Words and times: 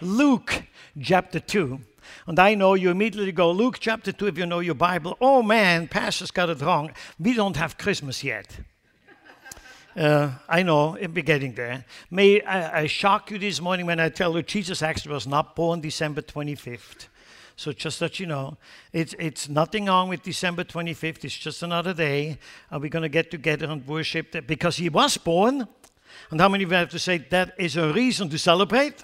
Luke 0.00 0.64
chapter 1.00 1.40
2. 1.40 1.80
And 2.26 2.38
I 2.38 2.54
know 2.54 2.74
you 2.74 2.90
immediately 2.90 3.32
go, 3.32 3.50
Luke 3.50 3.78
chapter 3.80 4.12
2, 4.12 4.26
if 4.28 4.38
you 4.38 4.46
know 4.46 4.60
your 4.60 4.74
Bible. 4.74 5.16
Oh 5.20 5.42
man, 5.42 5.88
Pastor's 5.88 6.30
got 6.30 6.50
it 6.50 6.60
wrong. 6.60 6.92
We 7.18 7.34
don't 7.34 7.56
have 7.56 7.78
Christmas 7.78 8.24
yet. 8.24 8.58
Uh, 9.96 10.30
I 10.48 10.62
know, 10.62 10.96
it'll 10.96 11.08
be 11.12 11.22
getting 11.22 11.54
there. 11.54 11.84
May 12.10 12.40
I, 12.42 12.82
I, 12.82 12.86
shock 12.86 13.30
you 13.32 13.38
this 13.38 13.60
morning 13.60 13.86
when 13.86 13.98
I 13.98 14.08
tell 14.08 14.36
you 14.36 14.42
Jesus 14.42 14.82
actually 14.82 15.12
was 15.12 15.26
not 15.26 15.56
born 15.56 15.80
December 15.80 16.22
25th. 16.22 17.08
So 17.56 17.72
just 17.72 17.98
that 17.98 18.20
you 18.20 18.26
know, 18.26 18.56
it's, 18.92 19.14
it's 19.18 19.48
nothing 19.48 19.86
wrong 19.86 20.08
with 20.08 20.22
December 20.22 20.62
25th. 20.62 21.24
It's 21.24 21.36
just 21.36 21.62
another 21.64 21.92
day. 21.92 22.38
And 22.70 22.80
we're 22.80 22.88
going 22.88 23.02
to 23.02 23.08
get 23.08 23.32
together 23.32 23.66
and 23.66 23.84
worship 23.86 24.30
that 24.32 24.46
because 24.46 24.76
he 24.76 24.88
was 24.88 25.18
born. 25.18 25.66
And 26.30 26.40
how 26.40 26.48
many 26.48 26.64
of 26.64 26.70
you 26.70 26.76
have 26.76 26.90
to 26.90 26.98
say 26.98 27.18
that 27.18 27.54
is 27.58 27.76
a 27.76 27.92
reason 27.92 28.28
to 28.30 28.38
celebrate? 28.38 29.02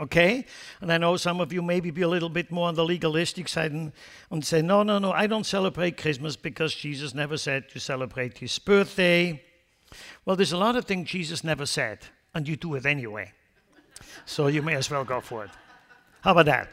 Okay? 0.00 0.46
And 0.80 0.90
I 0.90 0.96
know 0.98 1.16
some 1.16 1.40
of 1.40 1.52
you 1.52 1.60
maybe 1.60 1.90
be 1.90 2.02
a 2.02 2.08
little 2.08 2.30
bit 2.30 2.50
more 2.50 2.68
on 2.68 2.74
the 2.74 2.84
legalistic 2.84 3.48
side 3.48 3.72
and, 3.72 3.92
and 4.30 4.44
say, 4.44 4.62
no, 4.62 4.82
no, 4.82 4.98
no, 4.98 5.12
I 5.12 5.26
don't 5.26 5.44
celebrate 5.44 5.98
Christmas 5.98 6.36
because 6.36 6.74
Jesus 6.74 7.14
never 7.14 7.36
said 7.36 7.68
to 7.70 7.80
celebrate 7.80 8.38
his 8.38 8.58
birthday. 8.58 9.42
Well, 10.24 10.36
there's 10.36 10.52
a 10.52 10.58
lot 10.58 10.76
of 10.76 10.86
things 10.86 11.10
Jesus 11.10 11.44
never 11.44 11.66
said, 11.66 11.98
and 12.34 12.48
you 12.48 12.56
do 12.56 12.74
it 12.76 12.86
anyway. 12.86 13.32
So 14.24 14.46
you 14.46 14.62
may 14.62 14.74
as 14.74 14.90
well 14.90 15.04
go 15.04 15.20
for 15.20 15.44
it. 15.44 15.50
How 16.22 16.32
about 16.32 16.46
that? 16.46 16.68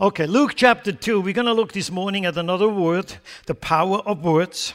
Okay, 0.00 0.26
Luke 0.26 0.52
chapter 0.54 0.92
2. 0.92 1.20
We're 1.20 1.34
going 1.34 1.46
to 1.46 1.52
look 1.52 1.72
this 1.72 1.90
morning 1.90 2.24
at 2.24 2.36
another 2.36 2.68
word, 2.68 3.16
the 3.46 3.54
power 3.54 3.98
of 3.98 4.24
words. 4.24 4.74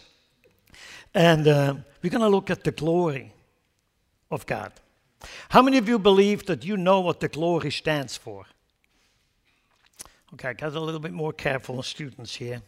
And 1.16 1.48
uh, 1.48 1.76
we're 2.02 2.10
going 2.10 2.22
to 2.22 2.30
look 2.30 2.52
at 2.52 2.64
the 2.64 2.72
glory 2.72 3.34
of 4.30 4.46
God. 4.46 4.74
How 5.50 5.62
many 5.62 5.78
of 5.78 5.88
you 5.88 6.00
believe 6.00 6.46
that 6.46 6.66
you 6.66 6.78
know 6.78 7.00
what 7.00 7.20
the 7.20 7.28
glory 7.28 7.72
stands 7.72 8.18
for? 8.18 8.46
Okay, 10.34 10.50
I 10.50 10.54
got 10.54 10.74
a 10.74 10.80
little 10.80 11.00
bit 11.00 11.14
more 11.14 11.32
careful 11.32 11.82
students 11.84 12.36
here. 12.36 12.62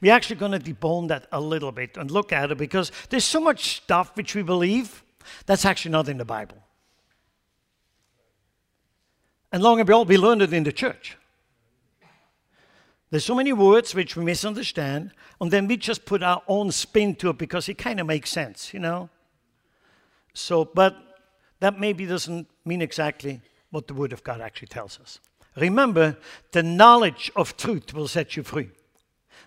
We're 0.00 0.12
actually 0.12 0.36
going 0.36 0.52
to 0.52 0.58
debone 0.58 1.08
that 1.08 1.26
a 1.32 1.40
little 1.40 1.72
bit 1.72 1.96
and 1.96 2.10
look 2.10 2.32
at 2.32 2.50
it 2.50 2.58
because 2.58 2.92
there's 3.08 3.24
so 3.24 3.40
much 3.40 3.76
stuff 3.76 4.16
which 4.16 4.34
we 4.34 4.42
believe 4.42 5.02
that's 5.46 5.64
actually 5.64 5.92
not 5.92 6.08
in 6.08 6.18
the 6.18 6.24
Bible. 6.24 6.58
And 9.52 9.62
long 9.62 9.80
ago, 9.80 10.02
we 10.02 10.18
learned 10.18 10.42
it 10.42 10.52
in 10.52 10.64
the 10.64 10.72
church. 10.72 11.16
There's 13.10 13.24
so 13.24 13.34
many 13.34 13.54
words 13.54 13.94
which 13.94 14.16
we 14.16 14.24
misunderstand, 14.24 15.12
and 15.40 15.50
then 15.50 15.66
we 15.66 15.78
just 15.78 16.04
put 16.04 16.22
our 16.22 16.42
own 16.46 16.70
spin 16.72 17.14
to 17.16 17.30
it 17.30 17.38
because 17.38 17.68
it 17.68 17.78
kind 17.78 18.00
of 18.00 18.06
makes 18.06 18.28
sense, 18.28 18.74
you 18.74 18.80
know? 18.80 19.08
So, 20.34 20.66
but 20.66 21.07
that 21.60 21.78
maybe 21.78 22.06
doesn't 22.06 22.48
mean 22.64 22.82
exactly 22.82 23.40
what 23.70 23.86
the 23.86 23.94
Word 23.94 24.12
of 24.12 24.24
God 24.24 24.40
actually 24.40 24.68
tells 24.68 24.98
us. 25.00 25.20
Remember, 25.56 26.16
the 26.52 26.62
knowledge 26.62 27.30
of 27.34 27.56
truth 27.56 27.92
will 27.92 28.08
set 28.08 28.36
you 28.36 28.42
free. 28.42 28.70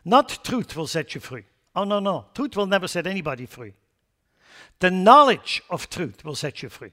Not 0.03 0.43
truth 0.43 0.75
will 0.75 0.87
set 0.87 1.15
you 1.15 1.21
free. 1.21 1.45
Oh, 1.75 1.83
no, 1.83 1.99
no. 1.99 2.25
Truth 2.33 2.57
will 2.57 2.65
never 2.65 2.87
set 2.87 3.07
anybody 3.07 3.45
free. 3.45 3.73
The 4.79 4.91
knowledge 4.91 5.61
of 5.69 5.89
truth 5.89 6.25
will 6.25 6.35
set 6.35 6.61
you 6.61 6.69
free. 6.69 6.91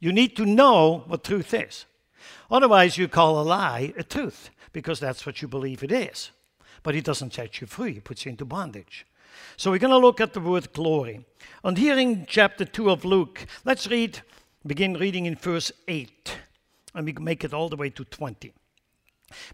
You 0.00 0.12
need 0.12 0.34
to 0.36 0.46
know 0.46 1.04
what 1.06 1.24
truth 1.24 1.54
is. 1.54 1.84
Otherwise, 2.50 2.98
you 2.98 3.06
call 3.06 3.40
a 3.40 3.44
lie 3.44 3.92
a 3.96 4.02
truth 4.02 4.50
because 4.72 4.98
that's 4.98 5.24
what 5.24 5.42
you 5.42 5.48
believe 5.48 5.82
it 5.82 5.92
is. 5.92 6.30
But 6.82 6.96
it 6.96 7.04
doesn't 7.04 7.34
set 7.34 7.60
you 7.60 7.66
free, 7.66 7.98
it 7.98 8.04
puts 8.04 8.24
you 8.24 8.30
into 8.30 8.44
bondage. 8.44 9.06
So 9.56 9.70
we're 9.70 9.78
going 9.78 9.90
to 9.90 9.98
look 9.98 10.20
at 10.20 10.32
the 10.32 10.40
word 10.40 10.72
glory. 10.72 11.24
And 11.62 11.76
here 11.76 11.98
in 11.98 12.26
chapter 12.26 12.64
2 12.64 12.90
of 12.90 13.04
Luke, 13.04 13.46
let's 13.64 13.86
read, 13.86 14.22
begin 14.66 14.94
reading 14.94 15.26
in 15.26 15.36
verse 15.36 15.70
8, 15.88 16.36
and 16.94 17.06
we 17.06 17.12
make 17.12 17.44
it 17.44 17.52
all 17.52 17.68
the 17.68 17.76
way 17.76 17.90
to 17.90 18.04
20. 18.04 18.52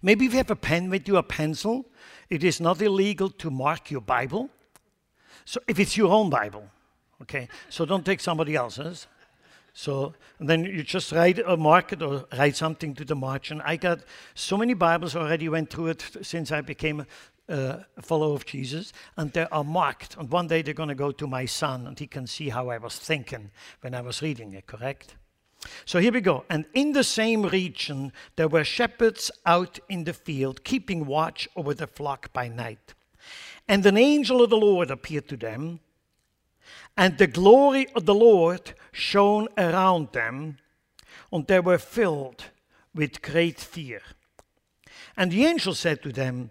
Maybe 0.02 0.26
if 0.26 0.32
you 0.32 0.38
have 0.38 0.50
a 0.50 0.56
pen 0.56 0.90
with 0.90 1.06
you, 1.08 1.16
a 1.16 1.22
pencil, 1.22 1.86
it 2.30 2.44
is 2.44 2.60
not 2.60 2.80
illegal 2.80 3.28
to 3.30 3.50
mark 3.50 3.90
your 3.90 4.00
Bible. 4.00 4.50
So 5.44 5.60
if 5.68 5.78
it's 5.78 5.96
your 5.96 6.12
own 6.12 6.30
Bible, 6.30 6.68
okay, 7.22 7.48
so 7.68 7.84
don't 7.84 8.04
take 8.04 8.20
somebody 8.20 8.54
else's. 8.54 9.06
So 9.72 10.14
then 10.40 10.64
you 10.64 10.82
just 10.82 11.12
write 11.12 11.38
a 11.38 11.56
mark 11.56 11.92
it 11.92 12.02
or 12.02 12.24
write 12.38 12.56
something 12.56 12.94
to 12.94 13.04
the 13.04 13.14
margin. 13.14 13.60
I 13.60 13.76
got 13.76 14.00
so 14.34 14.56
many 14.56 14.72
Bibles 14.72 15.14
already 15.14 15.50
went 15.50 15.68
through 15.68 15.88
it 15.88 16.16
since 16.22 16.50
I 16.50 16.62
became 16.62 17.04
uh, 17.48 17.78
follower 18.00 18.34
of 18.34 18.44
Jesus, 18.44 18.92
and 19.16 19.32
they 19.32 19.46
are 19.50 19.64
marked. 19.64 20.16
And 20.16 20.30
one 20.30 20.48
day 20.48 20.62
they're 20.62 20.74
going 20.74 20.88
to 20.88 20.94
go 20.94 21.12
to 21.12 21.26
my 21.26 21.46
son, 21.46 21.86
and 21.86 21.98
he 21.98 22.06
can 22.06 22.26
see 22.26 22.48
how 22.48 22.68
I 22.68 22.78
was 22.78 22.98
thinking 22.98 23.50
when 23.80 23.94
I 23.94 24.00
was 24.00 24.22
reading 24.22 24.52
it, 24.54 24.66
correct? 24.66 25.16
So 25.84 25.98
here 25.98 26.12
we 26.12 26.20
go. 26.20 26.44
And 26.50 26.64
in 26.74 26.92
the 26.92 27.04
same 27.04 27.42
region, 27.42 28.12
there 28.36 28.48
were 28.48 28.64
shepherds 28.64 29.30
out 29.44 29.78
in 29.88 30.04
the 30.04 30.12
field, 30.12 30.64
keeping 30.64 31.06
watch 31.06 31.48
over 31.56 31.74
the 31.74 31.86
flock 31.86 32.32
by 32.32 32.48
night. 32.48 32.94
And 33.68 33.84
an 33.84 33.96
angel 33.96 34.42
of 34.42 34.50
the 34.50 34.56
Lord 34.56 34.90
appeared 34.90 35.28
to 35.28 35.36
them, 35.36 35.80
and 36.96 37.18
the 37.18 37.26
glory 37.26 37.88
of 37.94 38.06
the 38.06 38.14
Lord 38.14 38.74
shone 38.92 39.48
around 39.58 40.12
them, 40.12 40.58
and 41.32 41.46
they 41.46 41.60
were 41.60 41.78
filled 41.78 42.44
with 42.94 43.22
great 43.22 43.60
fear. 43.60 44.00
And 45.16 45.32
the 45.32 45.44
angel 45.44 45.74
said 45.74 46.02
to 46.02 46.12
them, 46.12 46.50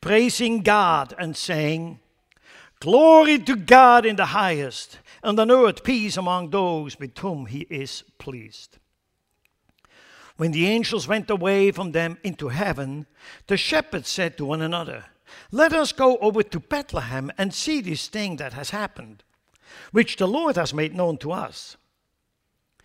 praising 0.00 0.62
God 0.62 1.14
and 1.18 1.36
saying, 1.36 2.00
Glory 2.80 3.38
to 3.40 3.56
God 3.56 4.06
in 4.06 4.16
the 4.16 4.26
highest, 4.26 4.98
and 5.22 5.38
on 5.40 5.50
earth 5.50 5.82
peace 5.82 6.16
among 6.16 6.50
those 6.50 6.98
with 6.98 7.18
whom 7.18 7.46
he 7.46 7.66
is 7.68 8.04
pleased. 8.18 8.78
When 10.36 10.52
the 10.52 10.68
angels 10.68 11.08
went 11.08 11.28
away 11.28 11.72
from 11.72 11.90
them 11.90 12.18
into 12.22 12.48
heaven, 12.48 13.06
the 13.48 13.56
shepherds 13.56 14.08
said 14.08 14.38
to 14.38 14.44
one 14.44 14.62
another, 14.62 15.06
Let 15.50 15.72
us 15.72 15.90
go 15.90 16.16
over 16.18 16.44
to 16.44 16.60
Bethlehem 16.60 17.32
and 17.36 17.52
see 17.52 17.80
this 17.80 18.06
thing 18.06 18.36
that 18.36 18.52
has 18.52 18.70
happened, 18.70 19.24
which 19.90 20.16
the 20.16 20.28
Lord 20.28 20.54
has 20.54 20.72
made 20.72 20.94
known 20.94 21.18
to 21.18 21.32
us. 21.32 21.76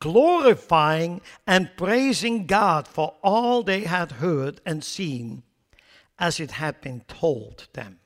glorifying 0.00 1.20
and 1.46 1.70
praising 1.76 2.46
God 2.46 2.86
for 2.86 3.14
all 3.22 3.62
they 3.62 3.80
had 3.80 4.12
heard 4.12 4.60
and 4.64 4.82
seen 4.84 5.42
as 6.18 6.40
it 6.40 6.52
had 6.52 6.80
been 6.80 7.02
told 7.08 7.68
them. 7.72 7.98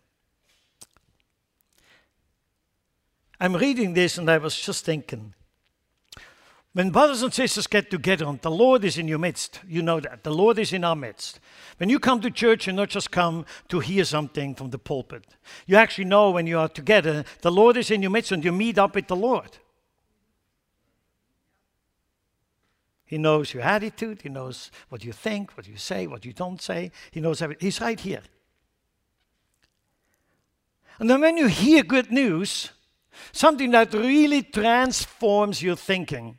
I'm 3.40 3.56
reading 3.56 3.94
this 3.94 4.18
and 4.18 4.30
I 4.30 4.38
was 4.38 4.58
just 4.58 4.84
thinking 4.84 5.34
when 6.74 6.90
brothers 6.90 7.22
and 7.22 7.34
sisters 7.34 7.66
get 7.66 7.90
together 7.90 8.26
and 8.26 8.40
the 8.40 8.50
Lord 8.50 8.82
is 8.82 8.96
in 8.96 9.06
your 9.06 9.18
midst, 9.18 9.60
you 9.68 9.82
know 9.82 10.00
that. 10.00 10.24
The 10.24 10.32
Lord 10.32 10.58
is 10.58 10.72
in 10.72 10.84
our 10.84 10.96
midst. 10.96 11.38
When 11.76 11.90
you 11.90 11.98
come 11.98 12.22
to 12.22 12.30
church, 12.30 12.66
you 12.66 12.72
not 12.72 12.88
just 12.88 13.10
come 13.10 13.44
to 13.68 13.80
hear 13.80 14.04
something 14.04 14.54
from 14.54 14.70
the 14.70 14.78
pulpit. 14.78 15.36
You 15.66 15.76
actually 15.76 16.06
know 16.06 16.30
when 16.30 16.46
you 16.46 16.58
are 16.58 16.68
together, 16.68 17.24
the 17.42 17.52
Lord 17.52 17.76
is 17.76 17.90
in 17.90 18.00
your 18.00 18.10
midst 18.10 18.32
and 18.32 18.42
you 18.42 18.52
meet 18.52 18.78
up 18.78 18.94
with 18.94 19.08
the 19.08 19.16
Lord. 19.16 19.58
He 23.12 23.18
knows 23.18 23.52
your 23.52 23.62
attitude. 23.62 24.22
He 24.22 24.30
knows 24.30 24.70
what 24.88 25.04
you 25.04 25.12
think, 25.12 25.54
what 25.54 25.68
you 25.68 25.76
say, 25.76 26.06
what 26.06 26.24
you 26.24 26.32
don't 26.32 26.62
say. 26.62 26.90
He 27.10 27.20
knows 27.20 27.42
everything. 27.42 27.66
He's 27.66 27.78
right 27.78 28.00
here. 28.00 28.22
And 30.98 31.10
then 31.10 31.20
when 31.20 31.36
you 31.36 31.46
hear 31.46 31.82
good 31.82 32.10
news, 32.10 32.70
something 33.32 33.70
that 33.72 33.92
really 33.92 34.42
transforms 34.42 35.62
your 35.62 35.76
thinking, 35.76 36.38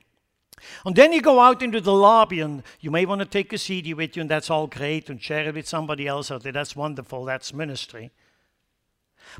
And 0.85 0.95
then 0.95 1.13
you 1.13 1.21
go 1.21 1.39
out 1.39 1.61
into 1.61 1.79
the 1.79 1.93
lobby 1.93 2.39
and 2.39 2.63
you 2.79 2.89
may 2.89 3.05
want 3.05 3.19
to 3.19 3.25
take 3.25 3.53
a 3.53 3.57
CD 3.59 3.93
with 3.93 4.15
you, 4.15 4.21
and 4.21 4.31
that's 4.31 4.49
all 4.49 4.65
great, 4.65 5.09
and 5.11 5.21
share 5.21 5.47
it 5.47 5.53
with 5.53 5.67
somebody 5.67 6.07
else 6.07 6.31
out 6.31 6.41
there. 6.41 6.51
That's 6.51 6.75
wonderful. 6.75 7.25
That's 7.25 7.53
ministry. 7.53 8.11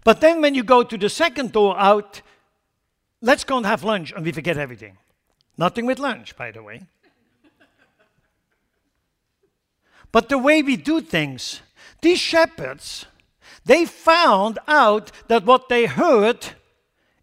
But 0.03 0.21
then 0.21 0.39
when 0.39 0.53
you 0.53 0.63
go 0.63 0.83
to 0.83 0.97
the 0.97 1.09
second 1.09 1.51
door 1.51 1.75
out, 1.79 2.21
let's 3.21 3.43
go 3.43 3.57
and 3.57 3.65
have 3.65 3.83
lunch, 3.83 4.11
and 4.11 4.23
we 4.23 4.31
forget 4.31 4.57
everything. 4.57 4.97
Nothing 5.57 5.87
with 5.87 5.97
lunch, 5.97 6.35
by 6.35 6.51
the 6.51 6.61
way. 6.61 6.83
But 10.13 10.29
the 10.29 10.37
way 10.37 10.61
we 10.61 10.77
do 10.77 11.01
things, 11.01 11.61
these 12.01 12.19
shepherds, 12.19 13.07
they 13.65 13.83
found 13.83 14.59
out 14.67 15.11
that 15.27 15.43
what 15.43 15.67
they 15.67 15.87
heard 15.87 16.51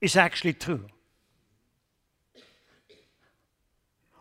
is 0.01 0.17
actually 0.17 0.55
true. 0.55 0.87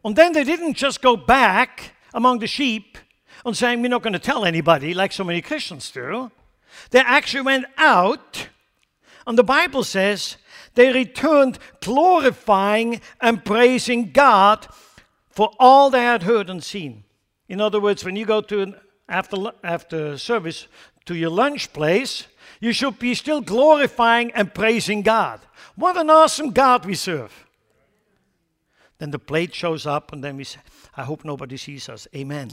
And 0.06 0.16
then 0.16 0.33
they 0.33 0.44
didn't 0.44 0.75
just 0.75 1.01
go 1.01 1.18
back 1.18 1.95
among 2.13 2.39
the 2.39 2.48
sheep 2.48 2.98
and 3.44 3.57
saying, 3.57 3.81
We're 3.81 3.89
not 3.89 4.04
going 4.04 4.13
to 4.13 4.19
tell 4.19 4.45
anybody, 4.45 4.94
like 4.94 5.12
so 5.12 5.24
many 5.24 5.42
Christians 5.42 5.89
do. 5.89 6.31
They 6.92 7.00
actually 7.00 7.42
went 7.42 7.66
out, 7.77 8.50
and 9.25 9.38
the 9.38 9.44
Bible 9.44 9.83
says 9.83 10.38
they 10.75 10.94
returned 10.94 11.57
glorifying 11.81 13.01
and 13.19 13.44
praising 13.44 14.12
God 14.12 14.68
for 15.30 15.51
all 15.60 15.89
they 15.89 16.04
had 16.04 16.24
heard 16.24 16.51
and 16.51 16.63
seen. 16.63 17.04
In 17.50 17.60
other 17.60 17.81
words, 17.81 18.06
when 18.06 18.16
you 18.16 18.25
go 18.25 18.40
to 18.42 18.62
an 18.62 18.75
after, 19.10 19.38
after 19.63 20.18
service 20.18 20.68
to 21.06 21.16
your 21.16 21.31
lunch 21.31 21.74
place, 21.74 22.28
you 22.62 22.72
should 22.72 23.00
be 23.00 23.16
still 23.16 23.42
glorifying 23.42 24.31
and 24.31 24.54
praising 24.54 25.01
God. 25.01 25.42
What 25.75 25.98
an 25.98 26.10
awesome 26.10 26.51
God 26.51 26.86
we 26.86 26.94
serve. 26.94 27.46
Then 29.00 29.12
the 29.12 29.19
plate 29.19 29.56
shows 29.56 29.88
up, 29.88 30.13
and 30.13 30.24
then 30.24 30.38
we 30.38 30.44
say, 30.44 30.60
I 30.96 31.04
hope 31.04 31.25
nobody 31.25 31.57
sees 31.57 31.90
us. 31.90 32.07
Amen. 32.16 32.51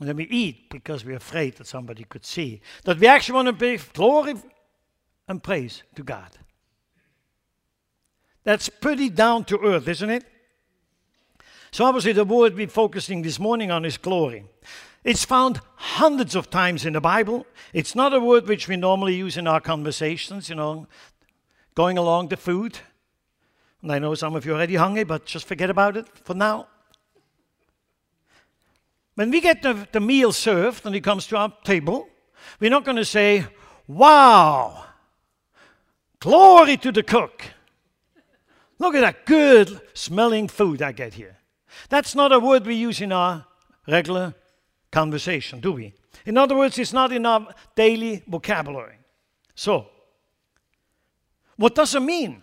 And 0.00 0.08
then 0.08 0.16
we 0.16 0.24
eat 0.24 0.70
because 0.70 1.04
we're 1.04 1.16
afraid 1.16 1.56
that 1.56 1.66
somebody 1.66 2.04
could 2.04 2.24
see. 2.24 2.60
That 2.84 2.98
we 2.98 3.06
actually 3.06 3.36
want 3.36 3.48
to 3.48 3.52
give 3.52 3.92
glory 3.92 4.34
and 5.28 5.42
praise 5.42 5.82
to 5.94 6.02
God. 6.02 6.30
That's 8.42 8.68
pretty 8.68 9.10
down 9.10 9.44
to 9.44 9.58
earth, 9.58 9.86
isn't 9.86 10.10
it? 10.10 10.24
So, 11.74 11.84
obviously, 11.86 12.12
the 12.12 12.24
word 12.24 12.54
we're 12.54 12.68
focusing 12.68 13.22
this 13.22 13.40
morning 13.40 13.72
on 13.72 13.84
is 13.84 13.98
glory. 13.98 14.44
It's 15.02 15.24
found 15.24 15.60
hundreds 15.74 16.36
of 16.36 16.48
times 16.48 16.86
in 16.86 16.92
the 16.92 17.00
Bible. 17.00 17.48
It's 17.72 17.96
not 17.96 18.14
a 18.14 18.20
word 18.20 18.46
which 18.46 18.68
we 18.68 18.76
normally 18.76 19.16
use 19.16 19.36
in 19.36 19.48
our 19.48 19.60
conversations, 19.60 20.48
you 20.48 20.54
know, 20.54 20.86
going 21.74 21.98
along 21.98 22.28
the 22.28 22.36
food. 22.36 22.78
And 23.82 23.90
I 23.90 23.98
know 23.98 24.14
some 24.14 24.36
of 24.36 24.46
you 24.46 24.52
are 24.52 24.54
already 24.54 24.76
hungry, 24.76 25.02
but 25.02 25.26
just 25.26 25.48
forget 25.48 25.68
about 25.68 25.96
it 25.96 26.06
for 26.22 26.34
now. 26.34 26.68
When 29.16 29.32
we 29.32 29.40
get 29.40 29.60
the, 29.62 29.88
the 29.90 29.98
meal 29.98 30.30
served 30.30 30.86
and 30.86 30.94
it 30.94 31.00
comes 31.00 31.26
to 31.26 31.36
our 31.36 31.52
table, 31.64 32.06
we're 32.60 32.70
not 32.70 32.84
going 32.84 32.98
to 32.98 33.04
say, 33.04 33.48
Wow, 33.88 34.84
glory 36.20 36.76
to 36.76 36.92
the 36.92 37.02
cook. 37.02 37.42
Look 38.78 38.94
at 38.94 39.00
that 39.00 39.26
good 39.26 39.80
smelling 39.92 40.46
food 40.46 40.80
I 40.80 40.92
get 40.92 41.14
here. 41.14 41.38
That's 41.88 42.14
not 42.14 42.32
a 42.32 42.38
word 42.38 42.66
we 42.66 42.74
use 42.74 43.00
in 43.00 43.12
our 43.12 43.46
regular 43.86 44.34
conversation, 44.90 45.60
do 45.60 45.72
we? 45.72 45.94
In 46.24 46.38
other 46.38 46.56
words, 46.56 46.78
it's 46.78 46.92
not 46.92 47.12
in 47.12 47.26
our 47.26 47.54
daily 47.74 48.22
vocabulary. 48.26 48.98
So, 49.54 49.88
what 51.56 51.74
does 51.74 51.94
it 51.94 52.00
mean? 52.00 52.42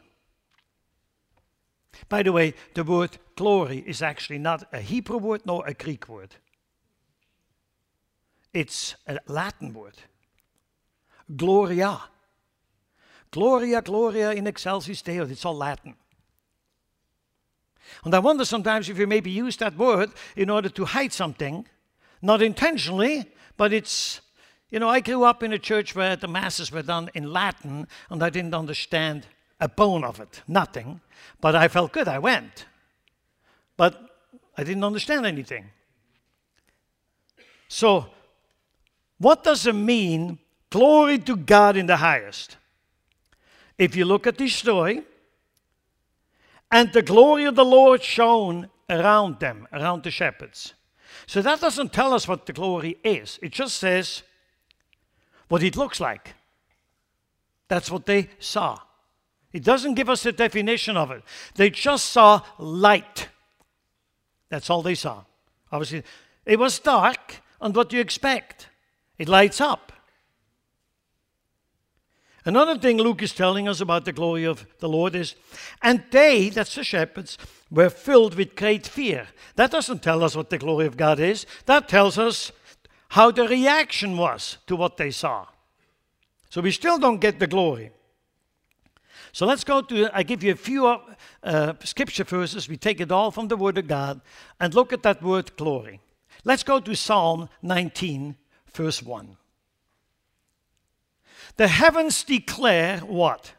By 2.09 2.23
the 2.23 2.31
way, 2.31 2.53
the 2.73 2.83
word 2.83 3.17
glory 3.35 3.83
is 3.85 4.01
actually 4.01 4.39
not 4.39 4.63
a 4.73 4.79
Hebrew 4.79 5.17
word 5.17 5.41
nor 5.45 5.65
a 5.65 5.73
Greek 5.73 6.07
word. 6.07 6.35
It's 8.53 8.95
a 9.07 9.19
Latin 9.27 9.73
word. 9.73 9.97
Gloria. 11.35 12.01
Gloria, 13.31 13.81
Gloria 13.81 14.31
in 14.33 14.47
excelsis 14.47 15.01
Deo. 15.01 15.25
It's 15.25 15.45
all 15.45 15.55
Latin. 15.55 15.95
And 18.03 18.13
I 18.13 18.19
wonder 18.19 18.45
sometimes 18.45 18.89
if 18.89 18.97
you 18.97 19.07
maybe 19.07 19.31
use 19.31 19.57
that 19.57 19.77
word 19.77 20.11
in 20.35 20.49
order 20.49 20.69
to 20.69 20.85
hide 20.85 21.13
something, 21.13 21.67
not 22.21 22.41
intentionally, 22.41 23.25
but 23.57 23.73
it's, 23.73 24.21
you 24.69 24.79
know, 24.79 24.89
I 24.89 24.99
grew 24.99 25.23
up 25.23 25.43
in 25.43 25.53
a 25.53 25.59
church 25.59 25.95
where 25.95 26.15
the 26.15 26.27
masses 26.27 26.71
were 26.71 26.81
done 26.81 27.09
in 27.13 27.31
Latin 27.31 27.87
and 28.09 28.23
I 28.23 28.29
didn't 28.29 28.53
understand 28.53 29.27
a 29.59 29.69
bone 29.69 30.03
of 30.03 30.19
it, 30.19 30.41
nothing. 30.47 31.01
But 31.39 31.55
I 31.55 31.67
felt 31.67 31.91
good, 31.91 32.07
I 32.07 32.19
went. 32.19 32.65
But 33.77 33.99
I 34.57 34.63
didn't 34.63 34.83
understand 34.83 35.25
anything. 35.25 35.69
So, 37.67 38.07
what 39.17 39.43
does 39.43 39.65
it 39.67 39.75
mean, 39.75 40.39
glory 40.69 41.19
to 41.19 41.35
God 41.35 41.77
in 41.77 41.85
the 41.85 41.97
highest? 41.97 42.57
If 43.77 43.95
you 43.95 44.05
look 44.05 44.27
at 44.27 44.37
this 44.37 44.55
story, 44.55 45.03
and 46.71 46.91
the 46.93 47.01
glory 47.01 47.45
of 47.45 47.55
the 47.55 47.65
Lord 47.65 48.01
shone 48.03 48.69
around 48.89 49.39
them, 49.39 49.67
around 49.73 50.03
the 50.03 50.11
shepherds. 50.11 50.73
So 51.27 51.41
that 51.41 51.61
doesn't 51.61 51.93
tell 51.93 52.13
us 52.13 52.27
what 52.27 52.45
the 52.45 52.53
glory 52.53 52.97
is, 53.03 53.39
it 53.41 53.51
just 53.51 53.77
says 53.77 54.23
what 55.47 55.63
it 55.63 55.75
looks 55.75 55.99
like. 55.99 56.33
That's 57.67 57.91
what 57.91 58.05
they 58.05 58.29
saw. 58.39 58.79
It 59.53 59.63
doesn't 59.63 59.95
give 59.95 60.09
us 60.09 60.25
a 60.25 60.31
definition 60.31 60.95
of 60.95 61.11
it. 61.11 61.23
They 61.55 61.69
just 61.69 62.05
saw 62.05 62.41
light. 62.57 63.27
That's 64.49 64.69
all 64.69 64.81
they 64.81 64.95
saw. 64.95 65.23
Obviously, 65.71 66.03
it 66.45 66.59
was 66.59 66.79
dark, 66.79 67.41
and 67.59 67.75
what 67.75 67.89
do 67.89 67.97
you 67.97 68.01
expect? 68.01 68.69
It 69.17 69.29
lights 69.29 69.61
up. 69.61 69.91
Another 72.43 72.77
thing 72.77 72.97
Luke 72.97 73.21
is 73.21 73.33
telling 73.33 73.67
us 73.67 73.81
about 73.81 74.05
the 74.05 74.13
glory 74.13 74.45
of 74.45 74.65
the 74.79 74.89
Lord 74.89 75.15
is, 75.15 75.35
and 75.81 76.03
they, 76.09 76.49
that's 76.49 76.73
the 76.73 76.83
shepherds, 76.83 77.37
were 77.69 77.89
filled 77.89 78.33
with 78.35 78.55
great 78.55 78.87
fear. 78.87 79.27
That 79.55 79.71
doesn't 79.71 80.01
tell 80.01 80.23
us 80.23 80.35
what 80.35 80.49
the 80.49 80.57
glory 80.57 80.87
of 80.87 80.97
God 80.97 81.19
is, 81.19 81.45
that 81.67 81.87
tells 81.87 82.17
us 82.17 82.51
how 83.09 83.29
the 83.29 83.47
reaction 83.47 84.17
was 84.17 84.57
to 84.67 84.75
what 84.75 84.97
they 84.97 85.11
saw. 85.11 85.45
So 86.49 86.61
we 86.61 86.71
still 86.71 86.97
don't 86.97 87.21
get 87.21 87.39
the 87.39 87.47
glory. 87.47 87.91
So 89.33 89.45
let's 89.45 89.63
go 89.63 89.81
to, 89.81 90.09
I 90.13 90.23
give 90.23 90.43
you 90.43 90.51
a 90.51 90.55
few 90.55 90.87
uh, 91.43 91.73
scripture 91.83 92.23
verses. 92.23 92.67
We 92.67 92.75
take 92.75 92.99
it 92.99 93.11
all 93.11 93.31
from 93.31 93.47
the 93.47 93.55
Word 93.55 93.77
of 93.77 93.87
God 93.87 94.19
and 94.59 94.73
look 94.73 94.91
at 94.91 95.03
that 95.03 95.21
word 95.21 95.55
glory. 95.55 96.01
Let's 96.43 96.63
go 96.63 96.79
to 96.79 96.95
Psalm 96.95 97.49
19, 97.61 98.35
verse 98.73 99.01
1. 99.03 99.37
The 101.57 101.67
heavens 101.67 102.23
declare 102.23 102.99
what? 102.99 103.53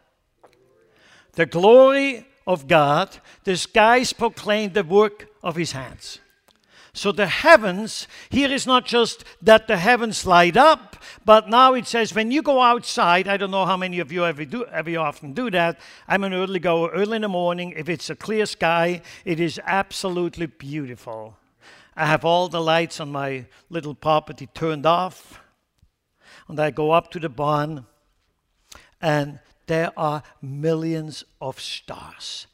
The 1.32 1.46
glory 1.46 2.26
of 2.46 2.66
God. 2.66 3.18
The 3.44 3.56
skies 3.56 4.12
proclaim 4.12 4.72
the 4.72 4.84
work 4.84 5.28
of 5.42 5.56
his 5.56 5.72
hands. 5.72 6.18
So 6.94 7.10
the 7.10 7.26
heavens, 7.26 8.06
here 8.28 8.52
is 8.52 8.66
not 8.66 8.84
just 8.84 9.24
that 9.40 9.66
the 9.66 9.78
heavens 9.78 10.26
light 10.26 10.58
up, 10.58 10.96
but 11.24 11.48
now 11.48 11.72
it 11.72 11.86
says 11.86 12.14
when 12.14 12.30
you 12.30 12.42
go 12.42 12.60
outside, 12.60 13.28
I 13.28 13.38
don't 13.38 13.50
know 13.50 13.64
how 13.64 13.78
many 13.78 13.98
of 13.98 14.12
you 14.12 14.26
ever 14.26 14.44
do 14.44 14.66
ever 14.66 14.98
often 14.98 15.32
do 15.32 15.50
that. 15.52 15.80
I'm 16.06 16.22
an 16.22 16.34
early 16.34 16.58
goer, 16.58 16.90
early 16.92 17.16
in 17.16 17.22
the 17.22 17.28
morning. 17.28 17.72
If 17.74 17.88
it's 17.88 18.10
a 18.10 18.14
clear 18.14 18.44
sky, 18.44 19.00
it 19.24 19.40
is 19.40 19.58
absolutely 19.64 20.46
beautiful. 20.46 21.38
I 21.96 22.04
have 22.04 22.26
all 22.26 22.48
the 22.48 22.60
lights 22.60 23.00
on 23.00 23.10
my 23.10 23.46
little 23.70 23.94
property 23.94 24.48
turned 24.52 24.84
off, 24.84 25.40
and 26.46 26.60
I 26.60 26.70
go 26.70 26.90
up 26.90 27.10
to 27.12 27.18
the 27.18 27.30
barn, 27.30 27.86
and 29.02 29.40
there 29.66 29.90
are 29.96 30.22
millions 30.40 31.24
of 31.40 31.60
stars 31.60 32.46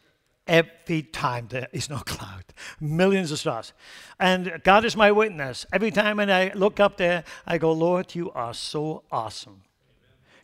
every 0.49 1.03
time 1.03 1.47
there 1.49 1.69
is 1.73 1.91
no 1.91 1.99
cloud. 1.99 2.45
Millions 2.81 3.31
of 3.31 3.39
stars. 3.39 3.73
And 4.19 4.61
God 4.65 4.85
is 4.85 4.97
my 4.97 5.13
witness. 5.13 5.67
Every 5.73 5.91
time 5.91 6.17
when 6.17 6.31
I 6.31 6.53
look 6.55 6.81
up 6.81 6.97
there, 6.97 7.25
I 7.47 7.59
go, 7.59 7.71
Lord, 7.73 8.15
you 8.15 8.33
are 8.33 8.55
so 8.55 9.05
awesome. 9.13 9.63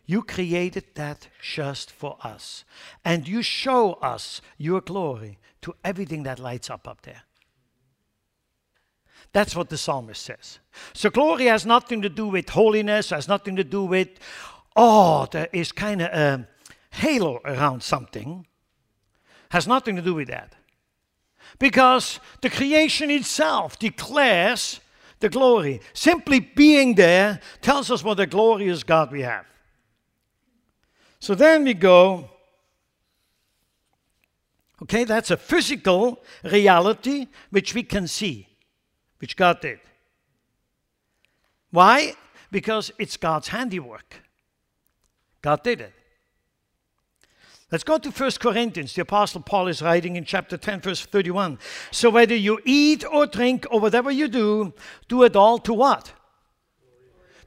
You 0.05 0.21
created 0.21 0.85
that 0.93 1.27
just 1.41 1.91
for 1.91 2.17
us. 2.23 2.63
And 3.03 3.27
you 3.27 3.41
show 3.41 3.93
us 3.93 4.41
your 4.57 4.81
glory 4.81 5.39
to 5.63 5.73
everything 5.83 6.23
that 6.23 6.37
lights 6.37 6.69
up 6.69 6.87
up 6.87 7.01
there. 7.01 7.23
That's 9.33 9.55
what 9.55 9.69
the 9.69 9.77
psalmist 9.77 10.21
says. 10.21 10.59
So 10.93 11.09
glory 11.09 11.45
has 11.45 11.65
nothing 11.65 12.01
to 12.03 12.09
do 12.09 12.27
with 12.27 12.49
holiness, 12.49 13.09
has 13.09 13.27
nothing 13.27 13.55
to 13.57 13.63
do 13.63 13.83
with, 13.83 14.09
oh, 14.75 15.27
there 15.31 15.49
is 15.53 15.71
kind 15.71 16.01
of 16.01 16.11
a 16.11 16.47
halo 16.91 17.41
around 17.45 17.83
something 17.83 18.45
has 19.49 19.67
nothing 19.67 19.95
to 19.95 20.01
do 20.01 20.13
with 20.13 20.27
that. 20.27 20.55
Because 21.59 22.19
the 22.41 22.49
creation 22.49 23.09
itself 23.09 23.79
declares 23.79 24.81
the 25.19 25.29
glory. 25.29 25.79
Simply 25.93 26.39
being 26.39 26.95
there 26.95 27.39
tells 27.61 27.89
us 27.89 28.03
what 28.03 28.19
a 28.19 28.25
glorious 28.25 28.83
God 28.83 29.11
we 29.11 29.21
have. 29.21 29.45
So 31.19 31.35
then 31.35 31.63
we 31.63 31.73
go 31.73 32.29
Okay, 34.81 35.05
that's 35.05 35.31
a 35.31 35.37
physical 35.37 36.21
reality 36.43 37.27
which 37.49 37.73
we 37.73 37.83
can 37.83 38.07
see, 38.07 38.47
which 39.19 39.37
God 39.37 39.61
did. 39.61 39.79
Why? 41.71 42.13
Because 42.51 42.91
it's 42.99 43.17
God's 43.17 43.47
handiwork. 43.47 44.21
God 45.45 45.61
did 45.61 45.79
it. 45.79 45.93
Let's 47.71 47.83
go 47.83 47.99
to 47.99 48.09
1 48.09 48.31
Corinthians. 48.39 48.95
The 48.95 49.03
Apostle 49.03 49.41
Paul 49.41 49.67
is 49.67 49.79
writing 49.79 50.15
in 50.15 50.25
chapter 50.25 50.57
10, 50.57 50.81
verse 50.81 51.05
31. 51.05 51.59
So 51.91 52.09
whether 52.09 52.33
you 52.33 52.59
eat 52.65 53.05
or 53.05 53.27
drink 53.27 53.67
or 53.69 53.79
whatever 53.79 54.09
you 54.09 54.27
do, 54.27 54.73
do 55.07 55.21
it 55.21 55.35
all 55.35 55.59
to 55.59 55.71
what? 55.71 56.13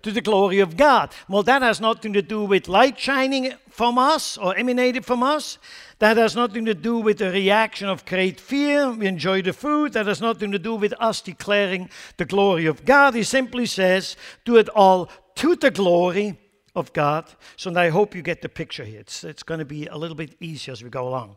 To 0.02 0.12
the 0.12 0.20
glory 0.20 0.60
of 0.60 0.76
God. 0.76 1.12
Well, 1.28 1.42
that 1.42 1.62
has 1.62 1.80
nothing 1.80 2.12
to 2.12 2.22
do 2.22 2.44
with 2.44 2.68
light 2.68 2.96
shining 3.00 3.54
from 3.68 3.98
us 3.98 4.38
or 4.38 4.56
emanated 4.56 5.04
from 5.04 5.24
us. 5.24 5.58
That 5.98 6.18
has 6.18 6.36
nothing 6.36 6.66
to 6.66 6.74
do 6.74 6.98
with 6.98 7.18
the 7.18 7.32
reaction 7.32 7.88
of 7.88 8.06
great 8.06 8.38
fear. 8.38 8.92
We 8.92 9.08
enjoy 9.08 9.42
the 9.42 9.52
food. 9.52 9.94
That 9.94 10.06
has 10.06 10.20
nothing 10.20 10.52
to 10.52 10.58
do 10.60 10.76
with 10.76 10.94
us 11.00 11.20
declaring 11.20 11.90
the 12.16 12.26
glory 12.26 12.66
of 12.66 12.84
God. 12.84 13.14
He 13.14 13.24
simply 13.24 13.66
says, 13.66 14.16
do 14.44 14.56
it 14.56 14.68
all 14.68 15.10
to 15.34 15.56
the 15.56 15.72
glory 15.72 16.38
of 16.78 16.92
God. 16.92 17.26
So 17.56 17.74
I 17.74 17.88
hope 17.90 18.14
you 18.14 18.22
get 18.22 18.42
the 18.42 18.48
picture 18.48 18.84
here. 18.84 19.00
It's, 19.00 19.24
it's 19.24 19.42
going 19.42 19.58
to 19.58 19.64
be 19.64 19.86
a 19.86 19.96
little 19.96 20.16
bit 20.16 20.36
easier 20.40 20.72
as 20.72 20.82
we 20.82 20.90
go 20.90 21.08
along. 21.08 21.36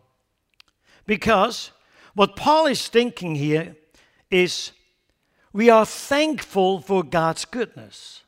Because 1.05 1.71
what 2.13 2.35
Paul 2.35 2.67
is 2.67 2.87
thinking 2.87 3.35
here 3.35 3.75
is 4.29 4.71
we 5.53 5.69
are 5.69 5.85
thankful 5.85 6.79
for 6.79 7.03
God's 7.03 7.45
goodness. 7.45 8.23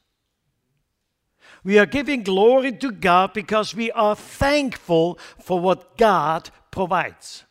We 1.63 1.79
are 1.79 1.85
giving 1.85 2.23
glory 2.23 2.73
to 2.73 2.91
God 2.91 3.33
because 3.33 3.73
we 3.73 3.89
are 3.91 4.15
thankful 4.15 5.17
for 5.39 5.59
what 5.59 5.97
God 5.97 6.49
provides. 6.71 7.45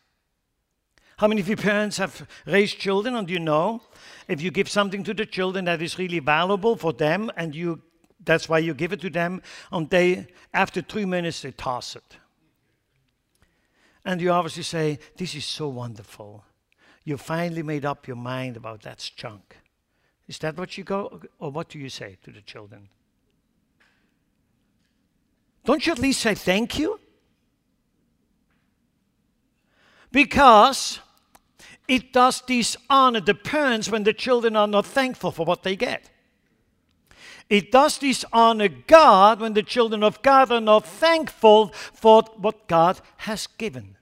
How 1.17 1.27
many 1.27 1.41
of 1.41 1.47
you 1.47 1.55
parents 1.55 1.97
have 1.97 2.27
raised 2.45 2.77
children 2.77 3.15
and 3.15 3.29
you 3.29 3.39
know 3.39 3.81
if 4.27 4.41
you 4.41 4.51
give 4.51 4.69
something 4.69 5.03
to 5.03 5.13
the 5.13 5.25
children 5.25 5.65
that 5.65 5.81
is 5.81 5.97
really 5.97 6.19
valuable 6.19 6.75
for 6.75 6.93
them 6.93 7.31
and 7.37 7.55
you 7.55 7.81
that's 8.25 8.47
why 8.47 8.59
you 8.59 8.73
give 8.73 8.93
it 8.93 9.01
to 9.01 9.09
them. 9.09 9.41
And 9.71 9.89
they, 9.89 10.27
after 10.53 10.81
three 10.81 11.05
minutes, 11.05 11.41
they 11.41 11.51
toss 11.51 11.95
it. 11.95 12.17
And 14.05 14.21
you 14.21 14.31
obviously 14.31 14.63
say, 14.63 14.99
This 15.17 15.35
is 15.35 15.45
so 15.45 15.69
wonderful. 15.69 16.43
You 17.03 17.17
finally 17.17 17.63
made 17.63 17.85
up 17.85 18.07
your 18.07 18.17
mind 18.17 18.57
about 18.57 18.81
that 18.83 19.11
junk. 19.15 19.57
Is 20.27 20.37
that 20.39 20.57
what 20.57 20.77
you 20.77 20.83
go, 20.83 21.21
or 21.39 21.51
what 21.51 21.69
do 21.69 21.77
you 21.77 21.89
say 21.89 22.17
to 22.23 22.31
the 22.31 22.41
children? 22.41 22.89
Don't 25.65 25.85
you 25.85 25.91
at 25.91 25.99
least 25.99 26.21
say 26.21 26.33
thank 26.33 26.79
you? 26.79 26.99
Because 30.11 30.99
it 31.87 32.13
does 32.13 32.41
dishonor 32.41 33.19
the 33.19 33.33
parents 33.33 33.89
when 33.89 34.03
the 34.03 34.13
children 34.13 34.55
are 34.55 34.67
not 34.67 34.85
thankful 34.85 35.31
for 35.31 35.45
what 35.45 35.63
they 35.63 35.75
get. 35.75 36.09
It 37.53 37.71
does 37.71 37.99
dishonor 37.99 38.67
God 38.67 39.39
when 39.39 39.53
the 39.53 39.61
children 39.61 40.01
of 40.01 40.23
God 40.23 40.51
are 40.51 40.59
not 40.59 40.87
thankful 40.87 41.67
for 41.67 42.23
what 42.37 42.67
God 42.67 42.99
has 43.17 43.45
given. 43.45 43.95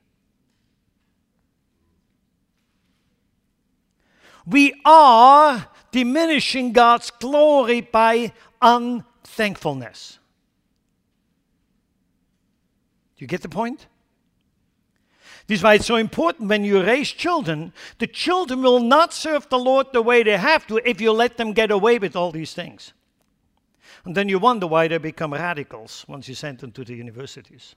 We 4.48 4.74
are 4.86 5.68
diminishing 5.92 6.72
God's 6.72 7.12
glory 7.12 7.82
by 7.82 8.32
unthankfulness. 8.62 10.18
Do 13.18 13.26
you 13.26 13.28
get 13.28 13.42
the 13.42 13.50
point? 13.50 13.88
This 15.48 15.60
is 15.60 15.64
why 15.64 15.74
it's 15.74 15.88
so 15.88 15.98
important 15.98 16.48
when 16.48 16.64
you 16.64 16.82
raise 16.82 17.12
children. 17.12 17.74
The 17.98 18.08
children 18.08 18.62
will 18.62 18.80
not 18.80 19.12
serve 19.12 19.50
the 19.50 19.60
Lord 19.60 19.88
the 19.92 20.02
way 20.02 20.24
they 20.24 20.38
have 20.38 20.66
to 20.68 20.80
if 20.90 21.02
you 21.02 21.12
let 21.12 21.36
them 21.36 21.52
get 21.52 21.70
away 21.70 22.00
with 22.00 22.16
all 22.16 22.32
these 22.32 22.54
things. 22.54 22.94
And 24.06 24.16
then 24.16 24.30
you 24.30 24.40
wonder 24.40 24.68
why 24.68 24.88
they 24.88 24.98
become 24.98 25.34
radicals 25.34 26.06
once 26.08 26.28
you 26.28 26.36
send 26.36 26.60
them 26.60 26.72
to 26.72 26.84
the 26.84 26.96
universities. 26.96 27.76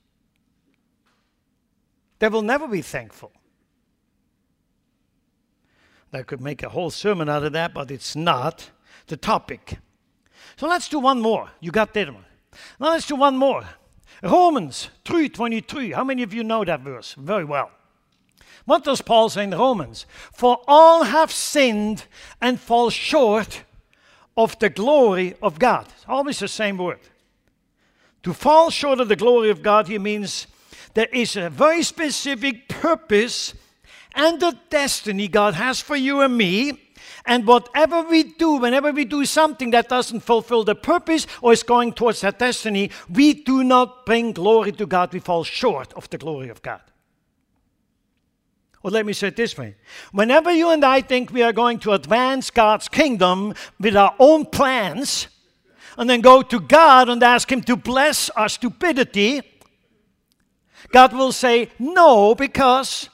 They 2.18 2.28
will 2.28 2.42
never 2.42 2.66
be 2.66 2.82
thankful. 2.82 3.32
I 6.12 6.22
could 6.22 6.40
make 6.40 6.62
a 6.62 6.68
whole 6.68 6.90
sermon 6.90 7.28
out 7.28 7.42
of 7.42 7.52
that, 7.52 7.74
but 7.74 7.90
it's 7.90 8.14
not 8.14 8.70
the 9.08 9.16
topic. 9.16 9.78
So 10.56 10.68
let's 10.68 10.88
do 10.88 11.00
one 11.00 11.20
more. 11.20 11.50
You 11.60 11.72
got 11.72 11.92
that 11.94 12.12
one. 12.12 12.24
Now 12.78 12.90
let's 12.90 13.06
do 13.06 13.16
one 13.16 13.36
more. 13.36 13.64
Romans 14.22 14.90
3:23. 15.04 15.92
How 15.92 16.04
many 16.04 16.22
of 16.22 16.32
you 16.32 16.44
know 16.44 16.64
that 16.64 16.80
verse? 16.80 17.14
Very 17.14 17.44
well. 17.44 17.70
What 18.64 18.84
does 18.84 19.02
Paul 19.02 19.28
say 19.28 19.44
in 19.44 19.50
Romans? 19.50 20.06
For 20.32 20.62
all 20.66 21.02
have 21.02 21.32
sinned 21.32 22.06
and 22.40 22.60
fall 22.60 22.90
short 22.90 23.64
of 24.36 24.58
the 24.58 24.68
glory 24.68 25.34
of 25.42 25.58
God. 25.58 25.86
It's 25.96 26.04
always 26.08 26.38
the 26.38 26.48
same 26.48 26.78
word. 26.78 27.00
To 28.24 28.32
fall 28.32 28.70
short 28.70 29.00
of 29.00 29.08
the 29.08 29.16
glory 29.16 29.50
of 29.50 29.62
God 29.62 29.86
here 29.86 30.00
means 30.00 30.46
there 30.94 31.08
is 31.12 31.36
a 31.36 31.50
very 31.50 31.82
specific 31.82 32.68
purpose 32.68 33.54
and 34.14 34.42
a 34.42 34.58
destiny 34.70 35.28
God 35.28 35.54
has 35.54 35.80
for 35.80 35.96
you 35.96 36.20
and 36.20 36.36
me. 36.36 36.80
And 37.26 37.46
whatever 37.46 38.02
we 38.02 38.22
do, 38.22 38.56
whenever 38.56 38.92
we 38.92 39.04
do 39.04 39.24
something 39.24 39.70
that 39.70 39.88
doesn't 39.88 40.20
fulfill 40.20 40.62
the 40.62 40.74
purpose 40.74 41.26
or 41.40 41.52
is 41.52 41.62
going 41.62 41.92
towards 41.92 42.20
that 42.20 42.38
destiny, 42.38 42.90
we 43.08 43.34
do 43.34 43.64
not 43.64 44.04
bring 44.04 44.32
glory 44.32 44.72
to 44.72 44.86
God. 44.86 45.12
We 45.12 45.20
fall 45.20 45.44
short 45.44 45.92
of 45.94 46.08
the 46.10 46.18
glory 46.18 46.48
of 46.48 46.62
God. 46.62 46.82
Or 48.84 48.90
let 48.90 49.06
me 49.06 49.14
say 49.14 49.28
it 49.28 49.36
this 49.36 49.56
way 49.56 49.76
whenever 50.12 50.52
you 50.52 50.70
and 50.70 50.84
I 50.84 51.00
think 51.00 51.32
we 51.32 51.42
are 51.42 51.54
going 51.54 51.78
to 51.80 51.92
advance 51.92 52.50
God's 52.50 52.86
kingdom 52.88 53.54
with 53.80 53.96
our 53.96 54.14
own 54.18 54.44
plans, 54.44 55.26
and 55.96 56.08
then 56.08 56.20
go 56.20 56.42
to 56.42 56.60
God 56.60 57.08
and 57.08 57.22
ask 57.22 57.50
Him 57.50 57.62
to 57.62 57.76
bless 57.76 58.28
our 58.30 58.48
stupidity, 58.48 59.40
God 60.92 61.14
will 61.14 61.32
say 61.32 61.70
no 61.78 62.34
because 62.34 63.08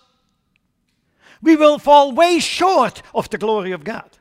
we 1.40 1.54
will 1.54 1.78
fall 1.78 2.12
way 2.12 2.40
short 2.40 3.02
of 3.14 3.30
the 3.30 3.38
glory 3.38 3.70
of 3.70 3.84
God. 3.84 4.18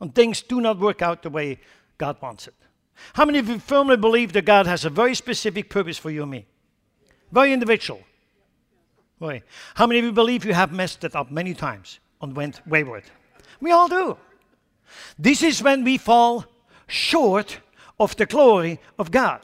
And 0.00 0.14
things 0.14 0.40
do 0.40 0.62
not 0.62 0.78
work 0.78 1.02
out 1.02 1.22
the 1.22 1.30
way 1.30 1.60
God 1.98 2.16
wants 2.22 2.48
it. 2.48 2.54
How 3.12 3.26
many 3.26 3.38
of 3.38 3.48
you 3.48 3.58
firmly 3.58 3.98
believe 3.98 4.32
that 4.32 4.46
God 4.46 4.66
has 4.66 4.86
a 4.86 4.90
very 4.90 5.14
specific 5.14 5.68
purpose 5.68 5.98
for 5.98 6.10
you 6.10 6.22
and 6.22 6.30
me? 6.30 6.46
Very 7.30 7.52
individual. 7.52 8.00
Boy, 9.18 9.42
how 9.74 9.86
many 9.86 10.00
of 10.00 10.04
you 10.04 10.12
believe 10.12 10.44
you 10.44 10.52
have 10.52 10.72
messed 10.72 11.04
it 11.04 11.16
up 11.16 11.30
many 11.30 11.54
times 11.54 12.00
and 12.20 12.36
went 12.36 12.60
wayward? 12.66 13.04
We 13.60 13.70
all 13.70 13.88
do. 13.88 14.18
This 15.18 15.42
is 15.42 15.62
when 15.62 15.84
we 15.84 15.96
fall 15.96 16.44
short 16.86 17.60
of 17.98 18.14
the 18.16 18.26
glory 18.26 18.78
of 18.98 19.10
God. 19.10 19.40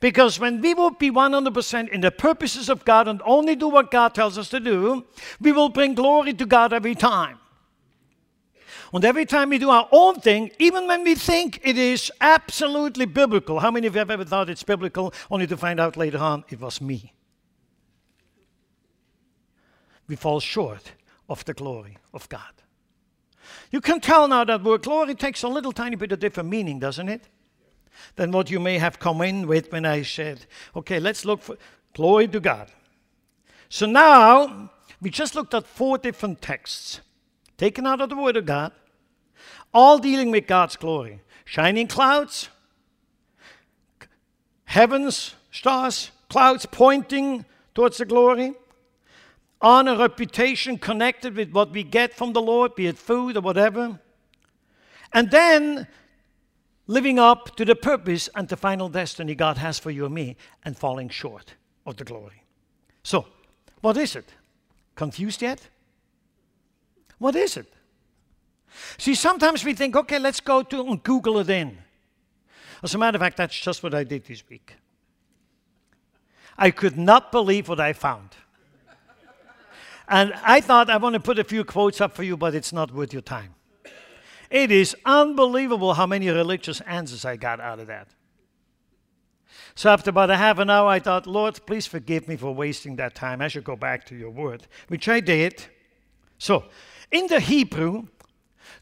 Because 0.00 0.40
when 0.40 0.60
we 0.60 0.72
will 0.72 0.90
be 0.90 1.10
100% 1.10 1.88
in 1.90 2.00
the 2.00 2.10
purposes 2.10 2.68
of 2.68 2.84
God 2.84 3.08
and 3.08 3.20
only 3.24 3.54
do 3.54 3.68
what 3.68 3.90
God 3.90 4.14
tells 4.14 4.38
us 4.38 4.48
to 4.48 4.60
do, 4.60 5.04
we 5.40 5.52
will 5.52 5.68
bring 5.68 5.94
glory 5.94 6.32
to 6.32 6.46
God 6.46 6.72
every 6.72 6.94
time. 6.94 7.38
And 8.94 9.04
every 9.04 9.24
time 9.26 9.50
we 9.50 9.58
do 9.58 9.70
our 9.70 9.88
own 9.92 10.16
thing, 10.16 10.50
even 10.58 10.86
when 10.86 11.04
we 11.04 11.14
think 11.14 11.60
it 11.62 11.78
is 11.78 12.10
absolutely 12.20 13.06
biblical, 13.06 13.60
how 13.60 13.70
many 13.70 13.86
of 13.86 13.94
you 13.94 13.98
have 14.00 14.10
ever 14.10 14.24
thought 14.24 14.50
it's 14.50 14.62
biblical 14.62 15.12
only 15.30 15.46
to 15.46 15.56
find 15.56 15.80
out 15.80 15.96
later 15.96 16.18
on 16.18 16.44
it 16.48 16.60
was 16.60 16.80
me? 16.80 17.12
We 20.06 20.16
fall 20.16 20.40
short 20.40 20.92
of 21.28 21.44
the 21.44 21.54
glory 21.54 21.98
of 22.12 22.28
God. 22.28 22.52
You 23.70 23.80
can 23.80 24.00
tell 24.00 24.28
now 24.28 24.44
that 24.44 24.62
word 24.62 24.82
glory 24.82 25.14
takes 25.14 25.42
a 25.42 25.48
little 25.48 25.72
tiny 25.72 25.96
bit 25.96 26.12
of 26.12 26.20
different 26.20 26.48
meaning, 26.48 26.78
doesn't 26.78 27.08
it? 27.08 27.28
Than 28.16 28.32
what 28.32 28.50
you 28.50 28.60
may 28.60 28.78
have 28.78 28.98
come 28.98 29.22
in 29.22 29.46
with 29.46 29.70
when 29.72 29.84
I 29.84 30.02
said, 30.02 30.46
okay, 30.74 31.00
let's 31.00 31.24
look 31.24 31.42
for 31.42 31.56
glory 31.94 32.28
to 32.28 32.40
God. 32.40 32.70
So 33.68 33.86
now 33.86 34.70
we 35.00 35.10
just 35.10 35.34
looked 35.34 35.54
at 35.54 35.66
four 35.66 35.98
different 35.98 36.42
texts 36.42 37.00
taken 37.56 37.86
out 37.86 38.00
of 38.00 38.08
the 38.08 38.16
Word 38.16 38.36
of 38.36 38.44
God, 38.44 38.72
all 39.72 39.98
dealing 39.98 40.30
with 40.30 40.46
God's 40.46 40.76
glory. 40.76 41.20
Shining 41.44 41.86
clouds, 41.86 42.48
heavens, 44.64 45.34
stars, 45.50 46.10
clouds 46.28 46.66
pointing 46.66 47.44
towards 47.74 47.98
the 47.98 48.04
glory 48.04 48.54
honor, 49.62 49.96
reputation 49.96 50.78
connected 50.78 51.36
with 51.36 51.52
what 51.52 51.70
we 51.70 51.82
get 51.82 52.14
from 52.14 52.32
the 52.32 52.42
Lord, 52.42 52.74
be 52.74 52.86
it 52.86 52.98
food 52.98 53.36
or 53.36 53.40
whatever. 53.40 54.00
And 55.12 55.30
then 55.30 55.86
living 56.86 57.18
up 57.18 57.56
to 57.56 57.64
the 57.64 57.74
purpose 57.74 58.28
and 58.34 58.48
the 58.48 58.56
final 58.56 58.88
destiny 58.88 59.34
God 59.34 59.58
has 59.58 59.78
for 59.78 59.90
you 59.90 60.04
and 60.06 60.14
me 60.14 60.36
and 60.64 60.76
falling 60.76 61.08
short 61.08 61.54
of 61.86 61.96
the 61.96 62.04
glory. 62.04 62.42
So, 63.02 63.26
what 63.80 63.96
is 63.96 64.16
it? 64.16 64.32
Confused 64.94 65.42
yet? 65.42 65.68
What 67.18 67.36
is 67.36 67.56
it? 67.56 67.72
See, 68.98 69.14
sometimes 69.14 69.64
we 69.64 69.74
think, 69.74 69.96
okay, 69.96 70.18
let's 70.18 70.40
go 70.40 70.62
to 70.62 70.80
and 70.82 71.02
Google 71.02 71.38
it 71.38 71.50
in. 71.50 71.78
As 72.82 72.94
a 72.94 72.98
matter 72.98 73.16
of 73.16 73.20
fact, 73.20 73.36
that's 73.36 73.58
just 73.58 73.82
what 73.82 73.94
I 73.94 74.04
did 74.04 74.24
this 74.24 74.42
week. 74.48 74.74
I 76.58 76.70
could 76.70 76.98
not 76.98 77.32
believe 77.32 77.68
what 77.68 77.80
I 77.80 77.92
found. 77.92 78.30
And 80.08 80.32
I 80.42 80.60
thought 80.60 80.90
I 80.90 80.96
want 80.96 81.14
to 81.14 81.20
put 81.20 81.38
a 81.38 81.44
few 81.44 81.64
quotes 81.64 82.00
up 82.00 82.14
for 82.14 82.22
you, 82.22 82.36
but 82.36 82.54
it's 82.54 82.72
not 82.72 82.92
worth 82.92 83.12
your 83.12 83.22
time. 83.22 83.54
It 84.50 84.70
is 84.70 84.94
unbelievable 85.04 85.94
how 85.94 86.06
many 86.06 86.28
religious 86.28 86.80
answers 86.82 87.24
I 87.24 87.36
got 87.36 87.60
out 87.60 87.80
of 87.80 87.86
that. 87.86 88.08
So 89.74 89.90
after 89.90 90.10
about 90.10 90.30
a 90.30 90.36
half 90.36 90.58
an 90.58 90.68
hour, 90.68 90.88
I 90.88 90.98
thought, 90.98 91.26
Lord, 91.26 91.58
please 91.66 91.86
forgive 91.86 92.28
me 92.28 92.36
for 92.36 92.54
wasting 92.54 92.96
that 92.96 93.14
time. 93.14 93.40
I 93.40 93.48
should 93.48 93.64
go 93.64 93.76
back 93.76 94.04
to 94.06 94.14
your 94.14 94.30
word, 94.30 94.66
which 94.88 95.08
I 95.08 95.20
did. 95.20 95.64
So, 96.36 96.64
in 97.10 97.26
the 97.28 97.40
Hebrew, 97.40 98.08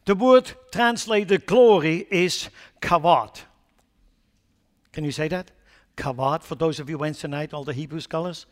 the 0.06 0.14
word 0.14 0.50
translated 0.72 1.46
glory 1.46 2.06
is 2.10 2.48
kavod. 2.80 3.42
Can 4.92 5.04
you 5.04 5.12
say 5.12 5.28
that? 5.28 5.52
Kavod, 5.96 6.42
for 6.42 6.54
those 6.54 6.80
of 6.80 6.90
you 6.90 6.98
Wednesday 6.98 7.28
night, 7.28 7.52
all 7.52 7.64
the 7.64 7.72
Hebrew 7.72 8.00
scholars? 8.00 8.46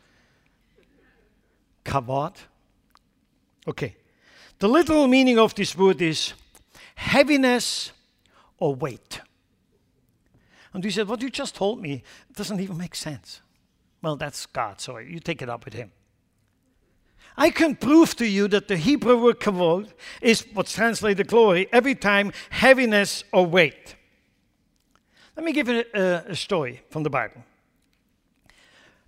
Kavod. 1.83 2.35
Okay. 3.69 3.95
The 4.57 4.67
literal 4.67 5.07
meaning 5.07 5.37
of 5.37 5.53
this 5.53 5.77
word 5.77 6.01
is 6.01 6.33
heaviness 6.95 7.91
or 8.57 8.73
weight. 8.73 9.21
And 10.73 10.83
you 10.83 10.89
said, 10.89 11.07
What 11.07 11.21
you 11.21 11.29
just 11.29 11.55
told 11.55 11.79
me 11.79 12.03
doesn't 12.35 12.59
even 12.59 12.77
make 12.77 12.95
sense. 12.95 13.41
Well, 14.01 14.15
that's 14.15 14.47
God, 14.47 14.81
so 14.81 14.97
you 14.97 15.19
take 15.19 15.43
it 15.43 15.49
up 15.49 15.65
with 15.65 15.75
Him. 15.75 15.91
I 17.37 17.51
can 17.51 17.75
prove 17.75 18.15
to 18.15 18.25
you 18.25 18.47
that 18.47 18.67
the 18.67 18.75
Hebrew 18.75 19.21
word 19.21 19.39
kavod 19.39 19.93
is 20.19 20.45
what's 20.53 20.73
translated 20.73 21.27
glory 21.27 21.69
every 21.71 21.95
time 21.95 22.31
heaviness 22.49 23.23
or 23.31 23.45
weight. 23.45 23.95
Let 25.37 25.45
me 25.45 25.53
give 25.53 25.69
you 25.69 25.83
a, 25.93 26.23
a 26.29 26.35
story 26.35 26.81
from 26.89 27.03
the 27.03 27.09
Bible. 27.09 27.43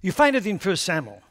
You 0.01 0.12
find 0.12 0.36
it 0.36 0.46
in 0.46 0.60
1 0.60 0.75
Samuel. 0.77 1.22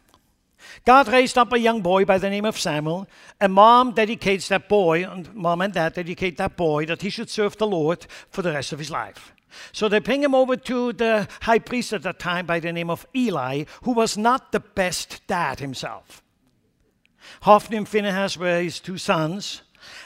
God 0.85 1.09
raised 1.09 1.39
up 1.39 1.53
a 1.53 1.59
young 1.59 1.83
boy 1.83 2.05
by 2.05 2.19
the 2.19 2.31
name 2.31 2.45
of 2.45 2.59
Samuel, 2.59 3.09
and 3.41 3.53
mom 3.53 3.93
dedicates 3.93 4.49
that 4.49 4.69
boy, 4.69 5.05
and 5.05 5.33
mom 5.35 5.61
and 5.61 5.73
dad 5.73 5.95
dedicate 5.95 6.37
that 6.39 6.57
boy 6.57 6.87
that 6.87 7.03
he 7.03 7.11
should 7.11 7.31
serve 7.31 7.57
the 7.57 7.67
Lord 7.67 8.07
for 8.31 8.43
the 8.43 8.53
rest 8.53 8.73
of 8.73 8.79
his 8.79 8.91
life. 8.91 9.33
So 9.73 9.89
they 9.89 9.99
bring 9.99 10.23
him 10.23 10.35
over 10.35 10.57
to 10.57 10.93
the 10.93 11.29
high 11.43 11.59
priest 11.59 11.93
at 11.93 12.03
that 12.03 12.19
time 12.19 12.47
by 12.47 12.61
the 12.61 12.73
name 12.73 12.91
of 12.91 13.07
Eli, 13.15 13.65
who 13.83 13.93
was 13.93 14.17
not 14.17 14.53
the 14.53 14.61
best 14.61 15.27
dad 15.27 15.61
himself. 15.61 16.23
Hophni 17.43 17.77
and 17.77 17.89
Phinehas 17.89 18.39
were 18.39 18.61
his 18.61 18.81
two 18.81 18.99
sons, 18.99 19.63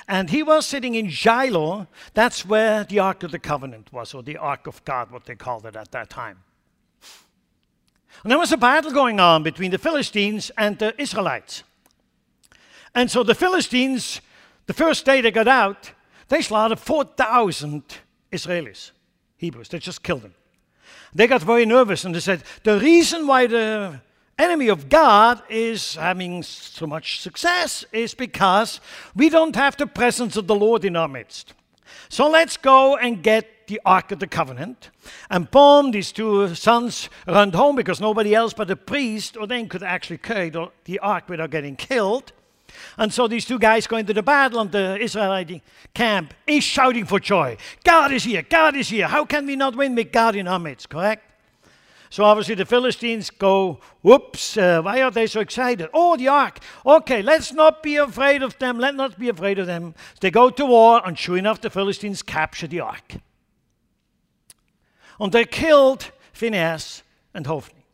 and 0.09 0.31
he 0.31 0.43
was 0.43 0.67
sitting 0.67 0.95
in 0.95 1.09
Shiloh. 1.09 1.89
That's 2.15 2.45
where 2.47 2.85
the 2.85 2.99
Ark 2.99 3.23
of 3.23 3.33
the 3.33 3.39
Covenant 3.39 3.93
was, 3.93 4.15
or 4.15 4.23
the 4.23 4.37
Ark 4.37 4.67
of 4.67 4.85
God, 4.85 5.11
what 5.11 5.25
they 5.25 5.35
called 5.35 5.67
it 5.67 5.77
at 5.77 5.93
that 5.93 6.11
time. 6.11 6.39
And 8.23 8.31
there 8.31 8.39
was 8.39 8.53
a 8.53 8.57
battle 8.57 8.93
going 8.93 9.21
on 9.21 9.43
between 9.43 9.71
the 9.71 9.79
Philistines 9.79 10.51
and 10.57 10.79
the 10.79 10.95
Israelites. 11.01 11.63
And 12.95 13.11
so 13.11 13.23
the 13.23 13.35
Philistines, 13.35 14.21
the 14.67 14.73
first 14.73 15.05
day 15.05 15.21
they 15.21 15.31
got 15.31 15.49
out, 15.49 15.93
they 16.29 16.43
slaughtered 16.43 16.79
4,000 16.79 17.83
Israelis. 18.33 18.93
Hebrews. 19.37 19.69
They 19.69 19.79
just 19.79 20.03
killed 20.03 20.23
them. 20.23 20.35
They 21.15 21.27
got 21.27 21.43
very 21.43 21.67
nervous 21.67 22.05
and 22.05 22.15
they 22.15 22.21
said, 22.21 22.43
The 22.63 22.79
reason 22.79 23.27
why 23.27 23.47
the 23.47 24.01
enemy 24.39 24.69
of 24.69 24.89
God 24.89 25.43
is 25.49 25.97
having 25.97 26.43
so 26.43 26.87
much 26.87 27.21
success 27.21 27.85
is 27.93 28.15
because 28.15 28.81
we 29.15 29.29
don't 29.29 29.55
have 29.55 29.77
the 29.77 29.87
presence 29.87 30.37
of 30.37 30.47
the 30.47 30.55
Lord 30.55 30.85
in 30.85 30.97
our 30.97 31.09
midst. 31.09 31.55
So 32.09 32.29
let's 32.29 32.57
go 32.57 32.97
and 32.97 33.23
get 33.23 33.49
the 33.67 33.81
Ark 33.85 34.13
of 34.13 34.19
the 34.19 34.27
Covenant. 34.27 34.91
And 35.31 35.51
boom, 35.51 35.91
these 35.91 36.13
two 36.13 36.55
sons 36.55 37.09
run 37.27 37.53
home 37.53 37.77
because 37.77 38.01
nobody 38.01 38.35
else 38.35 38.53
but 38.53 38.69
the 38.69 38.77
priest 38.77 39.37
or 39.37 39.47
then 39.47 39.69
could 39.69 39.83
actually 39.83 40.19
carry 40.19 40.51
the, 40.51 40.69
the 40.85 40.99
Ark 40.99 41.29
without 41.29 41.51
getting 41.51 41.77
killed. 41.77 42.33
And 42.99 43.13
so 43.13 43.29
these 43.29 43.45
two 43.45 43.59
guys 43.59 43.87
go 43.87 43.97
into 43.97 44.13
the 44.13 44.23
battle, 44.23 44.61
and 44.61 44.73
the 44.73 44.99
Israelite 45.01 45.63
camp 45.95 46.35
is 46.47 46.65
shouting 46.65 47.05
for 47.05 47.21
joy. 47.21 47.57
God 47.85 48.13
is 48.13 48.25
here, 48.25 48.43
God 48.43 48.77
is 48.77 48.89
here. 48.89 49.07
How 49.07 49.25
can 49.25 49.47
we 49.47 49.57
not 49.57 49.77
win 49.77 49.95
with 49.95 50.13
God 50.13 50.35
in 50.35 50.49
our 50.49 50.59
midst, 50.59 50.89
correct? 50.89 51.31
So 52.11 52.23
obviously 52.23 52.55
the 52.55 52.65
Philistines 52.65 53.29
go, 53.29 53.81
whoops, 54.03 54.57
uh, 54.57 54.83
why 54.83 55.03
are 55.03 55.11
they 55.11 55.27
so 55.27 55.41
excited? 55.41 55.89
Oh, 55.93 56.17
the 56.17 56.29
ark. 56.29 56.61
Okay, 56.87 57.23
let's 57.23 57.53
not 57.53 57.83
be 57.83 57.97
afraid 57.97 58.41
of 58.41 58.57
them. 58.59 58.79
Let's 58.79 58.97
not 58.97 59.19
be 59.19 59.29
afraid 59.29 59.59
of 59.59 59.67
them. 59.67 59.97
They 60.21 60.31
go 60.31 60.49
to 60.51 60.65
war, 60.65 61.03
and 61.05 61.19
sure 61.19 61.37
enough, 61.37 61.61
the 61.61 61.71
Philistines 61.71 62.23
capture 62.23 62.69
the 62.69 62.79
ark. 62.79 63.17
And 65.21 65.33
they 65.33 65.45
killed 65.45 66.11
Phinehas 66.33 67.03
and 67.33 67.47
Hophni. 67.47 67.85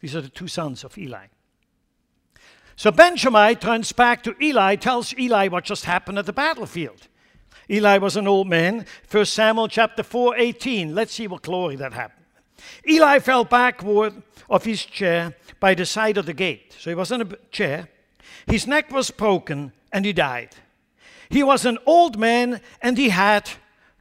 These 0.00 0.16
are 0.16 0.20
the 0.20 0.28
two 0.28 0.48
sons 0.48 0.84
of 0.84 0.98
Eli. 0.98 1.26
So 2.76 2.90
Benjamin 2.90 3.56
turns 3.56 3.92
back 3.92 4.22
to 4.24 4.34
Eli, 4.42 4.76
tells 4.76 5.16
Eli 5.16 5.48
what 5.48 5.64
just 5.64 5.84
happened 5.84 6.18
at 6.18 6.26
the 6.26 6.32
battlefield. 6.32 7.08
Eli 7.70 7.98
was 7.98 8.16
an 8.16 8.26
old 8.26 8.48
man. 8.48 8.86
1 9.10 9.24
Samuel 9.24 9.68
chapter 9.68 10.02
4, 10.02 10.36
18. 10.36 10.94
Let's 10.94 11.14
see 11.14 11.28
what 11.28 11.42
glory 11.42 11.76
that 11.76 11.92
happened. 11.92 12.26
Eli 12.88 13.18
fell 13.18 13.44
backward 13.44 14.22
of 14.50 14.64
his 14.64 14.84
chair 14.84 15.36
by 15.60 15.74
the 15.74 15.86
side 15.86 16.16
of 16.16 16.26
the 16.26 16.32
gate. 16.32 16.74
So 16.78 16.90
he 16.90 16.94
was 16.94 17.12
in 17.12 17.22
a 17.22 17.36
chair. 17.50 17.88
His 18.46 18.66
neck 18.66 18.90
was 18.90 19.10
broken 19.10 19.72
and 19.92 20.04
he 20.04 20.12
died. 20.12 20.50
He 21.30 21.42
was 21.42 21.64
an 21.64 21.78
old 21.86 22.18
man 22.18 22.60
and 22.80 22.98
he 22.98 23.10
had 23.10 23.48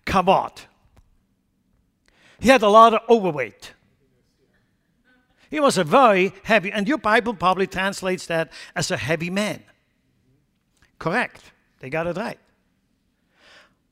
kavod. 0.05 0.65
He 2.41 2.49
had 2.49 2.63
a 2.63 2.69
lot 2.69 2.95
of 2.95 3.01
overweight. 3.07 3.73
He 5.51 5.59
was 5.59 5.77
a 5.77 5.83
very 5.83 6.33
heavy, 6.43 6.71
and 6.71 6.87
your 6.87 6.97
Bible 6.97 7.35
probably 7.35 7.67
translates 7.67 8.25
that 8.25 8.51
as 8.75 8.89
a 8.89 8.97
heavy 8.97 9.29
man. 9.29 9.61
Correct. 10.97 11.51
They 11.81 11.89
got 11.91 12.07
it 12.07 12.17
right. 12.17 12.39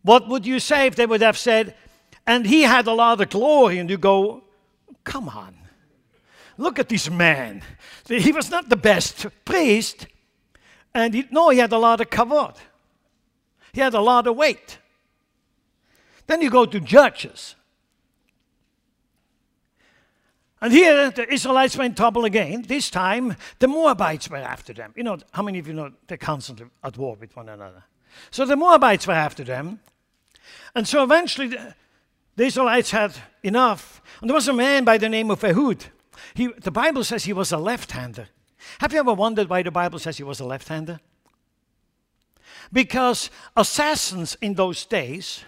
What 0.02 0.28
would 0.28 0.48
you 0.48 0.60
say 0.60 0.88
if 0.88 0.96
they 0.96 1.06
would 1.06 1.22
have 1.22 1.38
said, 1.38 1.76
and 2.26 2.44
he 2.44 2.64
had 2.64 2.88
a 2.88 2.94
lot 2.94 3.22
of 3.22 3.30
glory, 3.30 3.78
and 3.78 3.88
you 3.88 3.98
go, 3.98 4.44
come 5.04 5.30
on. 5.30 5.56
Look 6.58 6.80
at 6.80 6.90
this 6.90 7.08
man. 7.08 7.62
He 8.08 8.32
was 8.32 8.50
not 8.50 8.68
the 8.68 8.78
best 8.78 9.28
priest, 9.46 10.08
and 10.96 11.14
he, 11.14 11.28
no, 11.30 11.50
he 11.50 11.60
had 11.60 11.72
a 11.72 11.78
lot 11.78 12.02
of 12.02 12.10
kavod. 12.10 12.56
He 13.74 13.82
had 13.82 13.94
a 13.94 14.02
lot 14.02 14.26
of 14.26 14.36
weight. 14.36 14.80
Then 16.26 16.42
you 16.42 16.50
go 16.50 16.66
to 16.66 16.80
Judges. 16.80 17.56
And 20.62 20.74
here 20.74 21.10
the 21.10 21.32
Israelites 21.32 21.78
were 21.78 21.86
in 21.86 21.96
trouble 21.96 22.26
again. 22.26 22.64
This 22.64 22.90
time 22.90 23.36
the 23.60 23.68
Moabites 23.68 24.30
were 24.30 24.38
after 24.38 24.74
them. 24.74 24.94
You 24.96 25.04
know, 25.04 25.18
how 25.32 25.44
many 25.44 25.60
of 25.60 25.68
you 25.68 25.74
know 25.74 25.92
they're 26.08 26.18
constantly 26.18 26.66
at 26.84 26.98
war 26.98 27.16
with 27.20 27.36
one 27.36 27.50
another? 27.50 27.84
So 28.32 28.46
the 28.46 28.58
Moabites 28.58 29.08
were 29.08 29.14
after 29.14 29.44
them. 29.44 29.80
And 30.76 30.88
so 30.88 31.04
eventually 31.04 31.48
the, 31.48 31.76
the 32.36 32.46
Israelites 32.46 32.92
had 32.92 33.16
enough. 33.44 34.02
And 34.20 34.30
there 34.30 34.36
was 34.36 34.48
a 34.48 34.54
man 34.54 34.84
by 34.84 34.98
the 34.98 35.10
name 35.10 35.32
of 35.32 35.44
Ehud. 35.44 35.86
He, 36.34 36.48
the 36.48 36.72
Bible 36.72 37.04
says 37.04 37.24
he 37.24 37.34
was 37.34 37.52
a 37.52 37.58
left 37.58 37.92
hander. 37.92 38.28
Have 38.80 38.92
you 38.94 39.00
ever 39.00 39.14
wondered 39.14 39.50
why 39.50 39.64
the 39.64 39.72
Bible 39.72 40.00
says 40.00 40.18
he 40.18 40.24
was 40.24 40.40
a 40.40 40.46
left 40.46 40.68
hander? 40.68 41.00
Because 42.72 43.30
assassins 43.56 44.38
in 44.42 44.56
those 44.56 44.86
days, 44.86 45.44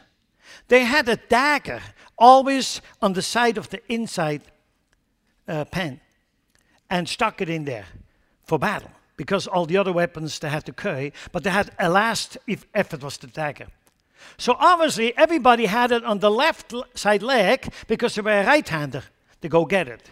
they 0.69 0.85
had 0.85 1.07
a 1.09 1.17
dagger 1.17 1.81
always 2.17 2.81
on 3.01 3.13
the 3.13 3.21
side 3.21 3.57
of 3.57 3.69
the 3.69 3.81
inside 3.91 4.41
uh, 5.47 5.65
pen 5.65 5.99
and 6.89 7.07
stuck 7.07 7.41
it 7.41 7.49
in 7.49 7.65
there 7.65 7.85
for 8.43 8.59
battle 8.59 8.91
because 9.17 9.47
all 9.47 9.65
the 9.65 9.77
other 9.77 9.93
weapons 9.93 10.39
they 10.39 10.49
had 10.49 10.65
to 10.65 10.73
carry, 10.73 11.13
but 11.31 11.43
they 11.43 11.49
had 11.49 11.71
a 11.79 11.89
last 11.89 12.37
if 12.47 12.65
effort 12.73 13.03
was 13.03 13.17
the 13.17 13.27
dagger. 13.27 13.67
So 14.37 14.55
obviously 14.59 15.15
everybody 15.17 15.65
had 15.65 15.91
it 15.91 16.03
on 16.03 16.19
the 16.19 16.31
left 16.31 16.73
side 16.95 17.23
leg 17.23 17.71
because 17.87 18.15
they 18.15 18.21
were 18.21 18.41
a 18.41 18.45
right-hander 18.45 19.03
to 19.41 19.49
go 19.49 19.65
get 19.65 19.87
it. 19.87 20.09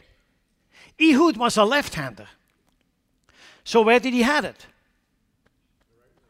Ehud 0.99 1.37
was 1.37 1.57
a 1.57 1.63
left-hander. 1.63 2.27
So 3.63 3.81
where 3.81 3.99
did 3.99 4.13
he 4.13 4.23
have 4.23 4.45
it? 4.45 4.65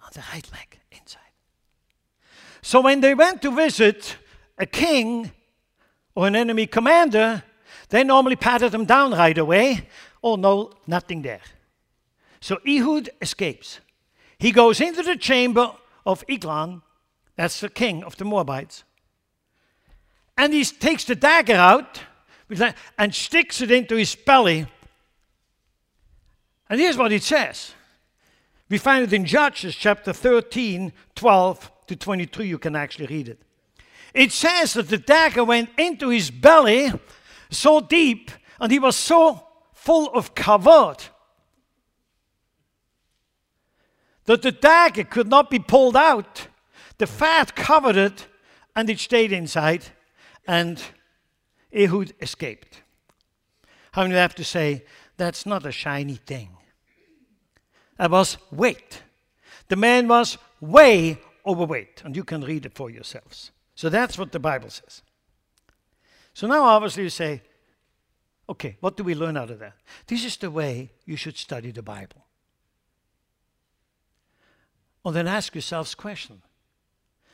On 0.04 0.10
the 0.14 0.24
right 0.34 0.52
leg, 0.52 0.80
inside. 0.92 1.34
So 2.62 2.82
when 2.82 3.02
they 3.02 3.16
went 3.16 3.42
to 3.42 3.52
visit 3.52 4.18
a 4.58 4.66
king 4.66 5.32
or 6.16 6.28
an 6.28 6.36
enemy 6.36 6.68
commander, 6.68 7.44
they 7.90 8.04
normally 8.04 8.36
patted 8.36 8.74
him 8.74 8.86
down 8.86 9.12
right 9.12 9.38
away. 9.38 9.88
Oh, 10.24 10.36
no, 10.36 10.72
nothing 10.88 11.22
there. 11.22 11.42
So 12.40 12.60
Ehud 12.68 13.10
escapes. 13.22 13.80
He 14.38 14.52
goes 14.52 14.80
into 14.80 15.04
the 15.04 15.18
chamber 15.18 15.72
of 16.06 16.24
Eglon, 16.30 16.82
that's 17.36 17.60
the 17.60 17.70
king 17.70 18.04
of 18.04 18.16
the 18.16 18.26
Moabites, 18.26 18.84
and 20.38 20.54
he 20.54 20.64
takes 20.64 21.04
the 21.04 21.16
dagger 21.16 21.56
out 21.56 22.02
and 22.98 23.14
sticks 23.14 23.62
it 23.62 23.72
into 23.72 23.98
his 23.98 24.16
belly. 24.16 24.66
And 26.70 26.80
here's 26.80 26.98
what 26.98 27.12
it 27.12 27.24
says. 27.24 27.74
We 28.70 28.78
find 28.78 29.04
it 29.04 29.14
in 29.14 29.26
Judges 29.26 29.76
chapter 29.76 30.14
13, 30.14 30.94
12 31.16 31.72
to 31.88 31.96
23. 31.96 32.48
You 32.48 32.58
can 32.58 32.76
actually 32.76 33.08
read 33.08 33.28
it. 33.28 33.42
It 34.14 34.32
says 34.32 34.74
that 34.74 34.88
the 34.90 34.98
dagger 34.98 35.44
went 35.44 35.70
into 35.78 36.10
his 36.10 36.32
belly 36.32 36.92
so 37.50 37.80
deep 37.80 38.32
and 38.60 38.72
he 38.72 38.80
was 38.80 38.96
so 38.96 39.46
full 39.74 40.10
of 40.14 40.36
kavod 40.36 41.10
that 44.26 44.44
the 44.44 44.52
dagger 44.52 45.04
could 45.04 45.28
not 45.28 45.50
be 45.50 45.58
pulled 45.58 45.96
out. 45.96 46.48
The 47.00 47.08
fat 47.08 47.56
covered 47.56 47.96
it 47.96 48.28
and 48.76 48.88
it 48.90 49.00
stayed 49.00 49.32
inside, 49.32 49.86
and 50.48 50.82
Ehud 51.74 52.14
escaped. 52.22 52.84
How 53.94 54.04
many 54.04 54.14
have 54.16 54.36
to 54.36 54.44
say, 54.44 54.86
that's 55.18 55.46
not 55.46 55.66
a 55.66 55.72
shiny 55.72 56.16
thing? 56.16 56.50
That 57.98 58.12
was 58.12 58.38
weight. 58.52 59.02
The 59.68 59.76
man 59.76 60.08
was 60.08 60.38
way 60.62 61.20
overweight, 61.46 62.04
and 62.06 62.16
you 62.16 62.24
can 62.24 62.42
read 62.42 62.68
it 62.68 62.76
for 62.76 62.90
yourselves. 62.90 63.52
So 63.74 63.90
that's 63.90 64.18
what 64.18 64.32
the 64.32 64.40
Bible 64.40 64.70
says. 64.70 65.02
So 66.40 66.48
now, 66.48 66.64
obviously, 66.64 67.04
you 67.04 67.10
say, 67.10 67.42
okay, 68.48 68.78
what 68.80 68.96
do 68.96 69.04
we 69.04 69.14
learn 69.14 69.36
out 69.36 69.52
of 69.52 69.60
that? 69.60 69.74
This 70.08 70.24
is 70.24 70.38
the 70.38 70.50
way 70.50 70.90
you 71.06 71.18
should 71.18 71.36
study 71.36 71.72
the 71.72 71.82
Bible. 71.82 72.24
And 75.04 75.14
then 75.14 75.28
ask 75.28 75.54
yourselves 75.54 75.96
question. 75.96 76.42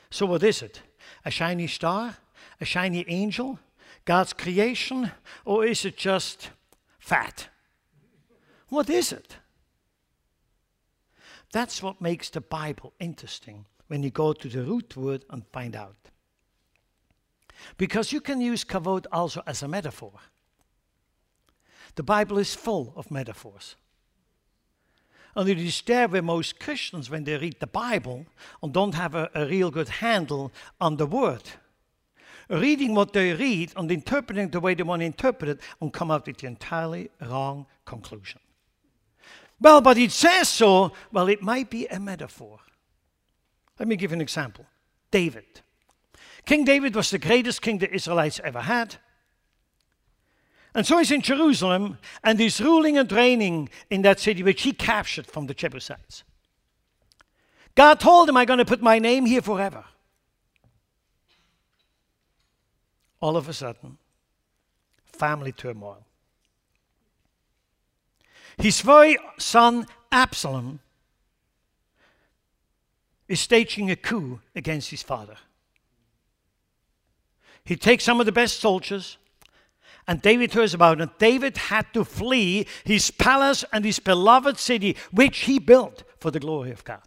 So 0.10 0.26
what 0.26 0.42
is 0.42 0.64
it? 0.64 0.82
A 1.24 1.30
shiny 1.30 1.68
star? 1.68 2.18
A 2.60 2.66
shiny 2.66 3.06
angel? 3.08 3.60
God's 4.06 4.34
creation? 4.34 5.12
Or 5.46 5.64
is 5.64 5.86
it 5.86 5.98
just 5.98 6.50
fat? 6.98 7.50
What 8.70 8.90
is 8.90 9.12
it? 9.12 9.36
That's 11.52 11.84
what 11.84 12.02
makes 12.02 12.32
the 12.32 12.42
Bible 12.42 12.94
interesting 13.00 13.68
when 13.86 14.02
you 14.02 14.10
go 14.10 14.34
to 14.34 14.50
the 14.50 14.64
root 14.64 14.98
word 14.98 15.26
and 15.30 15.46
find 15.54 15.76
out. 15.76 16.10
Because 17.78 18.12
you 18.12 18.22
can 18.22 18.42
use 18.42 18.64
kavod 18.64 19.06
also 19.12 19.42
as 19.46 19.64
a 19.64 19.68
metaphor. 19.68 20.14
The 21.96 22.04
Bible 22.04 22.38
is 22.38 22.54
full 22.54 22.94
of 22.96 23.12
metaphors. 23.12 23.76
And 25.36 25.50
it 25.50 25.60
is 25.60 25.82
there 25.82 26.08
where 26.08 26.22
most 26.22 26.60
Christians, 26.60 27.10
when 27.10 27.26
they 27.26 27.38
read 27.38 27.60
the 27.60 27.68
Bible 27.68 28.26
and 28.64 28.74
don't 28.74 28.96
have 28.96 29.16
a, 29.16 29.30
a 29.36 29.46
real 29.46 29.70
good 29.70 29.90
handle 29.90 30.52
on 30.80 30.96
the 30.96 31.06
word, 31.06 31.44
reading 32.50 32.96
what 32.96 33.12
they 33.12 33.34
read 33.34 33.74
and 33.76 33.92
interpreting 33.92 34.50
the 34.50 34.60
way 34.60 34.74
they 34.74 34.84
want 34.84 35.02
to 35.02 35.06
interpret 35.06 35.50
it 35.50 35.60
and 35.82 35.92
come 35.92 36.10
out 36.10 36.28
with 36.28 36.38
the 36.38 36.48
entirely 36.48 37.10
wrong 37.22 37.66
conclusion. 37.86 38.40
Well, 39.60 39.82
but 39.82 39.98
it 39.98 40.12
says 40.12 40.50
so. 40.50 40.92
Well, 41.12 41.28
it 41.28 41.42
might 41.42 41.70
be 41.70 41.88
a 41.88 42.00
metaphor. 42.00 42.60
Let 43.80 43.88
me 43.88 43.96
give 43.96 44.12
you 44.12 44.16
an 44.16 44.22
example 44.22 44.66
David. 45.12 45.62
King 46.46 46.64
David 46.64 46.96
was 46.96 47.10
the 47.10 47.18
greatest 47.18 47.62
king 47.62 47.80
the 47.80 47.92
Israelites 47.92 48.40
ever 48.44 48.62
had. 48.62 48.98
And 50.76 50.86
so 50.86 50.98
he's 50.98 51.12
in 51.12 51.22
Jerusalem 51.22 51.98
and 52.24 52.40
he's 52.40 52.60
ruling 52.60 52.98
and 52.98 53.12
reigning 53.12 53.70
in 53.90 54.02
that 54.04 54.20
city 54.20 54.44
which 54.44 54.62
he 54.64 54.74
captured 54.74 55.26
from 55.26 55.48
the 55.48 55.54
Jebusites. 55.54 56.24
God 57.76 58.00
told 58.00 58.30
him, 58.30 58.38
I'm 58.38 58.46
going 58.46 58.60
to 58.60 58.66
put 58.66 58.82
my 58.82 59.00
name 59.00 59.26
here 59.26 59.42
forever. 59.42 59.86
All 63.22 63.38
of 63.38 63.50
a 63.50 63.54
sudden, 63.54 63.98
family 65.06 65.52
turmoil. 65.52 66.06
His 68.58 68.82
very 68.82 69.18
son 69.38 69.88
Absalom 70.12 70.80
is 73.28 73.40
staging 73.40 73.90
a 73.90 73.96
coup 73.96 74.40
against 74.56 74.92
his 74.92 75.02
father. 75.02 75.38
He 77.66 77.76
takes 77.76 78.04
some 78.04 78.20
of 78.20 78.28
the 78.28 78.32
best 78.32 78.60
soldiers, 78.60 79.18
and 80.08 80.22
David 80.22 80.54
hears 80.54 80.74
about 80.74 81.02
it. 81.02 81.18
David 81.18 81.58
had 81.58 81.92
to 81.94 82.06
flee 82.06 82.68
his 82.84 83.10
palace 83.10 83.66
and 83.74 83.84
his 83.84 84.00
beloved 84.00 84.58
city, 84.60 84.96
which 85.12 85.40
he 85.40 85.58
built 85.58 86.04
for 86.20 86.30
the 86.30 86.40
glory 86.40 86.72
of 86.72 86.84
God. 86.84 87.02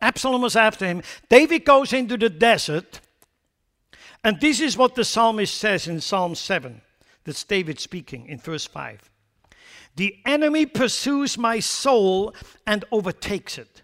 Absalom 0.00 0.42
was 0.42 0.56
after 0.56 0.86
him. 0.86 1.02
David 1.28 1.64
goes 1.64 1.92
into 1.92 2.16
the 2.16 2.30
desert, 2.30 3.00
and 4.22 4.40
this 4.40 4.60
is 4.60 4.76
what 4.76 4.94
the 4.94 5.04
psalmist 5.04 5.54
says 5.54 5.88
in 5.88 6.00
Psalm 6.00 6.34
7. 6.34 6.80
That's 7.24 7.42
David 7.42 7.80
speaking 7.80 8.28
in 8.28 8.38
verse 8.38 8.66
5. 8.66 9.10
The 9.96 10.16
enemy 10.24 10.66
pursues 10.66 11.36
my 11.36 11.58
soul 11.58 12.34
and 12.66 12.84
overtakes 12.92 13.58
it. 13.58 13.82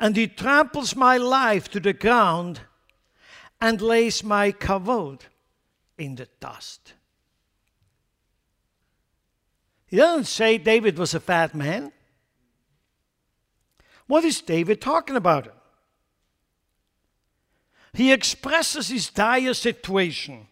And 0.00 0.16
he 0.16 0.26
tramples 0.26 0.96
my 0.96 1.18
life 1.18 1.68
to 1.70 1.78
the 1.78 1.92
ground 1.92 2.62
and 3.62 3.80
lays 3.80 4.24
my 4.24 4.50
kavod 4.50 5.20
in 5.96 6.16
the 6.16 6.26
dust. 6.40 6.94
He 9.86 9.98
doesn't 9.98 10.24
say 10.24 10.58
David 10.58 10.98
was 10.98 11.14
a 11.14 11.20
fat 11.20 11.54
man. 11.54 11.92
What 14.08 14.24
is 14.24 14.40
David 14.40 14.80
talking 14.80 15.14
about? 15.14 15.54
He 17.92 18.10
expresses 18.10 18.88
his 18.88 19.10
dire 19.10 19.54
situation. 19.54 20.48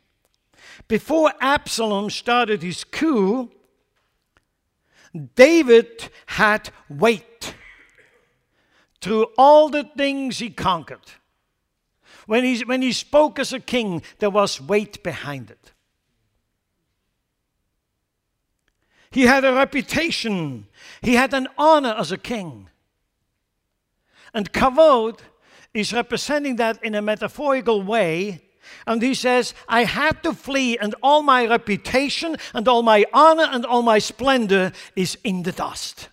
Before 0.87 1.33
Absalom 1.41 2.11
started 2.11 2.63
his 2.63 2.85
coup, 2.85 3.51
David 5.35 6.11
had 6.27 6.71
weight 6.89 7.55
through 9.01 9.27
all 9.37 9.69
the 9.69 9.91
things 9.97 10.39
he 10.39 10.51
conquered. 10.51 11.11
When 12.31 12.45
he, 12.45 12.61
when 12.61 12.81
he 12.81 12.93
spoke 12.93 13.41
as 13.41 13.53
a 13.53 13.59
king, 13.59 14.03
there 14.21 14.31
was 14.31 14.61
weight 14.61 15.03
behind 15.03 15.51
it. 15.51 15.73
He 19.11 19.23
had 19.23 19.45
a 19.45 19.53
reputation, 19.53 20.69
he 21.03 21.17
had 21.17 21.35
an 21.35 21.49
honor 21.59 21.93
as 21.99 22.13
a 22.13 22.17
king. 22.17 22.69
And 24.33 24.53
Kavod 24.53 25.19
is 25.75 25.93
representing 25.93 26.55
that 26.55 26.81
in 26.85 26.95
a 26.95 27.03
metaphorical 27.03 27.83
way. 27.83 28.43
And 28.87 29.03
he 29.03 29.15
says, 29.15 29.53
I 29.69 29.83
had 29.83 30.23
to 30.23 30.33
flee, 30.33 30.79
and 30.79 30.95
all 31.03 31.23
my 31.23 31.49
reputation, 31.49 32.37
and 32.55 32.69
all 32.69 32.83
my 32.85 33.07
honor, 33.13 33.49
and 33.51 33.67
all 33.67 33.83
my 33.83 33.99
splendor 33.99 34.71
is 34.95 35.19
in 35.25 35.43
the 35.43 35.51
dust. 35.51 36.11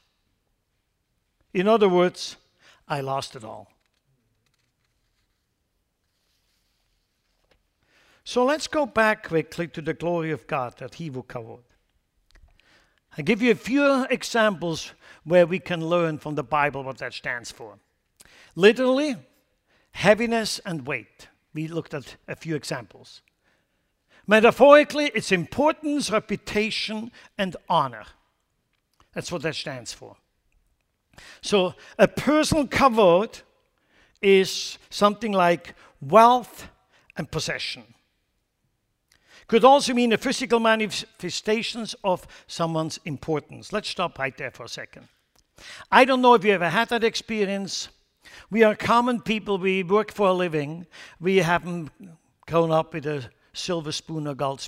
In 1.53 1.67
other 1.67 1.87
words, 1.87 2.37
I 2.87 3.01
lost 3.01 3.35
it 3.35 3.43
all. 3.43 3.76
So 8.27 8.43
let's 8.43 8.67
go 8.67 8.85
back 8.85 9.29
quickly 9.29 9.69
to 9.69 9.81
the 9.81 9.93
glory 9.93 10.31
of 10.31 10.47
God 10.47 10.79
that 10.79 10.95
He 10.95 11.09
will 11.09 11.23
cover. 11.23 11.59
I 13.17 13.21
give 13.21 13.41
you 13.41 13.51
a 13.51 13.55
few 13.55 14.03
examples 14.09 14.91
where 15.23 15.47
we 15.47 15.59
can 15.59 15.87
learn 15.87 16.17
from 16.17 16.35
the 16.35 16.43
Bible 16.43 16.83
what 16.83 16.97
that 16.97 17.13
stands 17.13 17.53
for. 17.53 17.79
Literally, 18.53 19.15
heaviness 19.91 20.59
and 20.65 20.85
weight. 20.85 21.29
We 21.53 21.69
looked 21.69 21.93
at 21.93 22.17
a 22.27 22.35
few 22.35 22.57
examples. 22.57 23.21
Metaphorically, 24.27 25.09
it's 25.15 25.31
importance, 25.31 26.11
reputation, 26.11 27.11
and 27.37 27.55
honor. 27.69 28.07
That's 29.13 29.31
what 29.31 29.43
that 29.43 29.55
stands 29.55 29.93
for. 29.93 30.17
So, 31.39 31.75
a 31.97 32.09
personal 32.09 32.67
kavod 32.67 33.41
is 34.21 34.77
something 34.89 35.31
like 35.31 35.75
wealth 36.01 36.67
and 37.15 37.31
possession. 37.31 37.93
Could 39.47 39.63
also 39.63 39.93
mean 39.93 40.09
the 40.09 40.17
physical 40.17 40.59
manifestations 40.59 41.95
of 42.03 42.27
someone's 42.47 42.99
importance. 43.05 43.71
Let's 43.71 43.89
stop 43.89 44.19
right 44.19 44.35
there 44.37 44.51
for 44.51 44.65
a 44.65 44.69
second. 44.69 45.07
I 45.91 46.05
don't 46.05 46.21
know 46.21 46.33
if 46.33 46.43
you 46.43 46.51
ever 46.51 46.69
had 46.69 46.89
that 46.89 47.03
experience. 47.03 47.89
We 48.49 48.63
are 48.63 48.75
common 48.75 49.21
people. 49.21 49.57
We 49.57 49.83
work 49.83 50.11
for 50.11 50.27
a 50.27 50.33
living. 50.33 50.85
We 51.19 51.37
haven't 51.37 51.91
grown 52.45 52.71
up 52.71 52.93
with 52.93 53.05
a 53.05 53.29
silver 53.53 53.91
spoon 53.91 54.27
or 54.27 54.35
gold, 54.35 54.67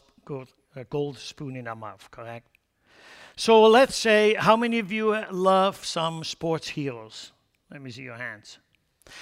gold 0.90 1.18
spoon 1.18 1.56
in 1.56 1.68
our 1.68 1.76
mouth, 1.76 2.10
correct? 2.10 2.48
So 3.36 3.64
let's 3.64 3.96
say, 3.96 4.34
how 4.34 4.58
many 4.58 4.80
of 4.80 4.92
you 4.92 5.16
love 5.32 5.86
some 5.86 6.24
sports 6.24 6.70
heroes? 6.70 7.32
Let 7.72 7.82
me 7.82 7.92
see 7.92 8.04
your 8.04 8.18
hands. 8.18 8.58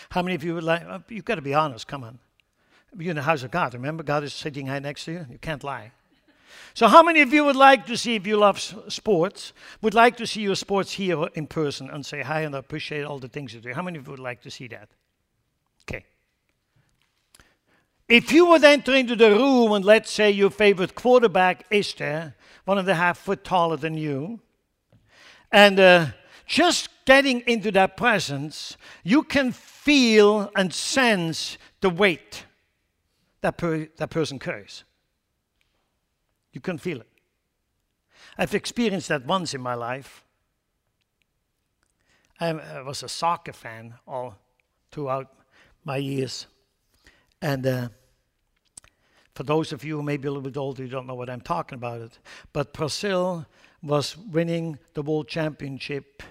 How 0.10 0.22
many 0.22 0.36
of 0.36 0.44
you 0.44 0.56
would 0.56 0.64
like, 0.64 0.84
uh, 0.84 1.00
you've 1.10 1.26
got 1.26 1.36
to 1.36 1.42
be 1.42 1.54
honest, 1.54 1.88
come 1.88 2.04
on. 2.04 2.20
You're 2.98 3.12
in 3.12 3.16
the 3.16 3.22
house 3.22 3.44
of 3.44 3.52
God. 3.52 3.74
Remember, 3.74 4.04
God 4.04 4.24
is 4.24 4.34
sitting 4.34 4.68
right 4.68 4.82
next 4.82 5.06
to 5.06 5.12
you. 5.12 5.26
You 5.30 5.38
can't 5.38 5.64
lie. 5.64 5.92
So, 6.74 6.88
how 6.88 7.04
many 7.04 7.22
of 7.22 7.34
you 7.34 7.44
would 7.44 7.56
like 7.56 7.86
to 7.88 7.98
see, 7.98 8.16
if 8.16 8.28
you 8.28 8.38
love 8.38 8.60
sports, 8.60 9.54
would 9.82 9.94
like 9.94 10.18
to 10.18 10.28
see 10.28 10.42
your 10.42 10.56
sports 10.56 10.94
hero 10.94 11.28
in 11.34 11.48
person 11.48 11.90
and 11.90 12.06
say 12.06 12.22
hi 12.22 12.42
and 12.42 12.56
appreciate 12.56 13.04
all 13.04 13.20
the 13.20 13.28
things 13.28 13.54
you 13.54 13.60
do? 13.60 13.74
How 13.74 13.82
many 13.82 13.98
of 13.98 14.06
you 14.06 14.12
would 14.12 14.20
like 14.20 14.42
to 14.44 14.52
see 14.52 14.68
that? 14.68 14.90
Okay. 15.84 16.06
If 18.08 18.32
you 18.32 18.46
would 18.48 18.64
enter 18.64 18.94
into 18.94 19.16
the 19.16 19.32
room 19.32 19.74
and 19.74 19.84
let's 19.84 20.12
say 20.12 20.32
your 20.32 20.50
favorite 20.50 20.96
quarterback 20.96 21.66
is 21.70 21.94
there, 21.96 22.36
one 22.66 22.78
and 22.78 22.88
a 22.88 22.96
half 22.96 23.18
foot 23.18 23.44
taller 23.44 23.78
than 23.78 23.98
you, 23.98 24.40
and 25.52 25.80
uh, 25.80 26.08
just 26.46 26.90
getting 27.06 27.42
into 27.42 27.72
that 27.72 27.98
presence, 27.98 28.78
you 29.04 29.24
can 29.24 29.52
feel 29.52 30.52
and 30.56 30.74
sense 30.74 31.58
the 31.82 31.90
weight 31.90 32.46
that, 33.42 33.58
per, 33.58 33.88
that 33.98 34.10
person 34.10 34.40
carries. 34.40 34.84
You 36.54 36.62
can 36.62 36.78
feel 36.78 37.02
it. 37.02 37.08
I've 38.38 38.56
experienced 38.56 39.10
that 39.10 39.26
once 39.26 39.54
in 39.54 39.62
my 39.62 39.76
life. 39.76 40.24
I, 42.40 42.50
I 42.50 42.82
was 42.82 43.04
a 43.04 43.10
soccer 43.10 43.54
fan 43.54 43.96
all 44.08 44.36
throughout 44.92 45.34
my 45.84 45.98
years. 45.98 46.48
And 47.42 47.66
uh, 47.66 47.90
for 49.36 49.44
those 49.44 49.72
of 49.72 49.84
you 49.84 49.98
who 49.98 50.04
may 50.04 50.18
be 50.18 50.28
a 50.28 50.32
little 50.32 50.50
bit 50.50 50.58
older, 50.58 50.84
you 50.84 50.90
don't 50.90 51.08
know 51.08 51.16
what 51.16 51.30
I'm 51.30 51.42
talking 51.42 51.76
about. 51.76 52.02
It. 52.02 52.20
But 52.54 52.74
Brazil 52.74 53.46
was 53.84 54.18
winning 54.18 54.80
the 54.94 55.02
world 55.02 55.28
championship 55.28 56.24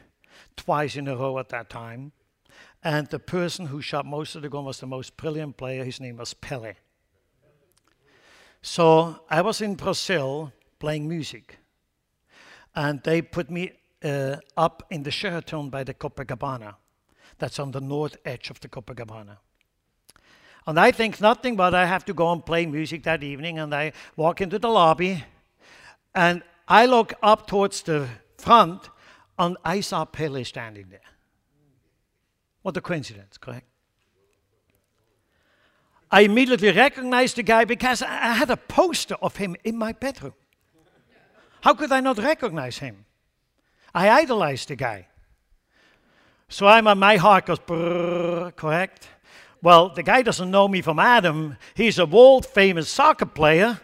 twice 0.57 0.97
in 0.97 1.07
a 1.07 1.16
row 1.16 1.38
at 1.38 1.49
that 1.51 1.71
time. 1.71 2.12
And 2.83 3.07
the 3.09 3.19
person 3.19 3.66
who 3.66 3.81
shot 3.81 4.07
most 4.07 4.35
of 4.35 4.42
the 4.42 4.49
goals 4.49 4.66
was 4.66 4.81
the 4.81 4.87
most 4.87 5.16
brilliant 5.16 5.57
player. 5.57 5.85
His 5.85 6.01
name 6.01 6.16
was 6.16 6.35
Pele. 6.35 6.75
So 8.66 9.20
I 9.31 9.42
was 9.42 9.61
in 9.61 9.76
Brazil 9.76 10.52
playing 10.81 11.09
music. 11.09 11.57
And 12.74 13.00
they 13.05 13.22
put 13.22 13.48
me 13.48 13.70
uh, 14.02 14.37
up 14.57 14.83
in 14.90 15.05
the 15.05 15.11
Sheraton 15.12 15.70
by 15.70 15.85
the 15.85 15.94
Copacabana. 15.94 16.74
That's 17.38 17.61
on 17.61 17.70
the 17.70 17.81
north 17.81 18.16
edge 18.24 18.50
of 18.50 18.59
the 18.59 18.68
Copacabana. 18.68 19.37
And 20.66 20.81
I 20.81 20.90
think 20.90 21.20
nothing 21.20 21.55
but 21.55 21.76
I 21.76 21.87
have 21.87 22.05
to 22.07 22.12
go 22.12 22.33
and 22.33 22.44
play 22.44 22.66
music 22.66 23.05
that 23.05 23.22
evening. 23.22 23.61
And 23.61 23.72
I 23.72 23.92
walk 24.16 24.40
into 24.40 24.59
the 24.59 24.68
lobby 24.68 25.24
and 26.12 26.42
I 26.66 26.87
look 26.87 27.14
up 27.22 27.46
towards 27.46 27.83
the 27.83 28.09
front 28.37 28.90
and 29.38 29.57
I 29.64 29.81
saw 29.81 30.05
Pele 30.05 30.42
standing 30.42 30.88
there. 30.90 31.09
What 32.62 32.76
a 32.76 32.81
coincidence, 32.81 33.38
correct? 33.38 33.68
I 36.16 36.20
immediately 36.20 36.72
recognized 36.72 37.37
the 37.37 37.42
guy 37.42 37.66
because 37.66 38.00
I 38.00 38.33
had 38.33 38.48
a 38.48 38.57
poster 38.57 39.16
of 39.20 39.37
him 39.37 39.55
in 39.64 39.76
my 39.76 39.92
bedroom. 39.92 40.33
How 41.61 41.74
could 41.74 41.92
I 41.92 42.00
not 42.00 42.16
recognize 42.16 42.79
him? 42.79 43.05
I 43.94 44.09
idolized 44.09 44.68
the 44.68 44.76
guy. 44.76 45.09
So 46.48 46.66
I'm, 46.68 46.85
my 46.98 47.16
heart 47.16 47.44
goes, 47.44 47.59
correct? 48.57 49.09
Well, 49.61 49.90
the 49.90 50.02
guy 50.02 50.22
doesn't 50.22 50.50
know 50.50 50.68
me 50.68 50.81
from 50.81 50.98
Adam. 50.98 51.59
He's 51.74 51.98
a 51.98 52.07
world 52.07 52.46
famous 52.46 52.88
soccer 52.88 53.26
player. 53.26 53.79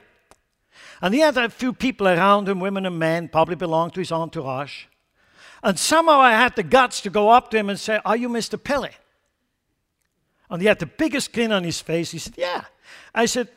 And 1.03 1.13
he 1.13 1.21
had 1.21 1.37
a 1.37 1.51
few 1.51 1.75
people 1.75 2.09
around 2.09 2.49
him, 2.49 2.61
women 2.61 2.87
and 2.87 2.99
men, 2.99 3.29
probably 3.29 3.57
belonged 3.57 3.93
to 3.93 4.01
his 4.01 4.11
entourage. 4.11 4.85
And 5.63 5.79
somehow 5.79 6.21
I 6.21 6.33
had 6.33 6.57
the 6.57 6.63
guts 6.63 7.03
to 7.03 7.11
go 7.11 7.29
up 7.29 7.51
to 7.51 7.59
him 7.59 7.69
and 7.69 7.79
say, 7.79 8.01
Are 8.07 8.17
you 8.17 8.31
Mr. 8.31 8.57
Pele? 8.63 8.93
And 10.53 10.61
he 10.61 10.69
had 10.69 10.79
the 10.79 10.87
biggest 10.87 11.33
grin 11.33 11.51
on 11.51 11.65
his 11.65 11.81
face. 11.81 12.11
He 12.11 12.19
said, 12.19 12.35
Yeah. 12.37 12.65
I 13.15 13.25
said, 13.25 13.49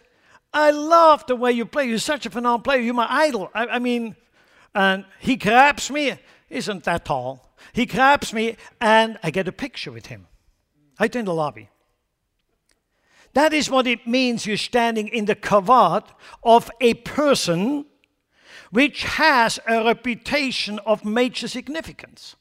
I 0.53 0.71
love 0.71 1.25
the 1.27 1.35
way 1.35 1.51
you 1.51 1.65
play. 1.65 1.89
You're 1.89 1.97
such 1.97 2.25
a 2.25 2.29
phenomenal 2.29 2.59
player. 2.59 2.79
You're 2.79 2.93
my 2.93 3.07
idol. 3.09 3.51
I, 3.53 3.67
I 3.67 3.79
mean, 3.79 4.15
and 4.73 5.03
he 5.19 5.35
grabs 5.35 5.91
me. 5.91 6.17
Isn't 6.49 6.85
that 6.85 7.03
tall? 7.03 7.53
He 7.73 7.85
grabs 7.85 8.31
me, 8.31 8.55
and 8.79 9.19
I 9.21 9.31
get 9.31 9.47
a 9.49 9.51
picture 9.51 9.91
with 9.91 10.05
him. 10.05 10.27
Right 10.97 11.13
in 11.13 11.25
the 11.25 11.33
lobby. 11.33 11.69
That 13.33 13.51
is 13.51 13.69
what 13.69 13.87
it 13.87 14.07
means 14.07 14.45
you're 14.45 14.55
standing 14.55 15.09
in 15.09 15.25
the 15.25 15.35
kavod 15.35 16.07
of 16.43 16.71
a 16.79 16.93
person 16.93 17.85
which 18.71 19.03
has 19.03 19.59
a 19.67 19.83
reputation 19.83 20.79
of 20.85 21.03
major 21.03 21.49
significance. 21.49 22.37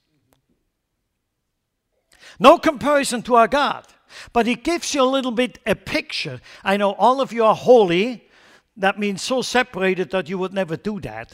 No 2.39 2.59
comparison 2.59 3.23
to 3.23 3.35
our 3.35 3.49
God, 3.49 3.87
but 4.33 4.49
it 4.49 4.65
gives 4.65 4.95
you 4.95 5.03
a 5.03 5.05
little 5.05 5.31
bit 5.31 5.59
a 5.67 5.75
picture. 5.75 6.41
I 6.63 6.77
know 6.77 6.93
all 6.93 7.21
of 7.21 7.33
you 7.33 7.45
are 7.45 7.55
holy. 7.55 8.29
That 8.77 8.99
means 8.99 9.23
so 9.23 9.43
separated 9.43 10.11
that 10.11 10.29
you 10.29 10.39
would 10.39 10.53
never 10.53 10.77
do 10.77 11.01
that. 11.01 11.33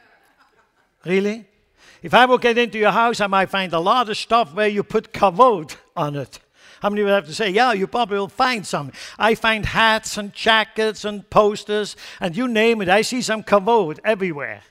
really? 1.04 1.46
If 2.02 2.14
I 2.14 2.26
would 2.26 2.40
get 2.40 2.58
into 2.58 2.78
your 2.78 2.90
house, 2.90 3.20
I 3.20 3.28
might 3.28 3.50
find 3.50 3.72
a 3.72 3.78
lot 3.78 4.08
of 4.08 4.16
stuff 4.16 4.54
where 4.54 4.68
you 4.68 4.82
put 4.82 5.12
kavod 5.12 5.76
on 5.96 6.16
it. 6.16 6.40
How 6.80 6.90
many 6.90 7.04
would 7.04 7.12
have 7.12 7.26
to 7.26 7.34
say, 7.34 7.48
yeah, 7.50 7.72
you 7.72 7.86
probably 7.86 8.18
will 8.18 8.26
find 8.26 8.66
some. 8.66 8.90
I 9.16 9.36
find 9.36 9.64
hats 9.64 10.18
and 10.18 10.32
jackets 10.32 11.04
and 11.04 11.28
posters 11.30 11.94
and 12.18 12.36
you 12.36 12.48
name 12.48 12.82
it. 12.82 12.88
I 12.88 13.02
see 13.02 13.22
some 13.22 13.44
kavod 13.44 14.00
everywhere. 14.02 14.62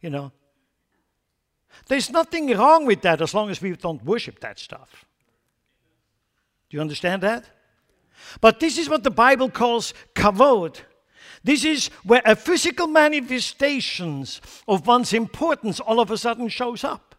You 0.00 0.10
know. 0.10 0.32
There's 1.86 2.10
nothing 2.10 2.50
wrong 2.56 2.86
with 2.86 3.02
that 3.02 3.20
as 3.20 3.34
long 3.34 3.50
as 3.50 3.62
we 3.62 3.76
don't 3.76 4.04
worship 4.04 4.40
that 4.40 4.58
stuff. 4.58 5.04
Do 6.72 6.78
you 6.78 6.80
understand 6.80 7.22
that? 7.22 7.44
But 8.40 8.58
this 8.58 8.78
is 8.78 8.88
what 8.88 9.04
the 9.04 9.10
Bible 9.10 9.50
calls 9.50 9.92
kavod. 10.14 10.78
This 11.44 11.66
is 11.66 11.88
where 12.02 12.22
a 12.24 12.34
physical 12.34 12.86
manifestations 12.86 14.40
of 14.66 14.86
one's 14.86 15.12
importance 15.12 15.80
all 15.80 16.00
of 16.00 16.10
a 16.10 16.16
sudden 16.16 16.48
shows 16.48 16.82
up. 16.82 17.14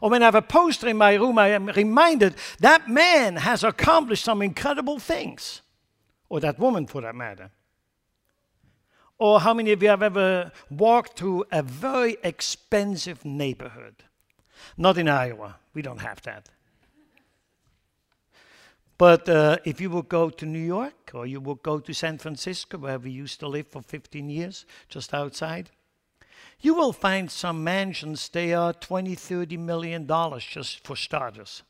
Or 0.00 0.08
when 0.08 0.22
I 0.22 0.24
have 0.24 0.34
a 0.34 0.40
poster 0.40 0.88
in 0.88 0.96
my 0.96 1.12
room, 1.16 1.38
I 1.38 1.48
am 1.48 1.66
reminded 1.66 2.36
that 2.60 2.88
man 2.88 3.36
has 3.36 3.62
accomplished 3.62 4.24
some 4.24 4.40
incredible 4.40 4.98
things. 4.98 5.60
Or 6.30 6.40
that 6.40 6.58
woman, 6.58 6.86
for 6.86 7.02
that 7.02 7.14
matter. 7.14 7.50
Or 9.18 9.40
how 9.40 9.52
many 9.52 9.72
of 9.72 9.82
you 9.82 9.90
have 9.90 10.02
ever 10.02 10.50
walked 10.70 11.18
through 11.18 11.44
a 11.52 11.62
very 11.62 12.16
expensive 12.22 13.22
neighborhood? 13.22 13.96
Not 14.78 14.96
in 14.96 15.08
Iowa, 15.08 15.56
we 15.74 15.82
don't 15.82 16.00
have 16.00 16.22
that. 16.22 16.48
But 18.96 19.28
uh, 19.28 19.58
if 19.64 19.80
you 19.80 19.90
would 19.90 20.08
go 20.08 20.30
to 20.30 20.46
New 20.46 20.64
York 20.64 21.10
or 21.14 21.26
you 21.26 21.40
would 21.40 21.62
go 21.62 21.80
to 21.80 21.92
San 21.92 22.18
Francisco, 22.18 22.78
where 22.78 22.98
we 22.98 23.10
used 23.10 23.40
to 23.40 23.48
live 23.48 23.66
for 23.68 23.82
15 23.82 24.30
years, 24.30 24.66
just 24.88 25.12
outside, 25.12 25.70
you 26.60 26.74
will 26.74 26.92
find 26.92 27.30
some 27.30 27.64
mansions, 27.64 28.28
they 28.28 28.54
are 28.54 28.72
20, 28.72 29.14
30 29.14 29.56
million 29.56 30.06
dollars 30.06 30.44
just 30.44 30.86
for 30.86 30.96
starters. 30.96 31.62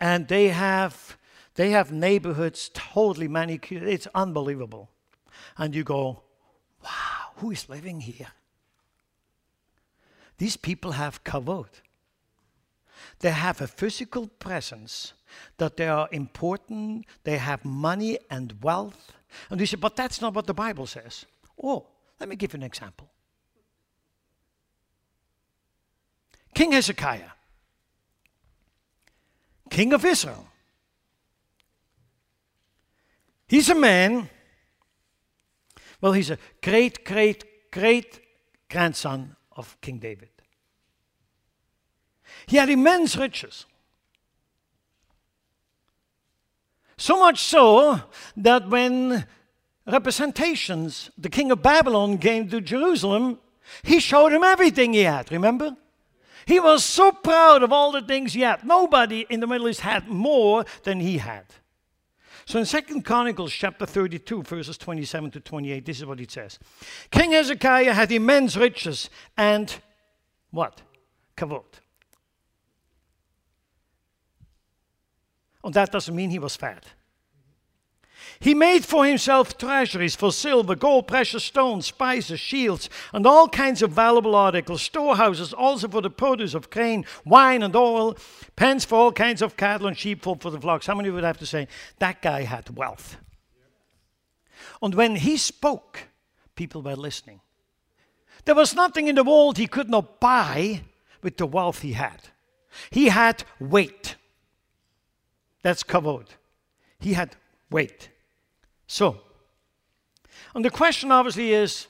And 0.00 0.28
they 0.28 0.48
have 0.48 1.16
they 1.54 1.70
have 1.70 1.92
neighborhoods 1.92 2.70
totally 2.74 3.28
manicured. 3.28 3.84
It's 3.84 4.08
unbelievable. 4.14 4.90
And 5.56 5.74
you 5.74 5.84
go, 5.84 6.24
wow, 6.82 7.30
who 7.36 7.52
is 7.52 7.68
living 7.68 8.00
here? 8.00 8.32
These 10.38 10.56
people 10.56 10.92
have 10.92 11.22
kavod. 11.22 11.68
They 13.20 13.30
have 13.30 13.60
a 13.60 13.66
physical 13.66 14.26
presence 14.26 15.12
that 15.56 15.76
they 15.76 15.88
are 15.88 16.08
important, 16.12 17.06
they 17.24 17.38
have 17.38 17.64
money 17.64 18.18
and 18.30 18.54
wealth. 18.62 19.12
And 19.50 19.60
you 19.60 19.66
say, 19.66 19.76
but 19.76 19.96
that's 19.96 20.20
not 20.20 20.34
what 20.34 20.46
the 20.46 20.54
Bible 20.54 20.86
says. 20.86 21.26
Oh, 21.62 21.86
let 22.20 22.28
me 22.28 22.36
give 22.36 22.52
you 22.52 22.58
an 22.58 22.62
example. 22.62 23.10
King 26.54 26.72
Hezekiah, 26.72 27.30
king 29.70 29.92
of 29.92 30.04
Israel. 30.04 30.46
He's 33.48 33.68
a 33.68 33.74
man, 33.74 34.30
well, 36.00 36.12
he's 36.12 36.30
a 36.30 36.38
great, 36.62 37.04
great, 37.04 37.70
great 37.72 38.20
grandson 38.70 39.36
of 39.56 39.80
King 39.80 39.98
David. 39.98 40.33
He 42.46 42.56
had 42.56 42.70
immense 42.70 43.16
riches. 43.16 43.66
So 46.96 47.18
much 47.18 47.42
so 47.42 48.00
that 48.36 48.68
when 48.68 49.26
representations, 49.86 51.10
the 51.18 51.28
king 51.28 51.50
of 51.50 51.62
Babylon 51.62 52.18
came 52.18 52.48
to 52.48 52.60
Jerusalem, 52.60 53.38
he 53.82 53.98
showed 53.98 54.32
him 54.32 54.44
everything 54.44 54.92
he 54.92 55.02
had, 55.02 55.30
remember? 55.32 55.76
He 56.46 56.60
was 56.60 56.84
so 56.84 57.10
proud 57.10 57.62
of 57.62 57.72
all 57.72 57.92
the 57.92 58.02
things 58.02 58.34
he 58.34 58.42
had. 58.42 58.64
Nobody 58.64 59.26
in 59.28 59.40
the 59.40 59.46
Middle 59.46 59.68
East 59.68 59.80
had 59.80 60.08
more 60.08 60.64
than 60.82 61.00
he 61.00 61.18
had. 61.18 61.46
So 62.46 62.58
in 62.58 62.66
Second 62.66 63.06
Chronicles 63.06 63.52
chapter 63.52 63.86
32, 63.86 64.42
verses 64.42 64.76
27 64.76 65.30
to 65.32 65.40
28, 65.40 65.86
this 65.86 65.98
is 65.98 66.06
what 66.06 66.20
it 66.20 66.30
says. 66.30 66.58
King 67.10 67.32
Hezekiah 67.32 67.94
had 67.94 68.12
immense 68.12 68.56
riches 68.56 69.08
and 69.36 69.74
what? 70.50 70.82
Kavod. 71.36 71.64
And 75.64 75.72
that 75.74 75.90
doesn't 75.90 76.14
mean 76.14 76.30
he 76.30 76.38
was 76.38 76.54
fat. 76.56 76.84
He 78.40 78.54
made 78.54 78.84
for 78.84 79.06
himself 79.06 79.56
treasuries 79.56 80.14
for 80.14 80.32
silver, 80.32 80.74
gold, 80.74 81.08
precious 81.08 81.44
stones, 81.44 81.86
spices, 81.86 82.40
shields, 82.40 82.90
and 83.12 83.26
all 83.26 83.48
kinds 83.48 83.80
of 83.80 83.92
valuable 83.92 84.34
articles, 84.34 84.82
storehouses 84.82 85.52
also 85.52 85.88
for 85.88 86.02
the 86.02 86.10
produce 86.10 86.52
of 86.52 86.68
grain, 86.68 87.06
wine, 87.24 87.62
and 87.62 87.74
oil, 87.74 88.16
pens 88.56 88.84
for 88.84 88.96
all 88.96 89.12
kinds 89.12 89.40
of 89.40 89.56
cattle 89.56 89.86
and 89.86 89.96
sheep 89.96 90.22
for, 90.22 90.36
the 90.36 90.60
flocks. 90.60 90.86
How 90.86 90.94
many 90.94 91.10
would 91.10 91.24
have 91.24 91.38
to 91.38 91.46
say, 91.46 91.68
that 91.98 92.20
guy 92.20 92.42
had 92.42 92.76
wealth? 92.76 93.16
And 94.82 94.94
when 94.94 95.16
he 95.16 95.36
spoke, 95.36 96.08
people 96.56 96.82
were 96.82 96.96
listening. 96.96 97.40
There 98.44 98.54
was 98.54 98.74
nothing 98.74 99.08
in 99.08 99.14
the 99.14 99.24
world 99.24 99.56
he 99.56 99.66
could 99.66 99.88
not 99.88 100.20
buy 100.20 100.82
with 101.22 101.38
the 101.38 101.46
wealth 101.46 101.80
he 101.80 101.92
had. 101.92 102.28
He 102.90 103.08
had 103.08 103.44
weight. 103.58 104.16
That's 105.64 105.82
kavod. 105.82 106.26
He 107.00 107.14
had 107.14 107.36
weight. 107.70 108.10
So, 108.86 109.22
and 110.54 110.62
the 110.62 110.70
question 110.70 111.10
obviously 111.10 111.54
is 111.54 111.86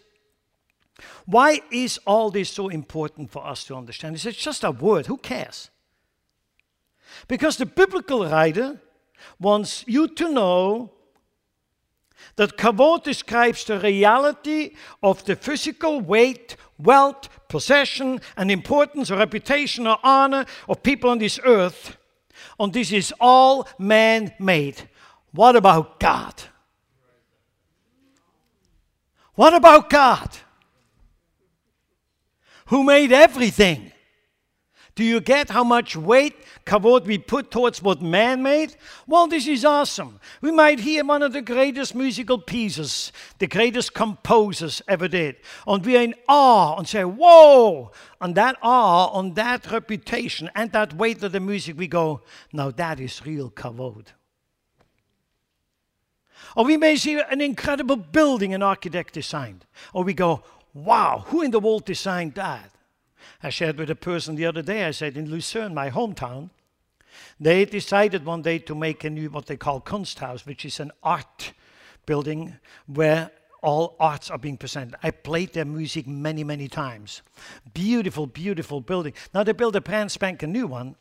Why 1.26 1.60
is 1.72 1.98
all 2.06 2.30
this 2.30 2.50
so 2.50 2.68
important 2.68 3.32
for 3.32 3.44
us 3.44 3.64
to 3.64 3.74
understand? 3.74 4.14
It's 4.14 4.36
just 4.36 4.62
a 4.62 4.70
word. 4.70 5.06
Who 5.06 5.16
cares? 5.16 5.70
Because 7.26 7.56
the 7.56 7.66
biblical 7.66 8.24
writer 8.24 8.80
wants 9.40 9.84
you 9.88 10.06
to 10.06 10.28
know 10.30 10.92
that 12.36 12.56
kavod 12.56 13.02
describes 13.02 13.64
the 13.64 13.80
reality 13.80 14.76
of 15.02 15.24
the 15.24 15.34
physical 15.34 16.00
weight, 16.00 16.56
wealth, 16.78 17.28
possession, 17.48 18.20
and 18.36 18.52
importance 18.52 19.10
or 19.10 19.16
reputation 19.16 19.88
or 19.88 19.98
honor 20.04 20.44
of 20.68 20.84
people 20.84 21.10
on 21.10 21.18
this 21.18 21.40
earth. 21.44 21.96
And 22.58 22.72
this 22.72 22.92
is 22.92 23.12
all 23.20 23.68
man 23.78 24.32
made. 24.38 24.88
What 25.32 25.56
about 25.56 25.98
God? 25.98 26.34
What 29.34 29.54
about 29.54 29.90
God? 29.90 30.30
Who 32.66 32.84
made 32.84 33.12
everything? 33.12 33.92
Do 34.94 35.02
you 35.02 35.20
get 35.20 35.50
how 35.50 35.64
much 35.64 35.96
weight, 35.96 36.36
kavod, 36.64 37.04
we 37.04 37.18
put 37.18 37.50
towards 37.50 37.82
what 37.82 38.00
man 38.00 38.44
made? 38.44 38.76
Well, 39.08 39.26
this 39.26 39.48
is 39.48 39.64
awesome. 39.64 40.20
We 40.40 40.52
might 40.52 40.78
hear 40.78 41.04
one 41.04 41.22
of 41.22 41.32
the 41.32 41.42
greatest 41.42 41.96
musical 41.96 42.38
pieces, 42.38 43.10
the 43.40 43.48
greatest 43.48 43.92
composers 43.92 44.82
ever 44.86 45.08
did. 45.08 45.36
And 45.66 45.84
we 45.84 45.96
are 45.96 46.02
in 46.02 46.14
awe 46.28 46.76
and 46.78 46.86
say, 46.86 47.04
whoa! 47.04 47.90
On 48.20 48.34
that 48.34 48.56
awe, 48.62 49.08
on 49.08 49.34
that 49.34 49.68
reputation, 49.72 50.48
and 50.54 50.70
that 50.70 50.94
weight 50.94 51.22
of 51.24 51.32
the 51.32 51.40
music, 51.40 51.76
we 51.76 51.88
go, 51.88 52.20
now 52.52 52.70
that 52.70 53.00
is 53.00 53.26
real 53.26 53.50
kavod. 53.50 54.06
Or 56.56 56.64
we 56.64 56.76
may 56.76 56.94
see 56.94 57.20
an 57.20 57.40
incredible 57.40 57.96
building 57.96 58.54
an 58.54 58.62
architect 58.62 59.14
designed. 59.14 59.66
Or 59.92 60.04
we 60.04 60.14
go, 60.14 60.44
wow, 60.72 61.24
who 61.26 61.42
in 61.42 61.50
the 61.50 61.58
world 61.58 61.84
designed 61.84 62.34
that? 62.34 62.70
I 63.42 63.50
shared 63.50 63.78
with 63.78 63.90
a 63.90 63.94
person 63.94 64.36
the 64.36 64.46
other 64.46 64.62
day, 64.62 64.84
I 64.84 64.90
said, 64.90 65.16
in 65.16 65.30
Lucerne, 65.30 65.74
my 65.74 65.90
hometown, 65.90 66.50
they 67.38 67.64
decided 67.64 68.24
one 68.24 68.42
day 68.42 68.58
to 68.60 68.74
make 68.74 69.04
a 69.04 69.10
new, 69.10 69.30
what 69.30 69.46
they 69.46 69.56
call 69.56 69.80
Kunsthaus, 69.80 70.46
which 70.46 70.64
is 70.64 70.80
an 70.80 70.92
art 71.02 71.52
building 72.06 72.56
where 72.86 73.30
all 73.62 73.96
arts 73.98 74.30
are 74.30 74.38
being 74.38 74.58
presented. 74.58 74.98
I 75.02 75.10
played 75.10 75.54
their 75.54 75.64
music 75.64 76.06
many, 76.06 76.44
many 76.44 76.68
times. 76.68 77.22
Beautiful, 77.72 78.26
beautiful 78.26 78.80
building. 78.80 79.14
Now 79.32 79.42
they 79.42 79.52
built 79.52 79.74
a 79.76 79.80
brand 79.80 80.12
spanking 80.12 80.52
new 80.52 80.66
one. 80.66 80.96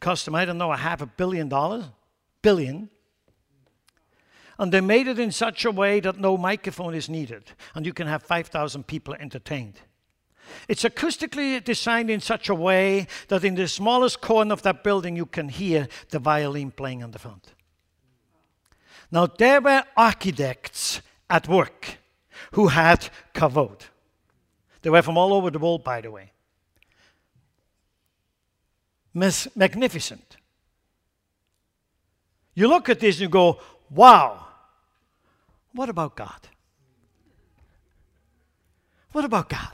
Cost 0.00 0.24
them, 0.24 0.34
I 0.34 0.44
don't 0.44 0.58
know, 0.58 0.72
a 0.72 0.76
half 0.76 1.02
a 1.02 1.06
billion 1.06 1.48
dollars. 1.48 1.84
Billion. 2.42 2.90
And 4.58 4.70
they 4.70 4.80
made 4.80 5.08
it 5.08 5.18
in 5.18 5.32
such 5.32 5.64
a 5.64 5.70
way 5.70 5.98
that 6.00 6.18
no 6.18 6.36
microphone 6.36 6.94
is 6.94 7.08
needed. 7.08 7.50
And 7.74 7.84
you 7.84 7.92
can 7.92 8.06
have 8.06 8.22
5,000 8.22 8.86
people 8.86 9.14
entertained. 9.14 9.80
It's 10.68 10.84
acoustically 10.84 11.62
designed 11.62 12.10
in 12.10 12.20
such 12.20 12.48
a 12.48 12.54
way 12.54 13.06
that 13.28 13.44
in 13.44 13.54
the 13.54 13.68
smallest 13.68 14.20
corner 14.20 14.52
of 14.52 14.62
that 14.62 14.82
building 14.82 15.16
you 15.16 15.26
can 15.26 15.48
hear 15.48 15.88
the 16.10 16.18
violin 16.18 16.70
playing 16.70 17.02
on 17.02 17.10
the 17.10 17.18
front. 17.18 17.52
Now, 19.10 19.26
there 19.26 19.60
were 19.60 19.84
architects 19.96 21.00
at 21.28 21.48
work 21.48 21.98
who 22.52 22.68
had 22.68 23.08
kavod. 23.34 23.82
They 24.82 24.90
were 24.90 25.02
from 25.02 25.16
all 25.16 25.32
over 25.32 25.50
the 25.50 25.58
world, 25.58 25.84
by 25.84 26.00
the 26.00 26.10
way. 26.10 26.32
Mas- 29.12 29.48
magnificent. 29.54 30.36
You 32.54 32.68
look 32.68 32.88
at 32.88 33.00
this 33.00 33.16
and 33.16 33.22
you 33.22 33.28
go, 33.28 33.60
wow, 33.90 34.46
what 35.72 35.88
about 35.88 36.16
God? 36.16 36.48
What 39.12 39.24
about 39.24 39.48
God? 39.48 39.72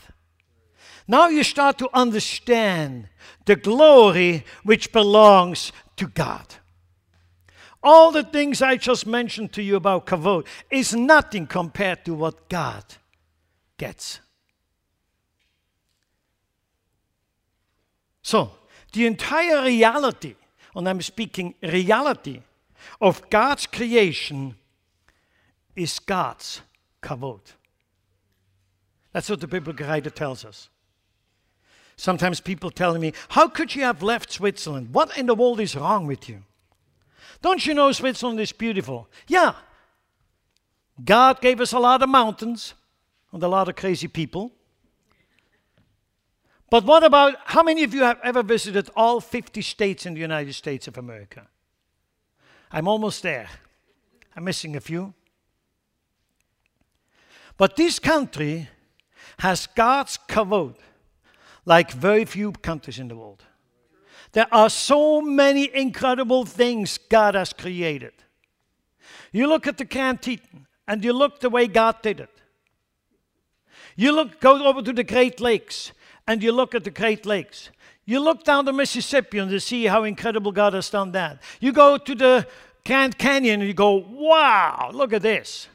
Now 1.11 1.27
you 1.27 1.43
start 1.43 1.77
to 1.79 1.91
understand 1.93 3.09
the 3.45 3.57
glory 3.57 4.45
which 4.63 4.93
belongs 4.93 5.73
to 5.97 6.07
God. 6.07 6.47
All 7.83 8.13
the 8.13 8.23
things 8.23 8.63
I 8.63 8.77
just 8.77 9.09
mentioned 9.09 9.53
to 9.55 9.63
you 9.63 9.75
about 9.75 10.07
kavod 10.07 10.47
is 10.71 10.95
nothing 10.95 11.49
compared 11.49 12.05
to 12.05 12.15
what 12.15 12.49
God 12.49 12.85
gets. 13.77 14.21
So, 18.23 18.53
the 18.93 19.07
entire 19.07 19.65
reality, 19.65 20.37
and 20.77 20.89
I'm 20.89 21.03
speaking 21.03 21.57
reality, 21.61 22.43
of 23.01 23.29
God's 23.31 23.67
creation 23.67 24.55
is 25.75 25.99
God's 25.99 26.61
kavod. 27.03 27.41
That's 29.13 29.29
what 29.29 29.41
the 29.41 29.49
biblical 29.49 29.89
writer 29.89 30.11
tells 30.11 30.45
us. 30.45 30.69
Sometimes 32.01 32.41
people 32.41 32.71
telling 32.71 33.03
me, 33.03 33.13
How 33.29 33.47
could 33.47 33.75
you 33.75 33.83
have 33.83 34.03
left 34.03 34.33
Switzerland? 34.33 34.95
What 34.95 35.19
in 35.19 35.27
the 35.27 35.35
world 35.35 35.61
is 35.61 35.77
wrong 35.77 36.07
with 36.07 36.31
you? 36.31 36.45
Don't 37.43 37.67
you 37.67 37.75
know 37.75 37.93
Switzerland 37.93 38.41
is 38.41 38.53
beautiful? 38.53 39.07
Yeah. 39.29 39.53
God 41.05 41.43
gave 41.43 41.61
us 41.61 41.75
a 41.75 41.79
lot 41.79 42.03
of 42.03 42.09
mountains 42.09 42.73
and 43.33 43.43
a 43.43 43.49
lot 43.49 43.69
of 43.69 43.77
crazy 43.77 44.09
people. 44.09 44.51
But 46.71 46.87
what 46.87 47.05
about 47.05 47.35
how 47.45 47.63
many 47.63 47.85
of 47.85 47.93
you 47.93 48.01
have 48.01 48.19
ever 48.25 48.43
visited 48.43 48.89
all 48.97 49.21
50 49.21 49.61
states 49.61 50.07
in 50.07 50.15
the 50.15 50.21
United 50.21 50.55
States 50.55 50.89
of 50.89 50.97
America? 50.97 51.49
I'm 52.73 52.89
almost 52.89 53.23
there. 53.23 53.51
I'm 54.35 54.45
missing 54.45 54.75
a 54.75 54.81
few. 54.81 55.13
But 57.59 57.77
this 57.77 57.99
country 57.99 58.71
has 59.41 59.67
God's 59.67 60.19
kavod 60.27 60.77
like 61.65 61.93
very 61.93 62.25
few 62.25 62.53
countries 62.53 62.99
in 62.99 63.09
the 63.09 63.17
world. 63.17 63.45
There 64.33 64.47
are 64.53 64.71
so 64.71 65.21
many 65.21 65.75
incredible 65.75 66.45
things 66.45 66.99
God 66.99 67.35
has 67.35 67.53
created. 67.53 68.13
You 69.33 69.47
look 69.47 69.67
at 69.67 69.79
the 69.79 69.85
Grand 69.85 70.23
Teton 70.23 70.67
and 70.87 71.05
you 71.05 71.13
look 71.13 71.41
the 71.41 71.51
way 71.51 71.67
God 71.67 72.03
did 72.03 72.21
it. 72.21 72.31
You 73.97 74.13
look, 74.13 74.41
go 74.41 74.65
over 74.67 74.83
to 74.83 74.93
the 74.93 75.05
Great 75.05 75.41
Lakes 75.41 75.93
and 76.27 76.43
you 76.43 76.53
look 76.53 76.75
at 76.75 76.85
the 76.85 76.91
Great 76.91 77.27
Lakes. 77.27 77.71
You 78.05 78.21
look 78.21 78.45
down 78.45 78.65
the 78.65 78.73
Mississippi 78.73 79.39
and 79.39 79.51
you 79.51 79.59
see 79.59 79.85
how 79.87 80.05
incredible 80.05 80.53
God 80.53 80.75
has 80.75 80.91
done 80.91 81.13
that. 81.13 81.43
You 81.61 81.73
go 81.73 81.99
to 81.99 82.15
the 82.15 82.47
Grand 82.85 83.19
Canyon 83.19 83.61
and 83.61 83.69
you 83.69 83.75
go, 83.75 83.97
wow, 83.97 84.91
look 84.93 85.13
at 85.13 85.23
this. 85.23 85.69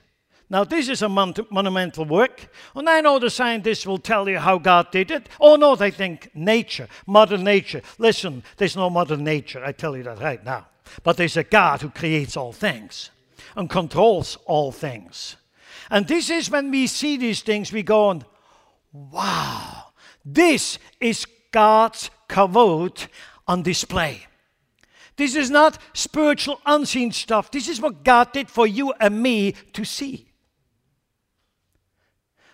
Now, 0.50 0.64
this 0.64 0.90
is 0.90 1.02
a 1.02 1.10
mon- 1.10 1.34
monumental 1.50 2.06
work, 2.06 2.52
and 2.76 2.88
I 2.88 3.02
know 3.02 3.18
the 3.18 3.32
scientists 3.32 3.88
will 3.88 3.98
tell 3.98 4.30
you 4.30 4.38
how 4.38 4.60
God 4.60 4.92
did 4.92 5.10
it. 5.10 5.28
Oh, 5.40 5.56
no, 5.56 5.76
they 5.76 5.90
think 5.90 6.30
nature, 6.36 6.88
Mother 7.08 7.38
Nature. 7.38 7.82
Listen, 7.98 8.44
there's 8.58 8.76
no 8.76 8.90
Mother 8.90 9.18
Nature, 9.18 9.66
I 9.66 9.72
tell 9.72 9.98
you 9.98 10.04
that 10.04 10.22
right 10.22 10.44
now. 10.44 10.68
But 11.04 11.18
there's 11.18 11.38
a 11.38 11.44
God 11.44 11.82
who 11.82 11.90
creates 11.90 12.38
all 12.38 12.54
things 12.54 13.10
and 13.56 13.70
controls 13.70 14.38
all 14.46 14.72
things. 14.72 15.36
And 15.90 16.08
this 16.08 16.30
is 16.30 16.52
when 16.52 16.70
we 16.70 16.88
see 16.88 17.18
these 17.18 17.42
things, 17.42 17.72
we 17.72 17.82
go 17.82 18.10
on, 18.10 18.26
wow, 18.94 19.86
this 20.24 20.78
is 21.00 21.26
God's 21.52 22.12
kavod 22.30 23.08
on 23.48 23.64
display. 23.64 24.28
This 25.16 25.36
is 25.36 25.50
not 25.50 25.78
spiritual, 25.94 26.60
unseen 26.66 27.12
stuff. 27.12 27.50
This 27.50 27.68
is 27.68 27.80
what 27.80 28.04
God 28.04 28.32
did 28.32 28.50
for 28.50 28.68
you 28.68 28.94
and 29.00 29.22
me 29.22 29.54
to 29.74 29.86
see. 29.86 30.28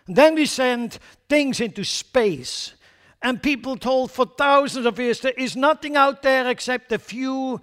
Then 0.07 0.35
we 0.35 0.45
send 0.45 0.99
things 1.29 1.59
into 1.59 1.83
space. 1.83 2.73
And 3.21 3.41
people 3.41 3.77
told 3.77 4.11
for 4.11 4.25
thousands 4.25 4.85
of 4.85 4.99
years 4.99 5.19
there 5.19 5.33
is 5.37 5.55
nothing 5.55 5.95
out 5.95 6.23
there 6.23 6.49
except 6.49 6.91
a 6.91 6.99
few 6.99 7.61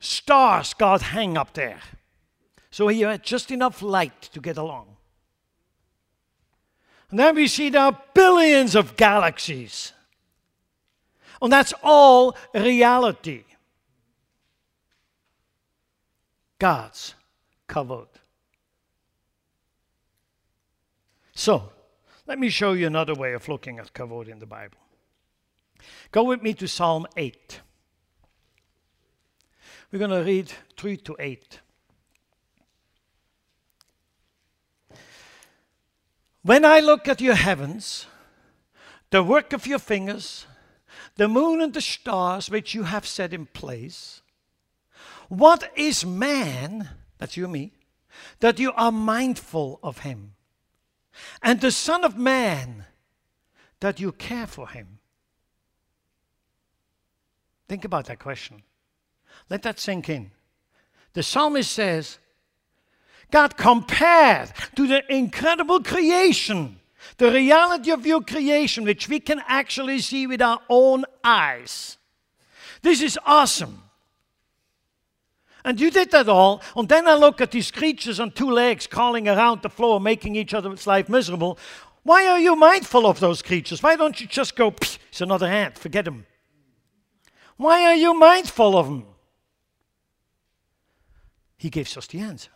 stars 0.00 0.74
God 0.74 1.02
hang 1.02 1.36
up 1.36 1.54
there. 1.54 1.80
So 2.70 2.88
he 2.88 3.02
had 3.02 3.22
just 3.22 3.50
enough 3.50 3.82
light 3.82 4.22
to 4.32 4.40
get 4.40 4.56
along. 4.56 4.96
And 7.10 7.18
then 7.18 7.34
we 7.34 7.48
see 7.48 7.70
there 7.70 7.82
are 7.82 8.02
billions 8.14 8.74
of 8.74 8.96
galaxies. 8.96 9.92
And 11.42 11.52
that's 11.52 11.74
all 11.82 12.36
reality. 12.54 13.44
God's 16.58 17.14
kavod. 17.68 18.08
So, 21.34 21.72
let 22.26 22.38
me 22.38 22.48
show 22.48 22.72
you 22.72 22.86
another 22.86 23.14
way 23.14 23.32
of 23.32 23.48
looking 23.48 23.78
at 23.78 23.92
kavod 23.92 24.28
in 24.28 24.38
the 24.38 24.46
Bible. 24.46 24.78
Go 26.12 26.24
with 26.24 26.42
me 26.42 26.54
to 26.54 26.68
Psalm 26.68 27.06
8. 27.16 27.60
We're 29.90 29.98
going 29.98 30.10
to 30.10 30.22
read 30.22 30.52
3 30.76 30.96
to 30.98 31.16
8. 31.18 31.60
When 36.42 36.64
I 36.64 36.80
look 36.80 37.08
at 37.08 37.20
your 37.20 37.34
heavens, 37.34 38.06
the 39.10 39.22
work 39.22 39.52
of 39.52 39.66
your 39.66 39.78
fingers, 39.78 40.46
the 41.16 41.28
moon 41.28 41.60
and 41.60 41.74
the 41.74 41.80
stars 41.80 42.48
which 42.48 42.74
you 42.74 42.84
have 42.84 43.06
set 43.06 43.34
in 43.34 43.46
place, 43.46 44.22
what 45.28 45.70
is 45.76 46.04
man, 46.04 46.88
that's 47.18 47.36
you 47.36 47.44
and 47.44 47.52
me, 47.52 47.72
that 48.40 48.58
you 48.58 48.72
are 48.72 48.92
mindful 48.92 49.80
of 49.82 49.98
him? 49.98 50.34
And 51.42 51.60
the 51.60 51.70
Son 51.70 52.04
of 52.04 52.16
Man 52.16 52.86
that 53.80 54.00
you 54.00 54.12
care 54.12 54.46
for 54.46 54.68
him? 54.68 54.98
Think 57.68 57.84
about 57.84 58.06
that 58.06 58.18
question. 58.18 58.62
Let 59.48 59.62
that 59.62 59.78
sink 59.78 60.08
in. 60.08 60.30
The 61.12 61.22
psalmist 61.22 61.72
says, 61.72 62.18
God 63.30 63.56
compared 63.56 64.52
to 64.76 64.86
the 64.86 65.02
incredible 65.12 65.82
creation, 65.82 66.80
the 67.16 67.30
reality 67.30 67.90
of 67.90 68.06
your 68.06 68.22
creation, 68.22 68.84
which 68.84 69.08
we 69.08 69.20
can 69.20 69.40
actually 69.46 70.00
see 70.00 70.26
with 70.26 70.42
our 70.42 70.60
own 70.68 71.04
eyes. 71.22 71.96
This 72.82 73.00
is 73.00 73.18
awesome. 73.24 73.82
And 75.64 75.80
you 75.80 75.90
did 75.90 76.10
that 76.12 76.28
all, 76.28 76.62
and 76.76 76.88
then 76.88 77.06
I 77.06 77.14
look 77.14 77.40
at 77.40 77.50
these 77.50 77.70
creatures 77.70 78.18
on 78.18 78.30
two 78.30 78.50
legs 78.50 78.86
crawling 78.86 79.28
around 79.28 79.62
the 79.62 79.68
floor, 79.68 80.00
making 80.00 80.36
each 80.36 80.54
other's 80.54 80.86
life 80.86 81.08
miserable. 81.08 81.58
Why 82.02 82.26
are 82.28 82.38
you 82.38 82.56
mindful 82.56 83.06
of 83.06 83.20
those 83.20 83.42
creatures? 83.42 83.82
Why 83.82 83.96
don't 83.96 84.20
you 84.20 84.26
just 84.26 84.56
go, 84.56 84.68
it's 84.68 85.20
another 85.20 85.46
ant, 85.46 85.76
forget 85.76 86.06
him? 86.06 86.26
Why 87.56 87.84
are 87.84 87.94
you 87.94 88.14
mindful 88.14 88.76
of 88.76 88.86
them? 88.86 89.04
He 91.58 91.68
gives 91.68 91.94
us 91.96 92.06
the 92.06 92.20
answer. 92.20 92.50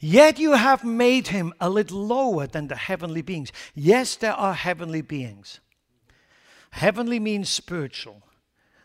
Yet 0.00 0.38
you 0.38 0.52
have 0.52 0.84
made 0.84 1.28
him 1.28 1.54
a 1.60 1.70
little 1.70 2.04
lower 2.04 2.46
than 2.46 2.66
the 2.66 2.76
heavenly 2.76 3.22
beings. 3.22 3.52
Yes, 3.74 4.16
there 4.16 4.34
are 4.34 4.52
heavenly 4.52 5.00
beings. 5.00 5.60
Heavenly 6.70 7.20
means 7.20 7.48
spiritual. 7.48 8.22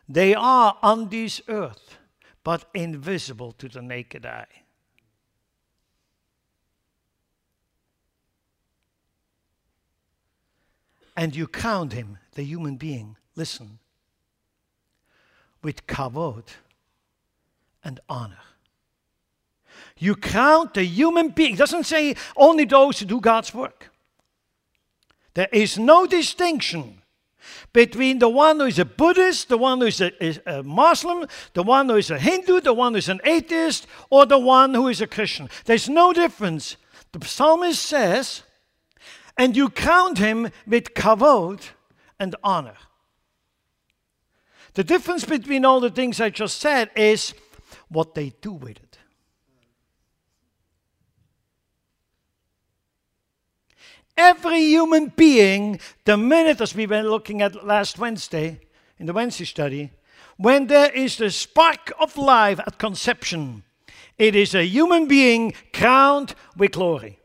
They 0.07 0.35
are 0.35 0.77
on 0.81 1.09
this 1.09 1.41
earth, 1.47 1.97
but 2.49 2.65
invisible 2.73 3.51
to 3.51 3.69
the 3.69 3.79
naked 3.79 4.25
eye. 4.25 4.47
And 11.15 11.35
you 11.35 11.45
count 11.45 11.93
him, 11.93 12.17
the 12.33 12.41
human 12.41 12.77
being, 12.77 13.17
listen, 13.35 13.77
with 15.61 15.85
kavod 15.85 16.45
and 17.83 17.99
honor. 18.09 18.41
You 19.99 20.15
count 20.15 20.73
the 20.73 20.83
human 20.83 21.29
being. 21.29 21.55
Doesn't 21.55 21.83
say 21.83 22.15
only 22.35 22.65
those 22.65 22.97
who 22.99 23.05
do 23.05 23.21
God's 23.21 23.53
work. 23.53 23.91
There 25.35 25.49
is 25.53 25.77
no 25.77 26.07
distinction 26.07 26.98
between 27.73 28.19
the 28.19 28.29
one 28.29 28.59
who 28.59 28.65
is 28.65 28.79
a 28.79 28.85
Buddhist, 28.85 29.49
the 29.49 29.57
one 29.57 29.79
who 29.79 29.87
is 29.87 30.01
a, 30.01 30.23
is 30.23 30.39
a, 30.45 30.63
Muslim, 30.63 31.27
the 31.53 31.63
one 31.63 31.87
who 31.87 31.95
is 31.95 32.11
a 32.11 32.19
Hindu, 32.19 32.61
the 32.61 32.73
one 32.73 32.93
who 32.93 32.97
is 32.97 33.09
an 33.09 33.21
atheist, 33.23 33.87
or 34.09 34.25
the 34.25 34.39
one 34.39 34.73
who 34.73 34.87
is 34.87 35.01
a 35.01 35.07
Christian. 35.07 35.49
There's 35.65 35.87
no 35.87 36.13
difference. 36.13 36.77
The 37.11 37.25
psalmist 37.25 37.81
says, 37.81 38.43
and 39.37 39.55
you 39.55 39.69
count 39.69 40.17
him 40.17 40.49
with 40.67 40.93
kavod 40.93 41.61
and 42.19 42.35
honor. 42.43 42.75
The 44.73 44.83
difference 44.83 45.25
between 45.25 45.65
all 45.65 45.79
the 45.79 45.89
things 45.89 46.19
I 46.19 46.29
just 46.29 46.59
said 46.59 46.89
is 46.95 47.33
what 47.89 48.15
they 48.15 48.33
do 48.41 48.53
with 48.53 48.77
it. 48.77 48.88
Every 54.19 54.59
human 54.59 55.13
being, 55.15 55.79
the 56.03 56.17
minute, 56.17 56.59
as 56.59 56.75
we 56.75 56.85
were 56.85 57.03
looking 57.03 57.41
at 57.41 57.65
last 57.65 57.97
Wednesday 57.97 58.59
in 58.97 59.05
the 59.05 59.13
Wednesday 59.13 59.45
study, 59.45 59.91
when 60.35 60.67
there 60.67 60.91
is 60.91 61.15
the 61.15 61.31
spark 61.31 61.93
of 61.97 62.17
life 62.17 62.59
at 62.59 62.77
conception, 62.77 63.63
it 64.17 64.35
is 64.35 64.53
a 64.53 64.65
human 64.65 65.07
being 65.07 65.53
crowned 65.71 66.35
with 66.57 66.73
glory. 66.73 67.17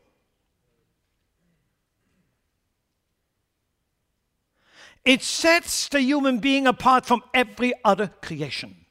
It 5.03 5.21
sets 5.21 5.89
the 5.89 5.99
human 5.99 6.39
being 6.39 6.65
apart 6.65 7.05
from 7.05 7.23
every 7.33 7.73
other 7.83 8.07
creation. 8.21 8.85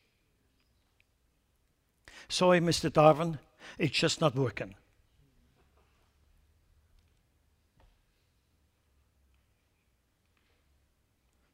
Sorry, 2.29 2.61
Mr. 2.61 2.93
Darwin, 2.93 3.39
it's 3.79 3.99
just 3.99 4.21
not 4.21 4.35
working. 4.35 4.75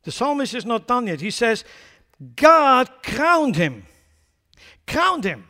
The 0.03 0.13
psalmist 0.13 0.55
is 0.55 0.65
not 0.65 0.87
done 0.87 1.07
yet. 1.07 1.21
He 1.21 1.31
says, 1.31 1.65
God 2.37 2.91
crowned 3.03 3.57
him. 3.57 3.87
Crowned 4.87 5.25
him. 5.25 5.49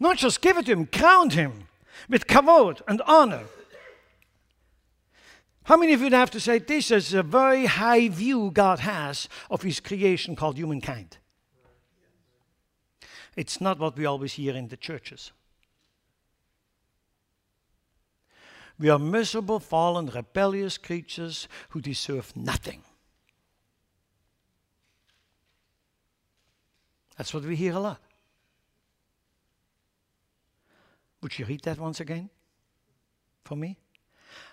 Not 0.00 0.18
just 0.18 0.40
give 0.40 0.58
it 0.58 0.66
to 0.66 0.72
him, 0.72 0.86
crowned 0.86 1.32
him 1.32 1.68
with 2.08 2.26
kavod 2.26 2.82
and 2.88 3.00
honor. 3.06 3.44
How 5.64 5.76
many 5.76 5.92
of 5.92 6.00
you 6.00 6.10
have 6.10 6.30
to 6.32 6.40
say 6.40 6.58
this 6.58 6.90
is 6.90 7.14
a 7.14 7.22
very 7.22 7.66
high 7.66 8.08
view 8.08 8.50
God 8.52 8.80
has 8.80 9.28
of 9.48 9.62
his 9.62 9.78
creation 9.78 10.34
called 10.34 10.56
humankind? 10.56 11.18
It's 13.36 13.60
not 13.60 13.78
what 13.78 13.96
we 13.96 14.04
always 14.04 14.34
hear 14.34 14.54
in 14.54 14.68
the 14.68 14.76
churches. 14.76 15.30
We 18.78 18.90
are 18.90 18.98
miserable, 18.98 19.60
fallen, 19.60 20.06
rebellious 20.06 20.76
creatures 20.78 21.46
who 21.68 21.80
deserve 21.80 22.36
nothing. 22.36 22.82
That's 27.16 27.32
what 27.34 27.44
we 27.44 27.56
hear 27.56 27.74
a 27.74 27.80
lot. 27.80 28.00
Would 31.22 31.38
you 31.38 31.44
read 31.44 31.62
that 31.62 31.78
once 31.78 32.00
again 32.00 32.30
for 33.44 33.56
me? 33.56 33.76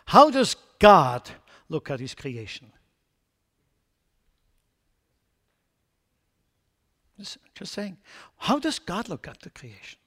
How 0.05 0.29
does 0.29 0.55
God 0.77 1.29
look 1.67 1.89
at 1.89 1.99
his 1.99 2.13
creation? 2.13 2.71
Just 7.17 7.73
saying. 7.73 7.97
How 8.37 8.59
does 8.59 8.79
God 8.79 9.09
look 9.09 9.27
at 9.27 9.41
the 9.41 9.49
creation? 9.49 9.99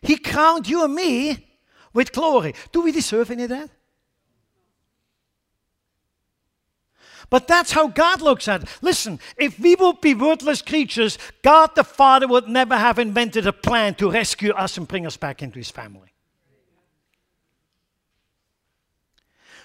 He 0.00 0.16
crowned 0.16 0.68
you 0.68 0.84
and 0.84 0.94
me 0.94 1.58
with 1.92 2.12
glory. 2.12 2.54
Do 2.72 2.82
we 2.82 2.92
deserve 2.92 3.30
any 3.30 3.44
of 3.44 3.50
that? 3.50 3.70
But 7.28 7.48
that's 7.48 7.72
how 7.72 7.88
God 7.88 8.22
looks 8.22 8.46
at 8.46 8.62
it. 8.62 8.68
Listen, 8.82 9.18
if 9.36 9.58
we 9.58 9.74
would 9.74 10.00
be 10.00 10.14
worthless 10.14 10.62
creatures, 10.62 11.18
God 11.42 11.74
the 11.74 11.82
Father 11.82 12.28
would 12.28 12.48
never 12.48 12.76
have 12.76 12.98
invented 12.98 13.46
a 13.46 13.52
plan 13.52 13.94
to 13.96 14.10
rescue 14.10 14.52
us 14.52 14.76
and 14.78 14.86
bring 14.86 15.06
us 15.06 15.16
back 15.16 15.42
into 15.42 15.58
his 15.58 15.70
family. 15.70 16.12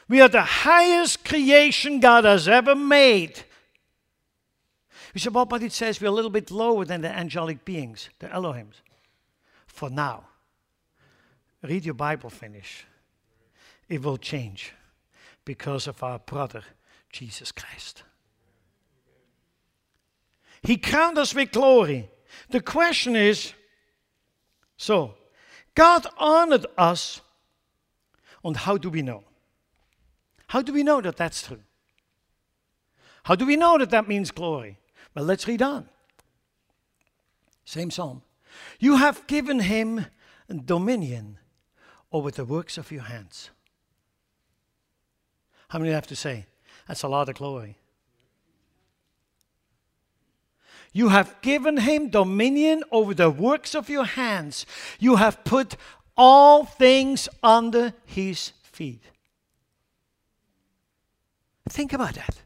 We 0.07 0.19
are 0.21 0.27
the 0.27 0.41
highest 0.41 1.23
creation 1.23 1.99
God 1.99 2.25
has 2.25 2.47
ever 2.47 2.75
made. 2.75 3.43
You 5.13 5.19
say, 5.19 5.29
well, 5.29 5.45
but 5.45 5.63
it 5.63 5.71
says 5.71 6.01
we're 6.01 6.07
a 6.07 6.11
little 6.11 6.31
bit 6.31 6.51
lower 6.51 6.83
than 6.83 7.01
the 7.01 7.09
angelic 7.09 7.63
beings, 7.63 8.09
the 8.19 8.27
Elohims. 8.27 8.81
For 9.67 9.89
now. 9.89 10.25
Read 11.63 11.85
your 11.85 11.93
Bible 11.93 12.29
finish. 12.29 12.85
It 13.87 14.01
will 14.01 14.17
change 14.17 14.73
because 15.45 15.87
of 15.87 16.01
our 16.01 16.19
brother 16.19 16.63
Jesus 17.11 17.51
Christ. 17.51 18.03
He 20.63 20.77
crowned 20.77 21.17
us 21.17 21.33
with 21.33 21.51
glory. 21.51 22.09
The 22.49 22.61
question 22.61 23.15
is 23.15 23.53
so, 24.77 25.13
God 25.75 26.07
honored 26.17 26.65
us, 26.77 27.21
and 28.43 28.57
how 28.57 28.77
do 28.77 28.89
we 28.89 29.01
know? 29.01 29.23
How 30.47 30.61
do 30.61 30.73
we 30.73 30.83
know 30.83 31.01
that 31.01 31.17
that's 31.17 31.47
true? 31.47 31.61
How 33.23 33.35
do 33.35 33.45
we 33.45 33.55
know 33.55 33.77
that 33.77 33.91
that 33.91 34.07
means 34.07 34.31
glory? 34.31 34.79
Well, 35.13 35.25
let's 35.25 35.47
read 35.47 35.61
on. 35.61 35.87
Same 37.63 37.91
psalm. 37.91 38.23
You 38.79 38.97
have 38.97 39.27
given 39.27 39.59
him 39.59 40.07
dominion 40.65 41.37
over 42.11 42.31
the 42.31 42.43
works 42.43 42.77
of 42.77 42.91
your 42.91 43.03
hands. 43.03 43.51
How 45.69 45.79
many 45.79 45.91
have 45.91 46.07
to 46.07 46.15
say? 46.15 46.47
That's 46.91 47.03
a 47.03 47.07
lot 47.07 47.29
of 47.29 47.35
glory. 47.35 47.77
You 50.91 51.07
have 51.07 51.41
given 51.41 51.77
him 51.77 52.09
dominion 52.09 52.83
over 52.91 53.13
the 53.13 53.29
works 53.29 53.73
of 53.73 53.89
your 53.89 54.03
hands. 54.03 54.65
You 54.99 55.15
have 55.15 55.45
put 55.45 55.77
all 56.17 56.65
things 56.65 57.29
under 57.41 57.93
his 58.05 58.51
feet. 58.61 59.03
Think 61.69 61.93
about 61.93 62.15
that. 62.15 62.41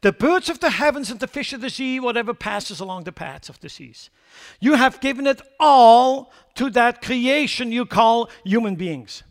The 0.00 0.12
birds 0.12 0.48
of 0.48 0.60
the 0.60 0.70
heavens 0.70 1.10
and 1.10 1.20
the 1.20 1.26
fish 1.26 1.52
of 1.52 1.60
the 1.60 1.68
sea, 1.68 2.00
whatever 2.00 2.32
passes 2.32 2.80
along 2.80 3.04
the 3.04 3.12
paths 3.12 3.50
of 3.50 3.60
the 3.60 3.68
seas. 3.68 4.08
You 4.60 4.76
have 4.76 4.98
given 5.00 5.26
it 5.26 5.42
all 5.60 6.32
to 6.54 6.70
that 6.70 7.02
creation 7.02 7.70
you 7.70 7.84
call 7.84 8.30
human 8.46 8.76
beings. 8.76 9.24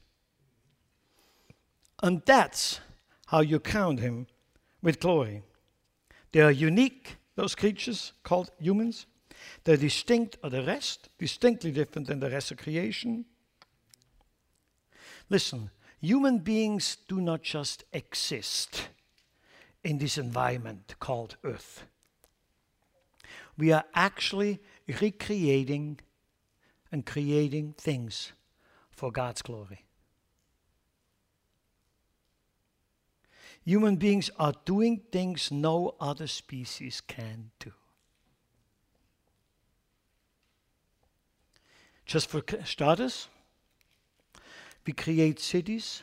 And 2.01 2.21
that's 2.25 2.79
how 3.27 3.41
you 3.41 3.59
crown 3.59 3.97
him 3.97 4.27
with 4.81 4.99
glory. 4.99 5.43
They 6.31 6.41
are 6.41 6.51
unique, 6.51 7.17
those 7.35 7.55
creatures 7.55 8.13
called 8.23 8.51
humans. 8.59 9.05
They're 9.63 9.77
distinct 9.77 10.37
of 10.43 10.51
the 10.51 10.63
rest, 10.63 11.09
distinctly 11.17 11.71
different 11.71 12.07
than 12.07 12.19
the 12.19 12.29
rest 12.29 12.51
of 12.51 12.57
creation. 12.57 13.25
Listen, 15.29 15.71
human 15.99 16.39
beings 16.39 16.97
do 17.07 17.21
not 17.21 17.41
just 17.41 17.83
exist 17.93 18.89
in 19.83 19.97
this 19.97 20.17
environment 20.17 20.95
called 20.99 21.37
Earth. 21.43 21.85
We 23.57 23.71
are 23.71 23.85
actually 23.93 24.59
recreating 24.87 25.99
and 26.91 27.05
creating 27.05 27.75
things 27.77 28.31
for 28.89 29.11
God's 29.11 29.41
glory. 29.41 29.85
Human 33.63 33.95
beings 33.95 34.29
are 34.39 34.53
doing 34.65 35.01
things 35.11 35.51
no 35.51 35.95
other 35.99 36.27
species 36.27 37.01
can 37.01 37.51
do. 37.59 37.71
Just 42.05 42.27
for 42.27 42.41
starters, 42.65 43.27
we 44.85 44.93
create 44.93 45.39
cities, 45.39 46.01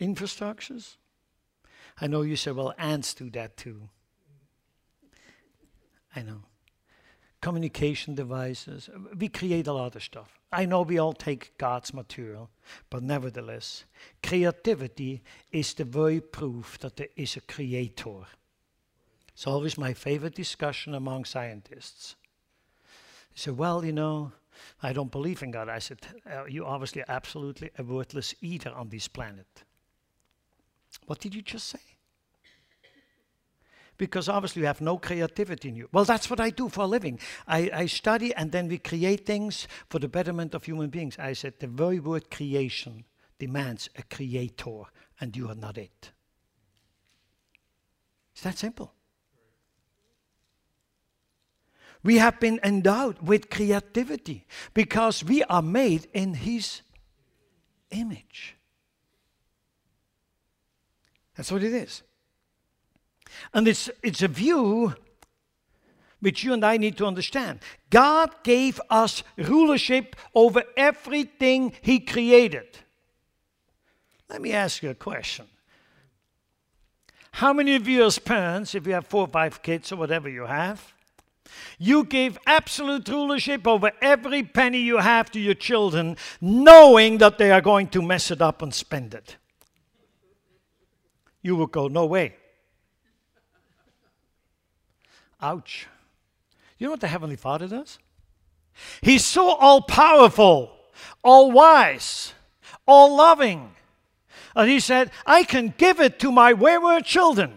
infrastructures. 0.00 0.96
I 2.00 2.06
know 2.06 2.22
you 2.22 2.36
say, 2.36 2.52
well, 2.52 2.72
ants 2.78 3.12
do 3.12 3.28
that 3.30 3.56
too. 3.56 3.88
I 6.14 6.22
know. 6.22 6.47
Communication 7.40 8.14
devices. 8.14 8.90
We 9.16 9.28
create 9.28 9.66
a 9.66 9.72
lot 9.72 9.94
of 9.94 10.02
stuff. 10.02 10.38
I 10.50 10.64
know 10.64 10.82
we 10.82 10.98
all 10.98 11.12
take 11.12 11.56
God's 11.58 11.92
material, 11.94 12.50
but 12.90 13.02
nevertheless, 13.02 13.84
creativity 14.22 15.22
is 15.52 15.74
the 15.74 15.84
very 15.84 16.20
proof 16.20 16.78
that 16.78 16.96
there 16.96 17.08
is 17.16 17.36
a 17.36 17.40
creator. 17.40 18.26
It's 19.32 19.46
always 19.46 19.78
my 19.78 19.92
favorite 19.92 20.34
discussion 20.34 20.94
among 20.94 21.26
scientists. 21.26 22.16
They 23.34 23.40
say, 23.40 23.50
well, 23.52 23.84
you 23.84 23.92
know, 23.92 24.32
I 24.82 24.92
don't 24.92 25.12
believe 25.12 25.42
in 25.42 25.52
God. 25.52 25.68
I 25.68 25.78
said, 25.78 25.98
you 26.48 26.64
obviously 26.64 27.04
absolutely 27.06 27.70
a 27.78 27.84
worthless 27.84 28.34
eater 28.40 28.70
on 28.70 28.88
this 28.88 29.06
planet. 29.06 29.62
What 31.06 31.20
did 31.20 31.34
you 31.34 31.42
just 31.42 31.68
say? 31.68 31.78
Because 33.98 34.28
obviously 34.28 34.60
you 34.60 34.66
have 34.66 34.80
no 34.80 34.96
creativity 34.96 35.68
in 35.68 35.74
you. 35.74 35.88
Well, 35.92 36.04
that's 36.04 36.30
what 36.30 36.40
I 36.40 36.50
do 36.50 36.68
for 36.68 36.82
a 36.82 36.86
living. 36.86 37.18
I, 37.46 37.70
I 37.74 37.86
study 37.86 38.34
and 38.34 38.52
then 38.52 38.68
we 38.68 38.78
create 38.78 39.26
things 39.26 39.66
for 39.90 39.98
the 39.98 40.08
betterment 40.08 40.54
of 40.54 40.64
human 40.64 40.88
beings. 40.88 41.18
I 41.18 41.32
said 41.32 41.54
the 41.58 41.66
very 41.66 41.98
word 41.98 42.30
creation 42.30 43.04
demands 43.38 43.90
a 43.96 44.02
creator, 44.02 44.82
and 45.20 45.36
you 45.36 45.48
are 45.48 45.54
not 45.54 45.78
it. 45.78 46.12
It's 48.32 48.42
that 48.42 48.58
simple. 48.58 48.94
We 52.02 52.18
have 52.18 52.38
been 52.38 52.60
endowed 52.62 53.20
with 53.20 53.50
creativity 53.50 54.46
because 54.74 55.24
we 55.24 55.42
are 55.44 55.62
made 55.62 56.06
in 56.12 56.34
His 56.34 56.82
image. 57.90 58.56
That's 61.36 61.50
what 61.50 61.62
it 61.62 61.72
is. 61.72 62.02
And 63.54 63.68
it's, 63.68 63.90
it's 64.02 64.22
a 64.22 64.28
view 64.28 64.94
which 66.20 66.42
you 66.42 66.52
and 66.52 66.64
I 66.64 66.76
need 66.76 66.96
to 66.98 67.06
understand. 67.06 67.60
God 67.90 68.34
gave 68.42 68.80
us 68.90 69.22
rulership 69.36 70.16
over 70.34 70.62
everything 70.76 71.72
He 71.80 72.00
created. 72.00 72.78
Let 74.28 74.42
me 74.42 74.52
ask 74.52 74.82
you 74.82 74.90
a 74.90 74.94
question. 74.94 75.46
How 77.32 77.52
many 77.52 77.76
of 77.76 77.86
you, 77.86 78.04
as 78.04 78.18
parents, 78.18 78.74
if 78.74 78.86
you 78.86 78.94
have 78.94 79.06
four 79.06 79.22
or 79.22 79.28
five 79.28 79.62
kids 79.62 79.92
or 79.92 79.96
whatever 79.96 80.28
you 80.28 80.46
have, 80.46 80.92
you 81.78 82.04
give 82.04 82.36
absolute 82.46 83.08
rulership 83.08 83.66
over 83.66 83.92
every 84.02 84.42
penny 84.42 84.78
you 84.78 84.98
have 84.98 85.30
to 85.30 85.40
your 85.40 85.54
children, 85.54 86.16
knowing 86.40 87.18
that 87.18 87.38
they 87.38 87.50
are 87.50 87.60
going 87.60 87.86
to 87.88 88.02
mess 88.02 88.30
it 88.30 88.42
up 88.42 88.60
and 88.60 88.74
spend 88.74 89.14
it? 89.14 89.36
You 91.42 91.56
will 91.56 91.68
go, 91.68 91.88
No 91.88 92.06
way. 92.06 92.34
Ouch. 95.40 95.86
You 96.78 96.86
know 96.86 96.92
what 96.92 97.00
the 97.00 97.08
Heavenly 97.08 97.36
Father 97.36 97.68
does? 97.68 97.98
He's 99.00 99.24
so 99.24 99.50
all 99.50 99.82
powerful, 99.82 100.72
all 101.22 101.50
wise, 101.50 102.32
all 102.86 103.16
loving. 103.16 103.72
And 104.54 104.70
He 104.70 104.80
said, 104.80 105.10
I 105.26 105.44
can 105.44 105.74
give 105.76 106.00
it 106.00 106.18
to 106.20 106.32
my 106.32 106.52
wayward 106.52 107.04
children. 107.04 107.54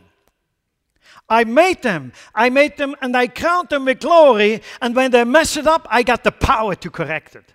I 1.29 1.45
made 1.45 1.81
them. 1.81 2.11
I 2.35 2.49
made 2.49 2.77
them 2.77 2.95
and 3.01 3.15
I 3.15 3.27
crowned 3.27 3.69
them 3.69 3.85
with 3.85 4.01
glory. 4.01 4.61
And 4.81 4.95
when 4.95 5.11
they 5.11 5.23
mess 5.23 5.55
it 5.55 5.65
up, 5.65 5.87
I 5.89 6.03
got 6.03 6.23
the 6.23 6.31
power 6.31 6.75
to 6.75 6.89
correct 6.89 7.35
it. 7.35 7.53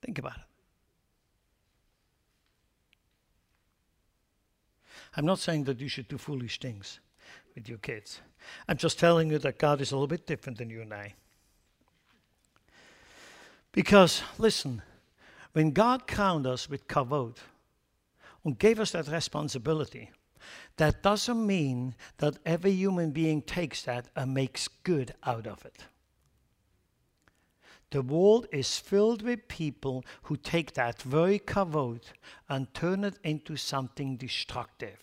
Think 0.00 0.18
about 0.18 0.36
it. 0.36 0.41
I'm 5.16 5.26
not 5.26 5.38
saying 5.38 5.64
that 5.64 5.80
you 5.80 5.88
should 5.88 6.08
do 6.08 6.18
foolish 6.18 6.58
things 6.58 7.00
with 7.54 7.68
your 7.68 7.78
kids. 7.78 8.20
I'm 8.68 8.76
just 8.76 8.98
telling 8.98 9.30
you 9.30 9.38
that 9.38 9.58
God 9.58 9.80
is 9.80 9.92
a 9.92 9.94
little 9.94 10.06
bit 10.06 10.26
different 10.26 10.58
than 10.58 10.70
you 10.70 10.82
and 10.82 10.92
I. 10.92 11.14
Because, 13.72 14.22
listen, 14.38 14.82
when 15.52 15.70
God 15.70 16.06
crowned 16.06 16.46
us 16.46 16.68
with 16.68 16.88
kavod 16.88 17.36
and 18.44 18.58
gave 18.58 18.80
us 18.80 18.92
that 18.92 19.08
responsibility, 19.08 20.10
that 20.76 21.02
doesn't 21.02 21.46
mean 21.46 21.94
that 22.18 22.38
every 22.44 22.72
human 22.72 23.10
being 23.10 23.42
takes 23.42 23.82
that 23.82 24.08
and 24.16 24.34
makes 24.34 24.68
good 24.68 25.14
out 25.24 25.46
of 25.46 25.64
it. 25.64 25.84
The 27.92 28.00
world 28.00 28.46
is 28.50 28.78
filled 28.78 29.20
with 29.20 29.48
people 29.48 30.02
who 30.22 30.36
take 30.38 30.72
that 30.72 31.02
very 31.02 31.38
kavod 31.38 32.00
and 32.48 32.72
turn 32.72 33.04
it 33.04 33.18
into 33.22 33.56
something 33.56 34.16
destructive. 34.16 34.98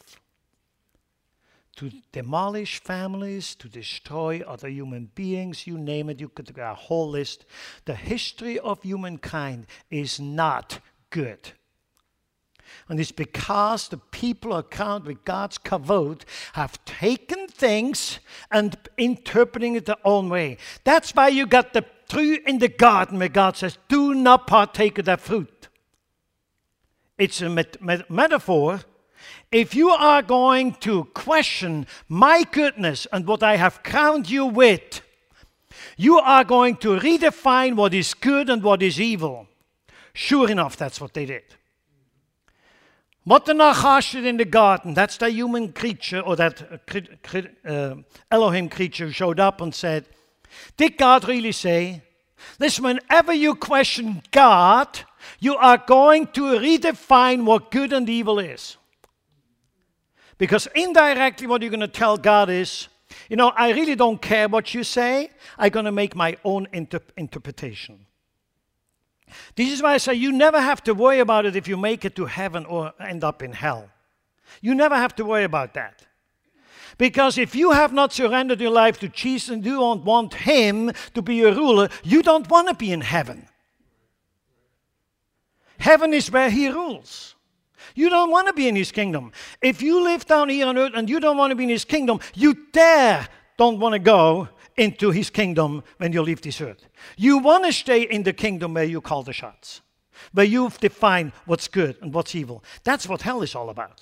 To 1.76 1.92
demolish 2.12 2.82
families, 2.82 3.54
to 3.56 3.70
destroy 3.70 4.42
other 4.42 4.68
human 4.68 5.12
beings, 5.14 5.68
you 5.68 5.78
name 5.78 6.10
it, 6.10 6.20
you 6.20 6.30
could 6.30 6.54
get 6.54 6.72
a 6.72 6.74
whole 6.74 7.12
list. 7.12 7.46
The 7.86 7.94
history 7.94 8.58
of 8.58 8.82
humankind 8.82 9.68
is 9.92 10.20
not 10.20 10.80
good. 11.12 11.52
And 12.88 13.00
it's 13.00 13.12
because 13.12 13.88
the 13.88 13.98
people 13.98 14.56
account 14.56 15.06
with 15.06 15.26
God's 15.26 15.60
kavod 15.60 16.24
have 16.54 16.84
taken 16.86 17.48
things 17.48 18.20
and 18.50 18.76
interpreting 18.98 19.76
it 19.76 19.86
their 19.86 19.96
own 20.04 20.28
way. 20.28 20.58
That's 20.84 21.12
why 21.14 21.28
you 21.28 21.46
got 21.46 21.74
the 21.74 21.86
tree 22.10 22.42
in 22.46 22.60
the 22.60 22.68
garden 22.68 23.20
where 23.20 23.30
God 23.30 23.56
says, 23.56 23.78
Do 23.88 24.14
not 24.14 24.48
partake 24.48 24.98
of 24.98 25.06
that 25.06 25.22
fruit. 25.22 25.70
It's 27.18 27.42
a 27.42 27.50
met- 27.50 27.82
met- 27.82 28.10
metaphor. 28.10 28.82
If 29.52 29.76
you 29.76 29.90
are 29.90 30.22
going 30.22 30.74
to 30.76 31.06
question 31.06 31.88
my 32.08 32.44
goodness 32.52 33.08
and 33.12 33.26
what 33.26 33.44
I 33.44 33.58
have 33.58 33.84
crowned 33.84 34.30
you 34.30 34.46
with, 34.46 35.02
you 35.98 36.20
are 36.20 36.44
going 36.44 36.78
to 36.78 37.00
redefine 37.00 37.76
what 37.76 37.94
is 37.94 38.14
good 38.14 38.50
and 38.50 38.64
what 38.64 38.82
is 38.82 39.00
evil. 39.00 39.48
Sure 40.14 40.50
enough, 40.50 40.78
that's 40.78 41.02
what 41.02 41.14
they 41.14 41.26
did. 41.26 41.44
What 43.24 43.46
the 43.46 43.54
Nachash 43.54 44.14
did 44.14 44.26
in 44.26 44.38
the 44.38 44.46
garden, 44.46 44.94
that's 44.94 45.18
the 45.18 45.30
human 45.30 45.74
creature 45.74 46.20
or 46.20 46.36
that 46.36 46.64
uh, 46.64 47.42
uh, 47.70 47.96
Elohim 48.32 48.70
creature 48.70 49.12
showed 49.12 49.40
up 49.40 49.62
and 49.62 49.76
said, 49.76 50.06
did 50.78 50.98
God 50.98 51.28
really 51.28 51.52
say? 51.52 52.02
Listen, 52.60 52.84
whenever 52.84 53.34
you 53.34 53.56
question 53.56 54.22
God, 54.32 55.00
you 55.40 55.56
are 55.56 55.78
going 55.78 56.28
to 56.28 56.42
redefine 56.42 57.44
what 57.44 57.72
good 57.72 57.94
and 57.94 58.10
evil 58.10 58.40
is. 58.40 58.78
Because 60.38 60.68
indirectly, 60.74 61.48
what 61.48 61.62
you're 61.62 61.70
going 61.70 61.82
to 61.82 61.88
tell 61.88 62.18
God 62.18 62.50
is, 62.50 62.88
you 63.30 63.36
know, 63.36 63.50
I 63.50 63.72
really 63.72 63.96
don't 63.96 64.22
care 64.22 64.48
what 64.48 64.74
you 64.74 64.84
say, 64.84 65.32
I'm 65.58 65.70
going 65.70 65.86
to 65.86 65.92
make 65.92 66.16
my 66.16 66.38
own 66.44 66.68
inter- 66.72 67.02
interpretation. 67.18 68.06
This 69.56 69.72
is 69.72 69.84
why 69.84 69.94
I 69.94 69.98
say 69.98 70.14
you 70.14 70.32
never 70.32 70.60
have 70.60 70.84
to 70.86 70.94
worry 70.94 71.20
about 71.20 71.46
it 71.46 71.56
if 71.56 71.68
you 71.68 71.78
make 71.78 72.06
it 72.06 72.16
to 72.16 72.26
heaven 72.26 72.66
or 72.66 72.94
end 73.00 73.24
up 73.24 73.44
in 73.44 73.52
hell. 73.52 73.90
You 74.62 74.74
never 74.74 74.96
have 74.96 75.16
to 75.18 75.26
worry 75.26 75.44
about 75.44 75.74
that. 75.76 76.06
Because 77.00 77.38
if 77.38 77.56
you 77.56 77.72
have 77.72 77.94
not 77.94 78.12
surrendered 78.12 78.60
your 78.60 78.72
life 78.72 79.00
to 79.00 79.08
Jesus 79.08 79.50
and 79.50 79.66
you 79.66 79.78
don't 79.78 80.04
want 80.04 80.34
Him 80.34 80.92
to 81.14 81.22
be 81.22 81.36
your 81.36 81.54
ruler, 81.54 81.88
you 82.04 82.22
don't 82.22 82.48
want 82.50 82.68
to 82.68 82.74
be 82.74 82.92
in 82.92 83.00
heaven. 83.00 83.48
Heaven 85.80 86.14
is 86.14 86.30
where 86.30 86.50
He 86.50 86.68
rules. 86.68 87.36
You 87.96 88.10
don't 88.10 88.30
want 88.30 88.48
to 88.48 88.54
be 88.54 88.68
in 88.68 88.76
His 88.76 88.92
kingdom. 88.92 89.32
If 89.62 89.82
you 89.82 90.04
live 90.04 90.26
down 90.26 90.50
here 90.50 90.68
on 90.68 90.78
earth 90.78 90.92
and 90.94 91.10
you 91.10 91.22
don't 91.22 91.38
want 91.38 91.52
to 91.52 91.56
be 91.56 91.64
in 91.64 91.70
His 91.70 91.86
kingdom, 91.86 92.20
you 92.36 92.68
dare 92.74 93.30
don't 93.58 93.80
want 93.80 93.94
to 93.94 94.00
go 94.00 94.50
into 94.76 95.10
His 95.12 95.30
kingdom 95.30 95.84
when 96.00 96.12
you 96.12 96.22
leave 96.22 96.42
this 96.42 96.60
earth. 96.60 96.86
You 97.16 97.38
want 97.38 97.64
to 97.64 97.72
stay 97.72 98.02
in 98.02 98.24
the 98.24 98.34
kingdom 98.34 98.74
where 98.74 98.84
you 98.84 99.00
call 99.00 99.24
the 99.24 99.32
shots, 99.32 99.80
where 100.34 100.46
you've 100.46 100.78
defined 100.80 101.32
what's 101.46 101.70
good 101.70 101.96
and 102.02 102.14
what's 102.14 102.36
evil. 102.36 102.62
That's 102.84 103.08
what 103.08 103.22
hell 103.22 103.42
is 103.42 103.56
all 103.56 103.70
about. 103.70 104.02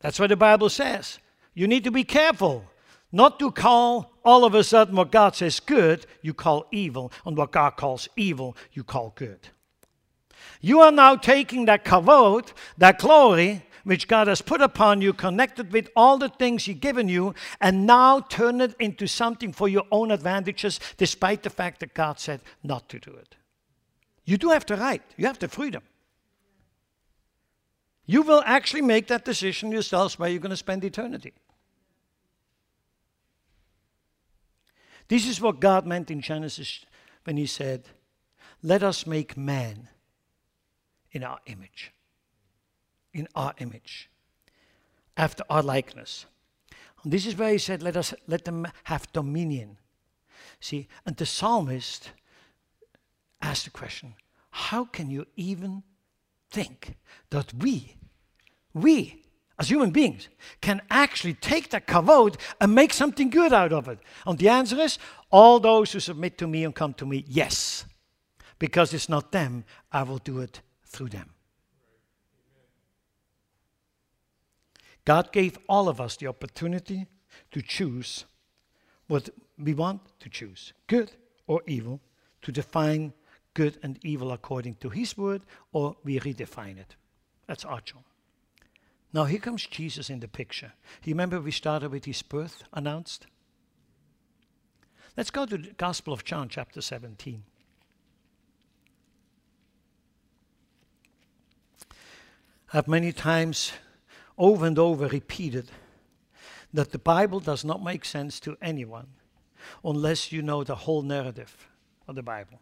That's 0.00 0.18
what 0.18 0.28
the 0.28 0.36
Bible 0.36 0.70
says. 0.70 1.18
You 1.54 1.66
need 1.66 1.84
to 1.84 1.90
be 1.90 2.04
careful 2.04 2.64
not 3.12 3.38
to 3.38 3.50
call 3.50 4.12
all 4.24 4.44
of 4.44 4.54
a 4.54 4.62
sudden 4.62 4.96
what 4.96 5.10
God 5.10 5.34
says 5.34 5.60
good, 5.60 6.06
you 6.22 6.32
call 6.32 6.66
evil, 6.70 7.12
and 7.24 7.36
what 7.36 7.52
God 7.52 7.76
calls 7.76 8.08
evil, 8.16 8.56
you 8.72 8.84
call 8.84 9.12
good. 9.16 9.48
You 10.60 10.80
are 10.80 10.92
now 10.92 11.16
taking 11.16 11.64
that 11.64 11.84
kavod, 11.84 12.52
that 12.78 12.98
glory, 12.98 13.64
which 13.84 14.08
God 14.08 14.28
has 14.28 14.42
put 14.42 14.60
upon 14.60 15.00
you, 15.00 15.12
connected 15.12 15.72
with 15.72 15.88
all 15.96 16.18
the 16.18 16.28
things 16.28 16.64
He's 16.64 16.76
given 16.76 17.08
you, 17.08 17.34
and 17.60 17.86
now 17.86 18.20
turn 18.20 18.60
it 18.60 18.74
into 18.78 19.06
something 19.06 19.52
for 19.52 19.68
your 19.68 19.84
own 19.90 20.10
advantages, 20.10 20.78
despite 20.96 21.42
the 21.42 21.50
fact 21.50 21.80
that 21.80 21.94
God 21.94 22.20
said 22.20 22.40
not 22.62 22.88
to 22.90 22.98
do 22.98 23.12
it. 23.12 23.36
You 24.24 24.36
do 24.36 24.50
have 24.50 24.66
the 24.66 24.76
right, 24.76 25.02
you 25.16 25.26
have 25.26 25.38
the 25.38 25.48
freedom. 25.48 25.82
You 28.10 28.22
will 28.22 28.42
actually 28.44 28.82
make 28.82 29.06
that 29.06 29.24
decision 29.24 29.70
yourselves 29.70 30.18
where 30.18 30.28
you're 30.28 30.40
going 30.40 30.50
to 30.50 30.56
spend 30.56 30.82
eternity. 30.82 31.32
This 35.06 35.28
is 35.28 35.40
what 35.40 35.60
God 35.60 35.86
meant 35.86 36.10
in 36.10 36.20
Genesis 36.20 36.84
when 37.22 37.36
He 37.36 37.46
said, 37.46 37.84
Let 38.64 38.82
us 38.82 39.06
make 39.06 39.36
man 39.36 39.90
in 41.12 41.22
our 41.22 41.38
image. 41.46 41.92
In 43.14 43.28
our 43.36 43.54
image. 43.58 44.10
After 45.16 45.44
our 45.48 45.62
likeness. 45.62 46.26
And 47.04 47.12
this 47.12 47.26
is 47.26 47.36
where 47.36 47.52
He 47.52 47.58
said, 47.58 47.80
Let 47.80 47.96
us 47.96 48.12
let 48.26 48.44
them 48.44 48.66
have 48.82 49.12
dominion. 49.12 49.78
See, 50.58 50.88
and 51.06 51.16
the 51.16 51.26
psalmist 51.26 52.10
asked 53.40 53.66
the 53.66 53.70
question, 53.70 54.14
How 54.50 54.84
can 54.84 55.10
you 55.10 55.26
even 55.36 55.84
think 56.50 56.96
that 57.30 57.54
we, 57.54 57.94
we, 58.72 59.22
as 59.58 59.70
human 59.70 59.90
beings, 59.90 60.28
can 60.60 60.80
actually 60.90 61.34
take 61.34 61.70
that 61.70 61.86
kavod 61.86 62.36
and 62.60 62.74
make 62.74 62.92
something 62.92 63.30
good 63.30 63.52
out 63.52 63.72
of 63.72 63.88
it? 63.88 63.98
And 64.26 64.38
the 64.38 64.48
answer 64.48 64.78
is 64.80 64.98
all 65.30 65.60
those 65.60 65.92
who 65.92 66.00
submit 66.00 66.38
to 66.38 66.46
me 66.46 66.64
and 66.64 66.74
come 66.74 66.94
to 66.94 67.06
me, 67.06 67.24
yes. 67.26 67.84
Because 68.58 68.94
it's 68.94 69.08
not 69.08 69.32
them, 69.32 69.64
I 69.92 70.02
will 70.02 70.18
do 70.18 70.40
it 70.40 70.60
through 70.84 71.08
them. 71.10 71.30
God 75.04 75.32
gave 75.32 75.58
all 75.68 75.88
of 75.88 76.00
us 76.00 76.16
the 76.16 76.26
opportunity 76.26 77.06
to 77.52 77.62
choose 77.62 78.26
what 79.08 79.30
we 79.58 79.74
want 79.74 80.02
to 80.20 80.28
choose 80.28 80.72
good 80.86 81.10
or 81.46 81.62
evil, 81.66 82.00
to 82.42 82.52
define 82.52 83.12
good 83.54 83.78
and 83.82 83.98
evil 84.04 84.30
according 84.30 84.76
to 84.76 84.88
His 84.88 85.16
word, 85.16 85.42
or 85.72 85.96
we 86.04 86.20
redefine 86.20 86.78
it. 86.78 86.94
That's 87.46 87.64
our 87.64 87.80
job. 87.80 88.04
Now, 89.12 89.24
here 89.24 89.40
comes 89.40 89.66
Jesus 89.66 90.08
in 90.08 90.20
the 90.20 90.28
picture. 90.28 90.72
You 91.02 91.14
remember 91.14 91.40
we 91.40 91.50
started 91.50 91.90
with 91.90 92.04
his 92.04 92.22
birth 92.22 92.62
announced? 92.72 93.26
Let's 95.16 95.30
go 95.30 95.46
to 95.46 95.58
the 95.58 95.70
Gospel 95.72 96.12
of 96.12 96.24
John, 96.24 96.48
chapter 96.48 96.80
17. 96.80 97.42
I've 102.72 102.86
many 102.86 103.12
times, 103.12 103.72
over 104.38 104.64
and 104.64 104.78
over, 104.78 105.08
repeated 105.08 105.70
that 106.72 106.92
the 106.92 106.98
Bible 106.98 107.40
does 107.40 107.64
not 107.64 107.82
make 107.82 108.04
sense 108.04 108.38
to 108.40 108.56
anyone 108.62 109.08
unless 109.84 110.30
you 110.30 110.40
know 110.40 110.62
the 110.62 110.76
whole 110.76 111.02
narrative 111.02 111.68
of 112.06 112.14
the 112.14 112.22
Bible. 112.22 112.60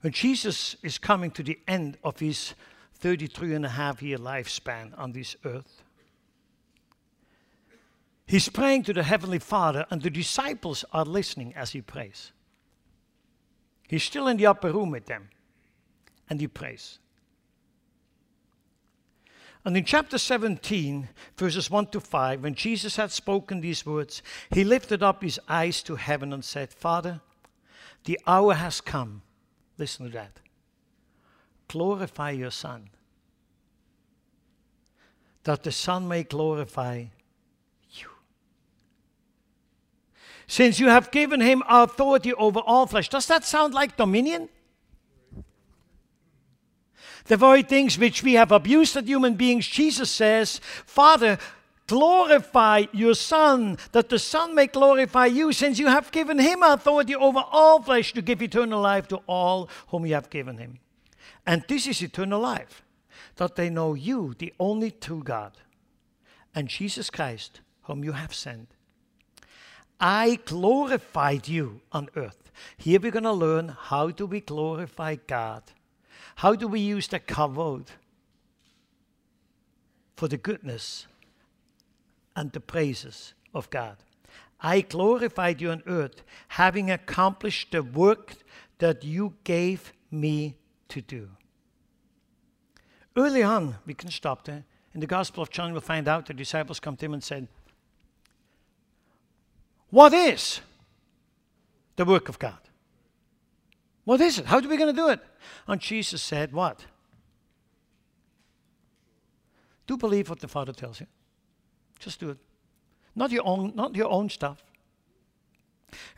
When 0.00 0.12
Jesus 0.12 0.76
is 0.82 0.98
coming 0.98 1.30
to 1.32 1.42
the 1.42 1.58
end 1.66 1.98
of 2.04 2.18
his 2.18 2.54
33 2.94 3.54
and 3.54 3.66
a 3.66 3.70
half 3.70 4.02
year 4.02 4.18
lifespan 4.18 4.96
on 4.98 5.12
this 5.12 5.36
earth, 5.44 5.82
he's 8.26 8.48
praying 8.48 8.84
to 8.84 8.92
the 8.92 9.02
Heavenly 9.02 9.38
Father, 9.38 9.86
and 9.90 10.02
the 10.02 10.10
disciples 10.10 10.84
are 10.92 11.04
listening 11.04 11.54
as 11.54 11.70
he 11.70 11.80
prays. 11.80 12.32
He's 13.88 14.04
still 14.04 14.28
in 14.28 14.36
the 14.36 14.46
upper 14.46 14.72
room 14.72 14.90
with 14.90 15.06
them, 15.06 15.30
and 16.28 16.40
he 16.40 16.48
prays. 16.48 16.98
And 19.64 19.76
in 19.76 19.84
chapter 19.84 20.18
17, 20.18 21.08
verses 21.36 21.68
1 21.68 21.86
to 21.88 22.00
5, 22.00 22.42
when 22.44 22.54
Jesus 22.54 22.94
had 22.94 23.10
spoken 23.10 23.60
these 23.60 23.84
words, 23.84 24.22
he 24.50 24.62
lifted 24.62 25.02
up 25.02 25.22
his 25.22 25.40
eyes 25.48 25.82
to 25.82 25.96
heaven 25.96 26.32
and 26.32 26.44
said, 26.44 26.72
Father, 26.72 27.20
the 28.04 28.20
hour 28.28 28.54
has 28.54 28.80
come 28.80 29.22
Listen 29.78 30.06
to 30.06 30.12
that. 30.12 30.40
Glorify 31.68 32.30
your 32.30 32.50
Son, 32.50 32.88
that 35.44 35.62
the 35.62 35.72
Son 35.72 36.08
may 36.08 36.22
glorify 36.22 37.04
you. 37.90 38.08
Since 40.46 40.78
you 40.78 40.88
have 40.88 41.10
given 41.10 41.40
him 41.40 41.62
authority 41.68 42.32
over 42.34 42.60
all 42.60 42.86
flesh. 42.86 43.08
Does 43.08 43.26
that 43.26 43.44
sound 43.44 43.74
like 43.74 43.96
dominion? 43.96 44.48
The 47.24 47.36
very 47.36 47.64
things 47.64 47.98
which 47.98 48.22
we 48.22 48.34
have 48.34 48.52
abused 48.52 48.96
as 48.96 49.04
human 49.04 49.34
beings, 49.34 49.66
Jesus 49.66 50.10
says, 50.10 50.60
Father, 50.86 51.38
glorify 51.86 52.84
your 52.92 53.14
Son, 53.14 53.78
that 53.92 54.08
the 54.08 54.18
Son 54.18 54.54
may 54.54 54.66
glorify 54.66 55.26
you, 55.26 55.52
since 55.52 55.78
you 55.78 55.86
have 55.86 56.12
given 56.12 56.38
him 56.38 56.62
authority 56.62 57.14
over 57.14 57.42
all 57.50 57.80
flesh 57.82 58.12
to 58.12 58.22
give 58.22 58.42
eternal 58.42 58.80
life 58.80 59.08
to 59.08 59.20
all 59.26 59.68
whom 59.88 60.06
you 60.06 60.14
have 60.14 60.30
given 60.30 60.58
him. 60.58 60.78
And 61.46 61.64
this 61.68 61.86
is 61.86 62.02
eternal 62.02 62.40
life, 62.40 62.82
that 63.36 63.56
they 63.56 63.70
know 63.70 63.94
you, 63.94 64.34
the 64.38 64.52
only 64.58 64.90
true 64.90 65.22
God, 65.22 65.52
and 66.54 66.68
Jesus 66.68 67.10
Christ, 67.10 67.60
whom 67.82 68.02
you 68.02 68.12
have 68.12 68.34
sent. 68.34 68.68
I 70.00 70.40
glorified 70.44 71.48
you 71.48 71.80
on 71.92 72.08
earth. 72.16 72.50
Here 72.76 73.00
we're 73.00 73.10
going 73.10 73.24
to 73.24 73.32
learn 73.32 73.76
how 73.78 74.10
do 74.10 74.26
we 74.26 74.40
glorify 74.40 75.16
God? 75.26 75.62
How 76.36 76.54
do 76.54 76.68
we 76.68 76.80
use 76.80 77.08
the 77.08 77.20
kavod 77.20 77.86
for 80.16 80.28
the 80.28 80.36
goodness 80.36 81.06
and 82.36 82.52
the 82.52 82.60
praises 82.60 83.34
of 83.54 83.68
God. 83.70 83.96
I 84.60 84.82
glorified 84.82 85.60
you 85.60 85.70
on 85.70 85.82
earth, 85.86 86.22
having 86.48 86.90
accomplished 86.90 87.72
the 87.72 87.82
work 87.82 88.34
that 88.78 89.02
you 89.02 89.34
gave 89.42 89.92
me 90.10 90.56
to 90.88 91.00
do. 91.00 91.30
Early 93.16 93.42
on, 93.42 93.76
we 93.86 93.94
can 93.94 94.10
stop 94.10 94.44
there. 94.44 94.64
In 94.94 95.00
the 95.00 95.06
Gospel 95.06 95.42
of 95.42 95.50
John, 95.50 95.72
we'll 95.72 95.80
find 95.80 96.06
out 96.06 96.26
the 96.26 96.34
disciples 96.34 96.80
come 96.80 96.96
to 96.96 97.06
him 97.06 97.14
and 97.14 97.24
said, 97.24 97.48
What 99.90 100.12
is 100.12 100.60
the 101.96 102.04
work 102.04 102.28
of 102.28 102.38
God? 102.38 102.58
What 104.04 104.20
is 104.20 104.38
it? 104.38 104.46
How 104.46 104.58
are 104.58 104.68
we 104.68 104.76
going 104.76 104.94
to 104.94 105.00
do 105.00 105.08
it? 105.08 105.20
And 105.66 105.80
Jesus 105.80 106.22
said, 106.22 106.52
What? 106.52 106.84
Do 109.86 109.96
believe 109.96 110.28
what 110.28 110.40
the 110.40 110.48
Father 110.48 110.72
tells 110.72 111.00
you. 111.00 111.06
Just 111.98 112.20
do 112.20 112.30
it. 112.30 112.38
Not 113.14 113.30
your 113.30 113.46
own, 113.46 113.72
not 113.74 113.94
your 113.94 114.10
own 114.10 114.28
stuff. 114.28 114.62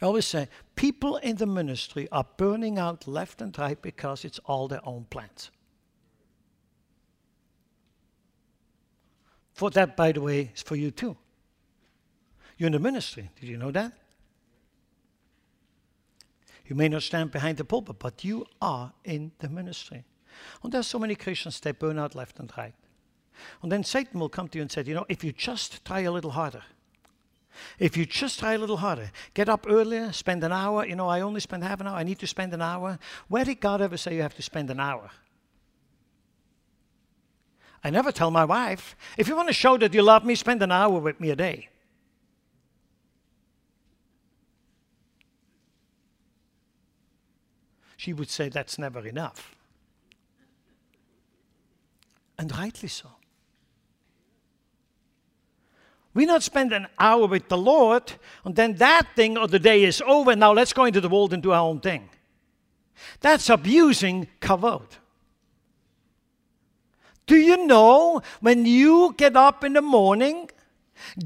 I 0.01 0.07
always 0.07 0.27
say 0.27 0.49
people 0.75 1.17
in 1.19 1.37
the 1.37 1.47
ministry 1.47 2.09
are 2.11 2.27
burning 2.37 2.79
out 2.79 3.07
left 3.07 3.41
and 3.43 3.57
right 3.59 3.81
because 3.81 4.25
it's 4.25 4.41
all 4.41 4.69
their 4.69 4.87
own 4.87 5.07
plans. 5.11 5.51
For 9.53 9.71
that, 9.71 9.97
by 9.97 10.13
the 10.13 10.21
way, 10.21 10.53
is 10.55 10.63
for 10.63 10.77
you 10.77 10.91
too. 10.91 11.17
You're 12.57 12.69
in 12.69 12.73
the 12.73 12.79
ministry. 12.79 13.31
Did 13.41 13.49
you 13.49 13.57
know 13.57 13.71
that? 13.71 13.93
You 16.67 16.77
may 16.77 16.89
not 16.89 17.03
stand 17.03 17.31
behind 17.31 17.57
the 17.57 17.65
pulpit, 17.65 17.97
but 17.99 18.25
you 18.25 18.47
are 18.61 18.93
in 19.05 19.33
the 19.39 19.49
ministry. 19.49 20.05
And 20.63 20.73
there's 20.73 20.87
so 20.87 20.99
many 20.99 21.15
Christians, 21.15 21.61
they 21.61 21.73
burn 21.73 21.99
out 21.99 22.15
left 22.15 22.39
and 22.39 22.53
right. 22.57 22.75
And 23.63 23.71
then 23.71 23.85
Satan 23.85 24.21
will 24.21 24.29
come 24.29 24.49
to 24.49 24.59
you 24.59 24.63
and 24.63 24.71
say, 24.71 24.83
you 24.83 24.95
know, 24.95 25.07
if 25.09 25.25
you 25.25 25.33
just 25.33 25.85
try 25.85 26.01
a 26.01 26.13
little 26.13 26.31
harder, 26.31 26.63
if 27.79 27.97
you 27.97 28.07
just 28.07 28.39
try 28.39 28.55
a 28.55 28.59
little 28.59 28.77
harder, 28.77 29.11
get 29.35 29.49
up 29.49 29.67
earlier, 29.69 30.13
spend 30.13 30.45
an 30.45 30.53
hour. 30.53 30.87
You 30.87 30.97
know, 30.97 31.09
I 31.09 31.21
only 31.21 31.41
spend 31.41 31.65
half 31.65 31.81
an 31.81 31.87
hour. 31.87 31.97
I 31.97 32.05
need 32.05 32.19
to 32.21 32.27
spend 32.27 32.53
an 32.55 32.63
hour. 32.63 32.99
Where 33.29 33.45
did 33.45 33.61
God 33.61 33.81
ever 33.81 33.97
say 33.97 34.15
you 34.15 34.23
have 34.23 34.37
to 34.37 34.43
spend 34.43 34.71
an 34.71 34.81
hour? 34.81 35.11
I 37.83 37.91
never 37.91 38.11
tell 38.11 38.31
my 38.31 38.45
wife, 38.45 38.97
if 39.17 39.29
you 39.29 39.37
want 39.37 39.49
to 39.49 39.55
show 39.55 39.79
that 39.79 39.95
you 39.95 40.03
love 40.03 40.25
me, 40.25 40.35
spend 40.35 40.63
an 40.63 40.73
hour 40.73 40.99
with 40.99 41.21
me 41.21 41.31
a 41.31 41.37
day. 41.37 41.69
She 47.97 48.13
would 48.13 48.31
say 48.31 48.49
that's 48.49 48.79
never 48.79 49.07
enough. 49.07 49.55
And 52.39 52.57
rightly 52.57 52.89
so. 52.89 53.18
We 56.19 56.27
not 56.27 56.43
spend 56.43 56.73
an 56.73 56.89
hour 56.99 57.29
with 57.29 57.49
the 57.49 57.57
Lord, 57.57 58.15
and 58.45 58.57
then 58.57 58.75
that 58.79 59.07
thing 59.15 59.39
of 59.39 59.53
the 59.53 59.61
day 59.61 59.85
is 59.85 60.03
over. 60.05 60.35
Now 60.35 60.53
let's 60.53 60.73
go 60.73 60.85
into 60.85 61.01
the 61.01 61.09
world 61.09 61.33
and 61.33 61.41
do 61.41 61.53
our 61.53 61.61
own 61.61 61.79
thing. 61.79 62.11
That's 63.21 63.49
abusing 63.49 64.27
kavod. 64.41 64.89
Do 67.29 67.37
you 67.37 67.65
know 67.69 68.23
when 68.41 68.67
you 68.67 69.15
get 69.17 69.37
up 69.37 69.63
in 69.63 69.75
the 69.75 69.81
morning, 69.81 70.51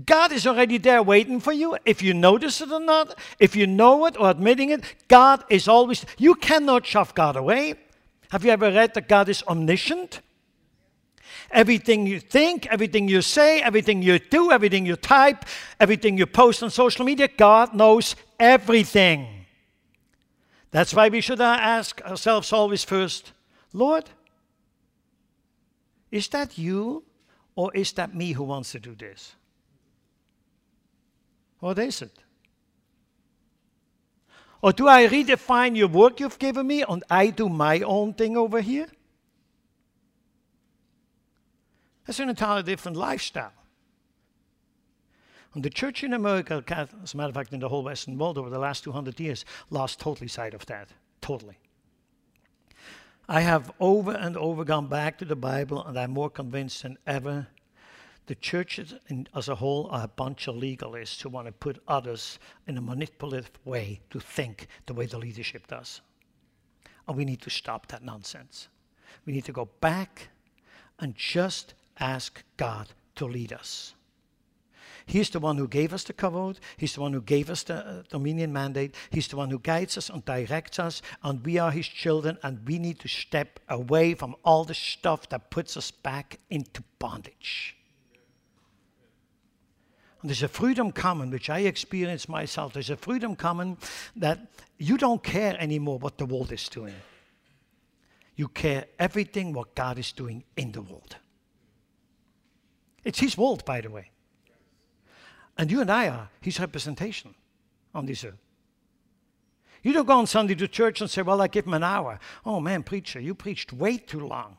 God 0.04 0.30
is 0.30 0.46
already 0.46 0.76
there 0.76 1.02
waiting 1.02 1.40
for 1.40 1.54
you. 1.54 1.78
If 1.86 2.02
you 2.02 2.12
notice 2.12 2.60
it 2.60 2.70
or 2.70 2.78
not, 2.78 3.18
if 3.38 3.56
you 3.56 3.66
know 3.66 4.04
it 4.04 4.20
or 4.20 4.28
admitting 4.28 4.68
it, 4.68 4.84
God 5.08 5.42
is 5.48 5.68
always, 5.68 6.04
you 6.18 6.34
cannot 6.34 6.84
shove 6.84 7.14
God 7.14 7.36
away. 7.36 7.76
Have 8.28 8.44
you 8.44 8.50
ever 8.50 8.70
read 8.70 8.92
that 8.92 9.08
God 9.08 9.30
is 9.30 9.42
omniscient? 9.48 10.20
Everything 11.52 12.06
you 12.06 12.18
think, 12.18 12.66
everything 12.66 13.08
you 13.08 13.20
say, 13.22 13.60
everything 13.60 14.02
you 14.02 14.18
do, 14.18 14.50
everything 14.50 14.86
you 14.86 14.96
type, 14.96 15.44
everything 15.78 16.16
you 16.16 16.26
post 16.26 16.62
on 16.62 16.70
social 16.70 17.04
media, 17.04 17.28
God 17.28 17.74
knows 17.74 18.16
everything. 18.40 19.26
That's 20.70 20.94
why 20.94 21.10
we 21.10 21.20
should 21.20 21.40
ask 21.40 22.00
ourselves 22.02 22.52
always 22.52 22.84
first 22.84 23.32
Lord, 23.74 24.10
is 26.10 26.28
that 26.28 26.58
you 26.58 27.04
or 27.56 27.74
is 27.74 27.92
that 27.92 28.14
me 28.14 28.32
who 28.32 28.44
wants 28.44 28.72
to 28.72 28.80
do 28.80 28.94
this? 28.94 29.34
What 31.60 31.78
is 31.78 32.02
it? 32.02 32.18
Or 34.60 34.72
do 34.72 34.88
I 34.88 35.06
redefine 35.06 35.76
your 35.76 35.88
work 35.88 36.20
you've 36.20 36.38
given 36.38 36.66
me 36.66 36.82
and 36.82 37.02
I 37.10 37.30
do 37.30 37.48
my 37.48 37.80
own 37.80 38.14
thing 38.14 38.36
over 38.36 38.60
here? 38.60 38.88
That's 42.06 42.20
an 42.20 42.28
entirely 42.28 42.62
different 42.62 42.96
lifestyle. 42.96 43.52
And 45.54 45.62
the 45.62 45.70
church 45.70 46.02
in 46.02 46.14
America, 46.14 46.64
as 46.68 47.14
a 47.14 47.16
matter 47.16 47.28
of 47.28 47.34
fact, 47.34 47.52
in 47.52 47.60
the 47.60 47.68
whole 47.68 47.82
Western 47.82 48.16
world 48.16 48.38
over 48.38 48.48
the 48.48 48.58
last 48.58 48.84
200 48.84 49.20
years, 49.20 49.44
lost 49.70 50.00
totally 50.00 50.28
sight 50.28 50.54
of 50.54 50.64
that. 50.66 50.88
Totally. 51.20 51.58
I 53.28 53.42
have 53.42 53.70
over 53.78 54.12
and 54.12 54.36
over 54.36 54.64
gone 54.64 54.88
back 54.88 55.18
to 55.18 55.24
the 55.24 55.36
Bible, 55.36 55.84
and 55.84 55.98
I'm 55.98 56.10
more 56.10 56.30
convinced 56.30 56.82
than 56.82 56.98
ever 57.06 57.46
the 58.26 58.34
churches 58.36 58.94
in, 59.08 59.26
as 59.34 59.48
a 59.48 59.54
whole 59.54 59.88
are 59.90 60.04
a 60.04 60.08
bunch 60.08 60.46
of 60.46 60.54
legalists 60.54 61.20
who 61.20 61.28
want 61.28 61.46
to 61.46 61.52
put 61.52 61.82
others 61.88 62.38
in 62.66 62.78
a 62.78 62.80
manipulative 62.80 63.50
way 63.64 64.00
to 64.10 64.20
think 64.20 64.68
the 64.86 64.94
way 64.94 65.06
the 65.06 65.18
leadership 65.18 65.66
does. 65.66 66.00
And 67.08 67.16
we 67.16 67.24
need 67.24 67.42
to 67.42 67.50
stop 67.50 67.88
that 67.88 68.04
nonsense. 68.04 68.68
We 69.26 69.32
need 69.32 69.44
to 69.46 69.52
go 69.52 69.68
back 69.80 70.28
and 71.00 71.16
just 71.16 71.74
ask 71.98 72.42
God 72.56 72.88
to 73.16 73.26
lead 73.26 73.52
us. 73.52 73.94
He's 75.06 75.30
the 75.30 75.40
one 75.40 75.58
who 75.58 75.68
gave 75.68 75.92
us 75.92 76.04
the 76.04 76.12
kavod. 76.12 76.58
He's 76.76 76.94
the 76.94 77.00
one 77.00 77.12
who 77.12 77.20
gave 77.20 77.50
us 77.50 77.64
the 77.64 77.74
uh, 77.74 78.02
dominion 78.08 78.52
mandate. 78.52 78.94
He's 79.10 79.28
the 79.28 79.36
one 79.36 79.50
who 79.50 79.58
guides 79.58 79.98
us 79.98 80.08
and 80.08 80.24
directs 80.24 80.78
us, 80.78 81.02
and 81.22 81.44
we 81.44 81.58
are 81.58 81.70
his 81.70 81.86
children, 81.88 82.38
and 82.42 82.66
we 82.66 82.78
need 82.78 83.00
to 83.00 83.08
step 83.08 83.60
away 83.68 84.14
from 84.14 84.36
all 84.44 84.64
the 84.64 84.74
stuff 84.74 85.28
that 85.30 85.50
puts 85.50 85.76
us 85.76 85.90
back 85.90 86.38
into 86.50 86.82
bondage. 86.98 87.76
And 90.20 90.30
there's 90.30 90.44
a 90.44 90.48
freedom 90.48 90.92
coming, 90.92 91.30
which 91.30 91.50
I 91.50 91.60
experience 91.60 92.28
myself. 92.28 92.72
There's 92.72 92.90
a 92.90 92.96
freedom 92.96 93.34
coming 93.34 93.76
that 94.14 94.38
you 94.78 94.96
don't 94.96 95.22
care 95.22 95.56
anymore 95.58 95.98
what 95.98 96.16
the 96.16 96.26
world 96.26 96.52
is 96.52 96.68
doing. 96.68 96.94
You 98.36 98.46
care 98.48 98.86
everything 99.00 99.52
what 99.52 99.74
God 99.74 99.98
is 99.98 100.12
doing 100.12 100.44
in 100.56 100.70
the 100.70 100.80
world. 100.80 101.16
It's 103.04 103.20
His 103.20 103.36
world, 103.36 103.64
by 103.64 103.80
the 103.80 103.90
way. 103.90 104.10
And 105.58 105.70
you 105.70 105.80
and 105.80 105.90
I 105.90 106.08
are 106.08 106.28
His 106.40 106.58
representation 106.58 107.34
on 107.94 108.06
this 108.06 108.24
earth. 108.24 108.38
You 109.82 109.92
don't 109.92 110.06
go 110.06 110.18
on 110.18 110.26
Sunday 110.26 110.54
to 110.54 110.68
church 110.68 111.00
and 111.00 111.10
say, 111.10 111.22
Well, 111.22 111.42
I 111.42 111.48
give 111.48 111.66
him 111.66 111.74
an 111.74 111.82
hour. 111.82 112.18
Oh 112.46 112.60
man, 112.60 112.82
preacher, 112.82 113.20
you 113.20 113.34
preached 113.34 113.72
way 113.72 113.98
too 113.98 114.26
long. 114.26 114.56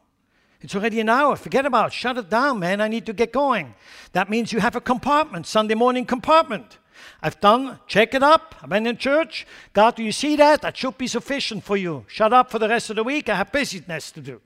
It's 0.62 0.76
already 0.76 1.00
an 1.00 1.10
hour. 1.10 1.36
Forget 1.36 1.66
about 1.66 1.88
it. 1.88 1.94
Shut 1.94 2.18
it 2.18 2.30
down, 2.30 2.60
man. 2.60 2.80
I 2.80 2.88
need 2.88 3.06
to 3.08 3.14
get 3.14 3.34
going. 3.34 3.76
That 4.14 4.30
means 4.30 4.54
you 4.54 4.60
have 4.60 4.78
a 4.78 4.82
compartment, 4.82 5.46
Sunday 5.46 5.76
morning 5.76 6.06
compartment. 6.06 6.78
I've 7.22 7.40
done, 7.42 7.80
check 7.88 8.14
it 8.14 8.24
up. 8.24 8.56
I've 8.62 8.70
been 8.70 8.88
in 8.88 8.98
church. 8.98 9.46
God, 9.74 9.96
do 9.96 10.04
you 10.04 10.14
see 10.14 10.38
that? 10.38 10.62
That 10.62 10.78
should 10.78 10.98
be 10.98 11.08
sufficient 11.08 11.66
for 11.66 11.76
you. 11.76 12.06
Shut 12.08 12.32
up 12.32 12.50
for 12.50 12.60
the 12.60 12.70
rest 12.70 12.90
of 12.90 12.96
the 12.96 13.04
week. 13.04 13.28
I 13.28 13.36
have 13.36 13.52
business 13.52 14.12
to 14.12 14.22
do. 14.22 14.42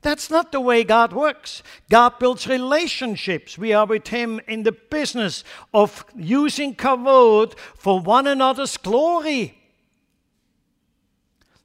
That's 0.00 0.30
not 0.30 0.52
the 0.52 0.60
way 0.60 0.84
God 0.84 1.12
works. 1.12 1.62
God 1.90 2.18
builds 2.18 2.46
relationships. 2.46 3.58
We 3.58 3.72
are 3.72 3.86
with 3.86 4.08
Him 4.08 4.40
in 4.46 4.62
the 4.62 4.72
business 4.72 5.42
of 5.74 6.04
using 6.16 6.74
kavod 6.74 7.58
for 7.74 7.98
one 7.98 8.26
another's 8.26 8.76
glory. 8.76 9.58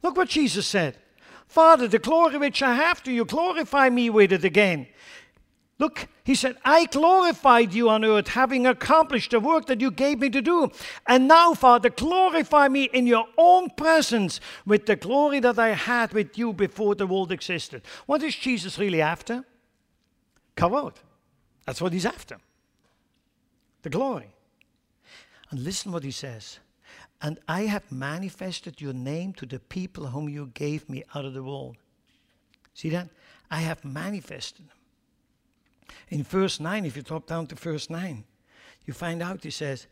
Look 0.02 0.18
what 0.18 0.30
Jesus 0.30 0.68
said. 0.68 0.98
Father, 1.48 1.88
the 1.88 2.00
glory 2.00 2.38
which 2.38 2.64
I 2.64 2.74
have 2.74 3.04
to 3.04 3.12
you, 3.12 3.26
glorify 3.26 3.90
me 3.90 4.10
with 4.10 4.34
it 4.34 4.44
again. 4.44 4.88
Look, 5.80 6.08
he 6.24 6.36
said, 6.36 6.58
I 6.64 6.86
glorified 6.86 7.74
you 7.74 7.90
on 7.90 8.06
earth, 8.06 8.30
having 8.30 8.68
accomplished 8.68 9.32
the 9.32 9.40
work 9.40 9.66
that 9.66 9.82
you 9.82 9.90
gave 9.90 10.20
me 10.20 10.30
to 10.30 10.42
do. 10.42 10.72
And 11.08 11.28
now, 11.28 11.54
Father, 11.54 11.90
glorify 11.90 12.68
me 12.68 12.84
in 12.94 13.08
your 13.08 13.26
own 13.38 13.70
presence 13.72 14.40
with 14.66 14.86
the 14.86 14.96
glory 14.96 15.40
that 15.40 15.58
I 15.58 15.70
had 15.70 16.14
with 16.14 16.38
you 16.38 16.54
before 16.54 16.96
the 16.96 17.08
world 17.08 17.32
existed. 17.32 17.82
What 18.06 18.22
is 18.22 18.36
Jesus 18.36 18.78
really 18.78 19.02
after? 19.02 19.44
Kavod. 20.56 20.96
That's 21.66 21.82
what 21.82 21.94
he's 21.94 22.06
after. 22.06 22.38
The 23.82 23.90
glory. 23.90 24.34
And 25.50 25.64
listen 25.64 25.92
what 25.92 26.04
he 26.04 26.12
says. 26.12 26.60
And 27.22 27.40
I 27.48 27.62
have 27.64 27.92
manifested 27.92 28.80
your 28.80 28.94
name 28.94 29.34
to 29.34 29.46
the 29.46 29.60
people 29.60 30.08
whom 30.08 30.30
you 30.30 30.52
gave 30.54 30.88
me 30.90 31.04
out 31.16 31.26
of 31.26 31.34
the 31.34 31.44
world. 31.44 31.78
See 32.74 32.90
that? 32.90 33.10
I 33.50 33.62
have 33.62 33.84
manifested 33.84 34.68
them. 34.68 34.78
In 36.10 36.24
verse 36.24 36.60
9, 36.60 36.86
if 36.86 36.96
you 36.96 37.02
drop 37.02 37.28
down 37.28 37.48
to 37.48 37.56
verse 37.56 37.90
9, 37.90 38.24
you 38.86 38.94
find 38.94 39.22
out 39.22 39.44
he 39.44 39.50
says, 39.50 39.88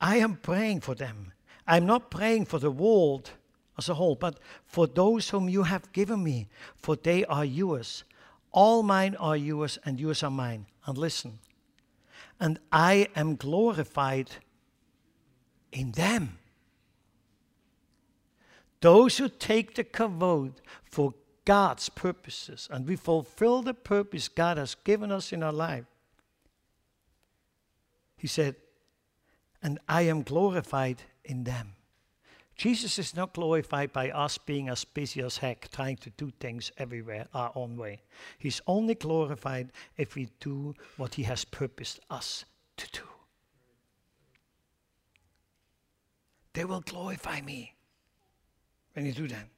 I 0.00 0.16
am 0.16 0.36
praying 0.36 0.80
for 0.80 0.94
them. 0.94 1.32
I'm 1.66 1.86
not 1.86 2.10
praying 2.10 2.46
for 2.46 2.58
the 2.58 2.70
world 2.70 3.30
as 3.78 3.88
a 3.88 3.94
whole, 3.94 4.14
but 4.14 4.38
for 4.66 4.86
those 4.86 5.30
whom 5.30 5.48
you 5.48 5.64
have 5.64 5.92
given 5.92 6.22
me, 6.22 6.48
for 6.76 6.96
they 6.96 7.24
are 7.24 7.44
yours. 7.44 8.04
All 8.52 8.82
mine 8.82 9.16
are 9.16 9.36
yours, 9.36 9.78
and 9.84 9.98
yours 10.00 10.22
are 10.22 10.30
mine. 10.30 10.66
And 10.86 10.96
listen, 10.96 11.40
and 12.38 12.58
I 12.70 13.08
am 13.16 13.36
glorified 13.36 14.30
in 15.72 15.92
them. 15.92 16.38
Those 18.80 19.18
who 19.18 19.28
take 19.28 19.74
the 19.74 19.84
kavod 19.84 20.52
for 20.84 21.14
God's 21.46 21.88
purposes 21.88 22.68
and 22.70 22.86
we 22.86 22.96
fulfill 22.96 23.62
the 23.62 23.72
purpose 23.72 24.28
God 24.28 24.58
has 24.58 24.74
given 24.74 25.10
us 25.10 25.32
in 25.32 25.42
our 25.42 25.52
life. 25.52 25.86
He 28.18 28.26
said, 28.26 28.56
and 29.62 29.78
I 29.88 30.02
am 30.02 30.22
glorified 30.22 31.02
in 31.24 31.44
them. 31.44 31.72
Jesus 32.56 32.98
is 32.98 33.14
not 33.14 33.34
glorified 33.34 33.92
by 33.92 34.10
us 34.10 34.38
being 34.38 34.68
as 34.68 34.84
busy 34.84 35.20
as 35.20 35.38
heck, 35.38 35.70
trying 35.70 35.96
to 35.98 36.10
do 36.10 36.32
things 36.40 36.72
everywhere 36.78 37.26
our 37.34 37.52
own 37.54 37.76
way. 37.76 38.02
He's 38.38 38.62
only 38.66 38.94
glorified 38.94 39.72
if 39.96 40.14
we 40.14 40.30
do 40.40 40.74
what 40.96 41.14
He 41.14 41.24
has 41.24 41.44
purposed 41.44 42.00
us 42.08 42.44
to 42.78 42.88
do. 42.92 43.02
They 46.54 46.64
will 46.64 46.80
glorify 46.80 47.42
me 47.42 47.74
when 48.94 49.04
you 49.04 49.12
do 49.12 49.28
that. 49.28 49.48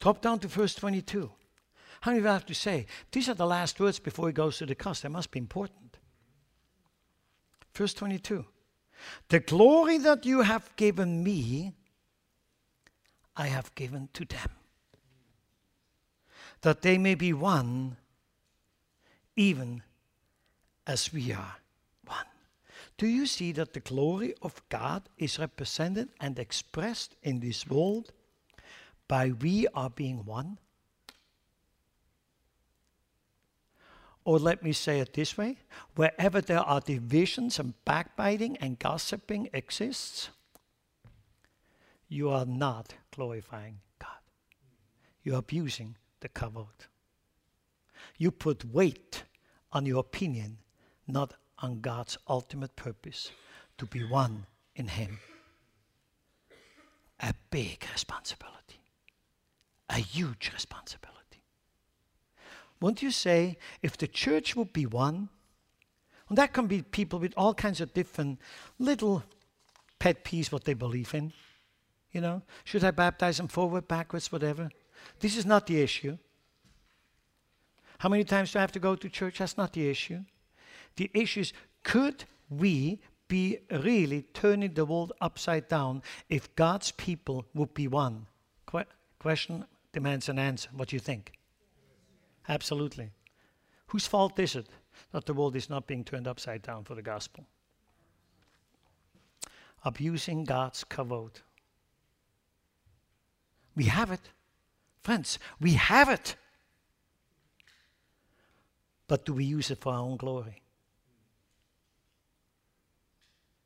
Drop 0.00 0.22
down 0.22 0.38
to 0.40 0.48
verse 0.48 0.74
22. 0.74 1.30
How 2.00 2.10
many 2.10 2.18
of 2.18 2.24
you 2.24 2.30
have 2.30 2.46
to 2.46 2.54
say? 2.54 2.86
These 3.10 3.28
are 3.28 3.34
the 3.34 3.46
last 3.46 3.80
words 3.80 3.98
before 3.98 4.28
he 4.28 4.32
goes 4.32 4.58
to 4.58 4.66
the 4.66 4.74
cross. 4.74 5.00
They 5.00 5.08
must 5.08 5.30
be 5.30 5.40
important. 5.40 5.98
Verse 7.74 7.94
22. 7.94 8.44
The 9.28 9.40
glory 9.40 9.98
that 9.98 10.24
you 10.24 10.42
have 10.42 10.74
given 10.76 11.22
me, 11.22 11.72
I 13.36 13.46
have 13.46 13.74
given 13.74 14.08
to 14.14 14.24
them, 14.24 14.50
that 16.62 16.82
they 16.82 16.98
may 16.98 17.14
be 17.14 17.32
one, 17.32 17.96
even 19.36 19.82
as 20.86 21.12
we 21.12 21.32
are 21.32 21.56
one. 22.06 22.26
do 22.96 23.06
you 23.06 23.26
see 23.26 23.52
that 23.52 23.72
the 23.72 23.80
glory 23.80 24.34
of 24.42 24.62
God 24.68 25.08
is 25.18 25.38
represented 25.38 26.08
and 26.20 26.38
expressed 26.38 27.14
in 27.22 27.40
this 27.40 27.68
world 27.68 28.12
by 29.08 29.30
we 29.30 29.66
are 29.74 29.90
being 29.90 30.24
one? 30.24 30.58
Or 34.24 34.38
let 34.38 34.62
me 34.62 34.72
say 34.72 35.00
it 35.00 35.14
this 35.14 35.38
way 35.38 35.56
wherever 35.96 36.42
there 36.42 36.60
are 36.60 36.80
divisions 36.80 37.58
and 37.58 37.72
backbiting 37.86 38.58
and 38.58 38.78
gossiping 38.78 39.48
exists, 39.54 40.28
you 42.08 42.28
are 42.28 42.44
not 42.44 42.94
glorifying 43.10 43.80
God. 43.98 44.20
You're 45.22 45.38
abusing 45.38 45.96
the 46.20 46.28
kavod. 46.28 46.88
You 48.18 48.30
put 48.30 48.64
weight 48.64 49.24
on 49.72 49.86
your 49.86 50.00
opinion, 50.00 50.58
not 51.06 51.34
on 51.60 51.80
God's 51.80 52.18
ultimate 52.28 52.76
purpose 52.76 53.30
to 53.78 53.86
be 53.86 54.04
one 54.04 54.46
in 54.74 54.88
Him. 54.88 55.20
A 57.20 57.32
big 57.50 57.86
responsibility. 57.92 58.57
A 59.88 59.96
huge 59.96 60.50
responsibility. 60.52 61.42
Won't 62.80 63.02
you 63.02 63.10
say, 63.10 63.58
if 63.82 63.96
the 63.96 64.06
church 64.06 64.54
would 64.54 64.72
be 64.72 64.86
one, 64.86 65.28
and 66.28 66.38
that 66.38 66.52
can 66.52 66.66
be 66.66 66.82
people 66.82 67.18
with 67.18 67.32
all 67.36 67.54
kinds 67.54 67.80
of 67.80 67.94
different 67.94 68.38
little 68.78 69.24
pet 69.98 70.24
peeves 70.24 70.52
what 70.52 70.64
they 70.64 70.74
believe 70.74 71.14
in. 71.14 71.32
You 72.12 72.20
know, 72.20 72.42
should 72.64 72.84
I 72.84 72.90
baptize 72.90 73.36
them 73.36 73.48
forward, 73.48 73.88
backwards, 73.88 74.32
whatever? 74.32 74.70
This 75.20 75.36
is 75.36 75.46
not 75.46 75.66
the 75.66 75.80
issue. 75.80 76.18
How 77.98 78.08
many 78.08 78.24
times 78.24 78.52
do 78.52 78.58
I 78.58 78.62
have 78.62 78.72
to 78.72 78.78
go 78.78 78.94
to 78.94 79.08
church? 79.08 79.38
That's 79.38 79.56
not 79.56 79.72
the 79.72 79.88
issue. 79.88 80.20
The 80.96 81.10
issue 81.14 81.40
is 81.40 81.52
could 81.82 82.24
we 82.48 83.00
be 83.28 83.58
really 83.70 84.22
turning 84.32 84.72
the 84.72 84.84
world 84.84 85.12
upside 85.20 85.68
down 85.68 86.02
if 86.28 86.54
God's 86.56 86.92
people 86.92 87.44
would 87.54 87.74
be 87.74 87.88
one? 87.88 88.26
Que- 88.66 88.84
question 89.18 89.64
demands 89.98 90.28
an 90.28 90.38
answer. 90.38 90.68
What 90.72 90.90
do 90.90 90.96
you 90.96 91.00
think? 91.00 91.32
Absolutely. 92.48 93.10
Whose 93.88 94.06
fault 94.06 94.38
is 94.38 94.54
it 94.54 94.68
that 95.10 95.26
the 95.26 95.34
world 95.34 95.56
is 95.56 95.68
not 95.68 95.88
being 95.88 96.04
turned 96.04 96.28
upside 96.28 96.62
down 96.62 96.84
for 96.84 96.94
the 96.94 97.02
gospel? 97.02 97.44
Abusing 99.84 100.44
God's 100.44 100.84
kavod. 100.84 101.42
We 103.74 103.86
have 103.86 104.12
it. 104.12 104.20
Friends, 105.02 105.40
we 105.60 105.72
have 105.72 106.08
it. 106.08 106.36
But 109.08 109.24
do 109.24 109.32
we 109.32 109.44
use 109.44 109.68
it 109.72 109.80
for 109.80 109.92
our 109.92 110.02
own 110.02 110.16
glory? 110.16 110.62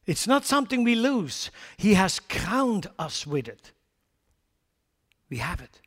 It's 0.07 0.27
not 0.27 0.47
something 0.47 0.83
we 0.83 0.95
lose. 0.95 1.51
He 1.77 1.93
has 1.93 2.21
crowned 2.21 2.87
us 2.99 3.27
with 3.27 3.49
it. 3.49 3.73
We 5.29 5.37
have 5.37 5.61
it. 5.61 5.83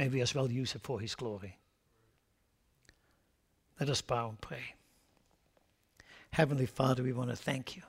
May 0.00 0.08
we 0.08 0.22
as 0.22 0.34
well 0.34 0.50
use 0.50 0.74
it 0.74 0.80
for 0.82 0.98
His 0.98 1.14
glory. 1.14 1.58
Let 3.78 3.90
us 3.90 4.00
bow 4.00 4.30
and 4.30 4.40
pray. 4.40 4.72
Heavenly 6.30 6.64
Father, 6.64 7.02
we 7.02 7.12
want 7.12 7.28
to 7.28 7.36
thank 7.36 7.76
you. 7.76 7.82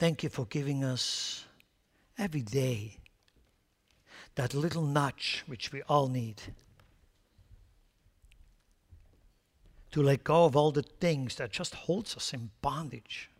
Thank 0.00 0.24
you 0.24 0.28
for 0.28 0.44
giving 0.44 0.82
us 0.82 1.44
every 2.18 2.42
day 2.42 2.96
that 4.34 4.54
little 4.54 4.82
nudge 4.82 5.44
which 5.46 5.70
we 5.70 5.82
all 5.82 6.08
need 6.08 6.42
to 9.92 10.02
let 10.02 10.24
go 10.24 10.46
of 10.46 10.56
all 10.56 10.72
the 10.72 10.82
things 10.82 11.36
that 11.36 11.52
just 11.52 11.76
holds 11.76 12.16
us 12.16 12.34
in 12.34 12.50
bondage. 12.60 13.30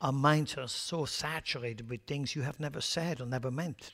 Our 0.00 0.12
minds 0.12 0.56
are 0.56 0.66
so 0.66 1.04
saturated 1.04 1.90
with 1.90 2.06
things 2.06 2.34
you 2.34 2.40
have 2.40 2.58
never 2.58 2.80
said 2.80 3.20
or 3.20 3.26
never 3.26 3.50
meant. 3.50 3.92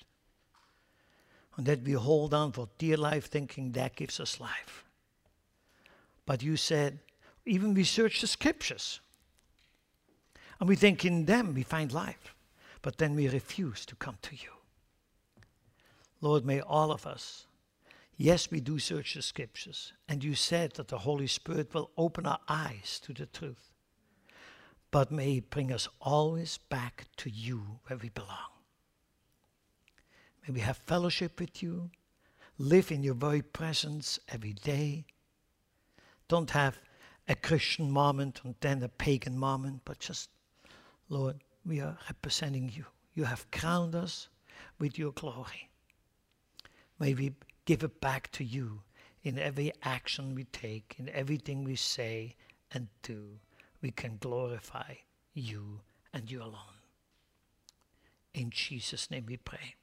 And 1.57 1.67
that 1.67 1.83
we 1.83 1.93
hold 1.93 2.35
on 2.35 2.53
for 2.53 2.69
dear 2.79 2.97
life 2.97 3.27
thinking 3.27 3.73
that 3.73 3.97
gives 3.97 4.19
us 4.19 4.41
life. 4.41 4.85
But 6.27 6.43
you 6.43 6.57
said, 6.57 6.99
even 7.47 7.75
we 7.75 7.85
search 7.85 8.21
the 8.21 8.27
scriptures. 8.27 9.01
And 10.59 10.69
we 10.69 10.77
think 10.77 11.05
in 11.05 11.27
them 11.27 11.55
we 11.55 11.63
find 11.63 11.93
life. 11.93 12.35
But 12.83 12.99
then 12.99 13.15
we 13.15 13.29
refuse 13.29 13.87
to 13.87 13.95
come 13.97 14.19
to 14.23 14.35
you. 14.35 14.51
Lord, 16.21 16.45
may 16.45 16.61
all 16.61 16.91
of 16.91 17.07
us 17.07 17.47
Yes, 18.17 18.51
we 18.51 18.61
do 18.61 18.79
search 18.79 19.15
the 19.15 19.23
scriptures. 19.23 19.93
And 20.09 20.23
you 20.23 20.35
said 20.35 20.75
that 20.75 20.89
the 20.89 20.99
Holy 20.99 21.27
Spirit 21.27 21.75
will 21.75 21.91
open 21.97 22.27
our 22.27 22.39
eyes 22.49 23.01
to 23.05 23.13
the 23.13 23.27
truth. 23.27 23.73
But 24.91 25.11
may 25.11 25.35
He 25.35 25.41
bring 25.41 25.73
us 25.73 25.89
always 26.01 26.59
back 26.59 27.07
to 27.19 27.31
you 27.31 27.81
where 27.87 27.99
we 27.99 28.11
belong. 28.11 28.54
May 30.47 30.55
we 30.55 30.61
have 30.61 30.77
fellowship 30.77 31.41
with 31.41 31.63
you, 31.63 31.91
live 32.59 32.93
in 32.93 33.03
your 33.03 33.15
very 33.15 33.41
presence 33.41 34.19
every 34.29 34.53
day. 34.53 35.07
Don't 36.29 36.51
have 36.51 36.79
a 37.29 37.35
Christian 37.35 37.91
moment 37.91 38.43
and 38.45 38.55
then 38.61 38.83
a 38.83 38.89
pagan 38.89 39.39
moment, 39.39 39.81
but 39.85 40.01
just, 40.01 40.29
Lord, 41.09 41.37
we 41.65 41.81
are 41.81 41.97
representing 42.09 42.71
you. 42.75 42.85
You 43.15 43.25
have 43.25 43.51
crowned 43.51 43.95
us 43.95 44.29
with 44.79 44.99
your 44.99 45.13
glory. 45.13 45.71
May 46.99 47.15
we 47.15 47.35
give 47.65 47.83
it 47.83 48.01
back 48.01 48.31
to 48.33 48.45
you 48.45 48.83
in 49.23 49.39
every 49.39 49.73
action 49.83 50.35
we 50.35 50.45
take, 50.45 50.97
in 50.99 51.09
everything 51.09 51.65
we 51.65 51.77
say 51.77 52.37
and 52.73 52.89
do. 53.03 53.39
We 53.81 53.91
can 53.91 54.19
glorify 54.19 54.95
you 55.33 55.81
and 56.13 56.31
you 56.31 56.43
alone. 56.43 56.81
In 58.35 58.51
Jesus' 58.51 59.11
name 59.11 59.25
we 59.27 59.39
pray. 59.39 59.77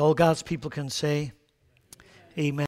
All 0.00 0.14
God's 0.14 0.42
people 0.42 0.70
can 0.70 0.88
say, 0.88 1.32
Amen. 2.38 2.56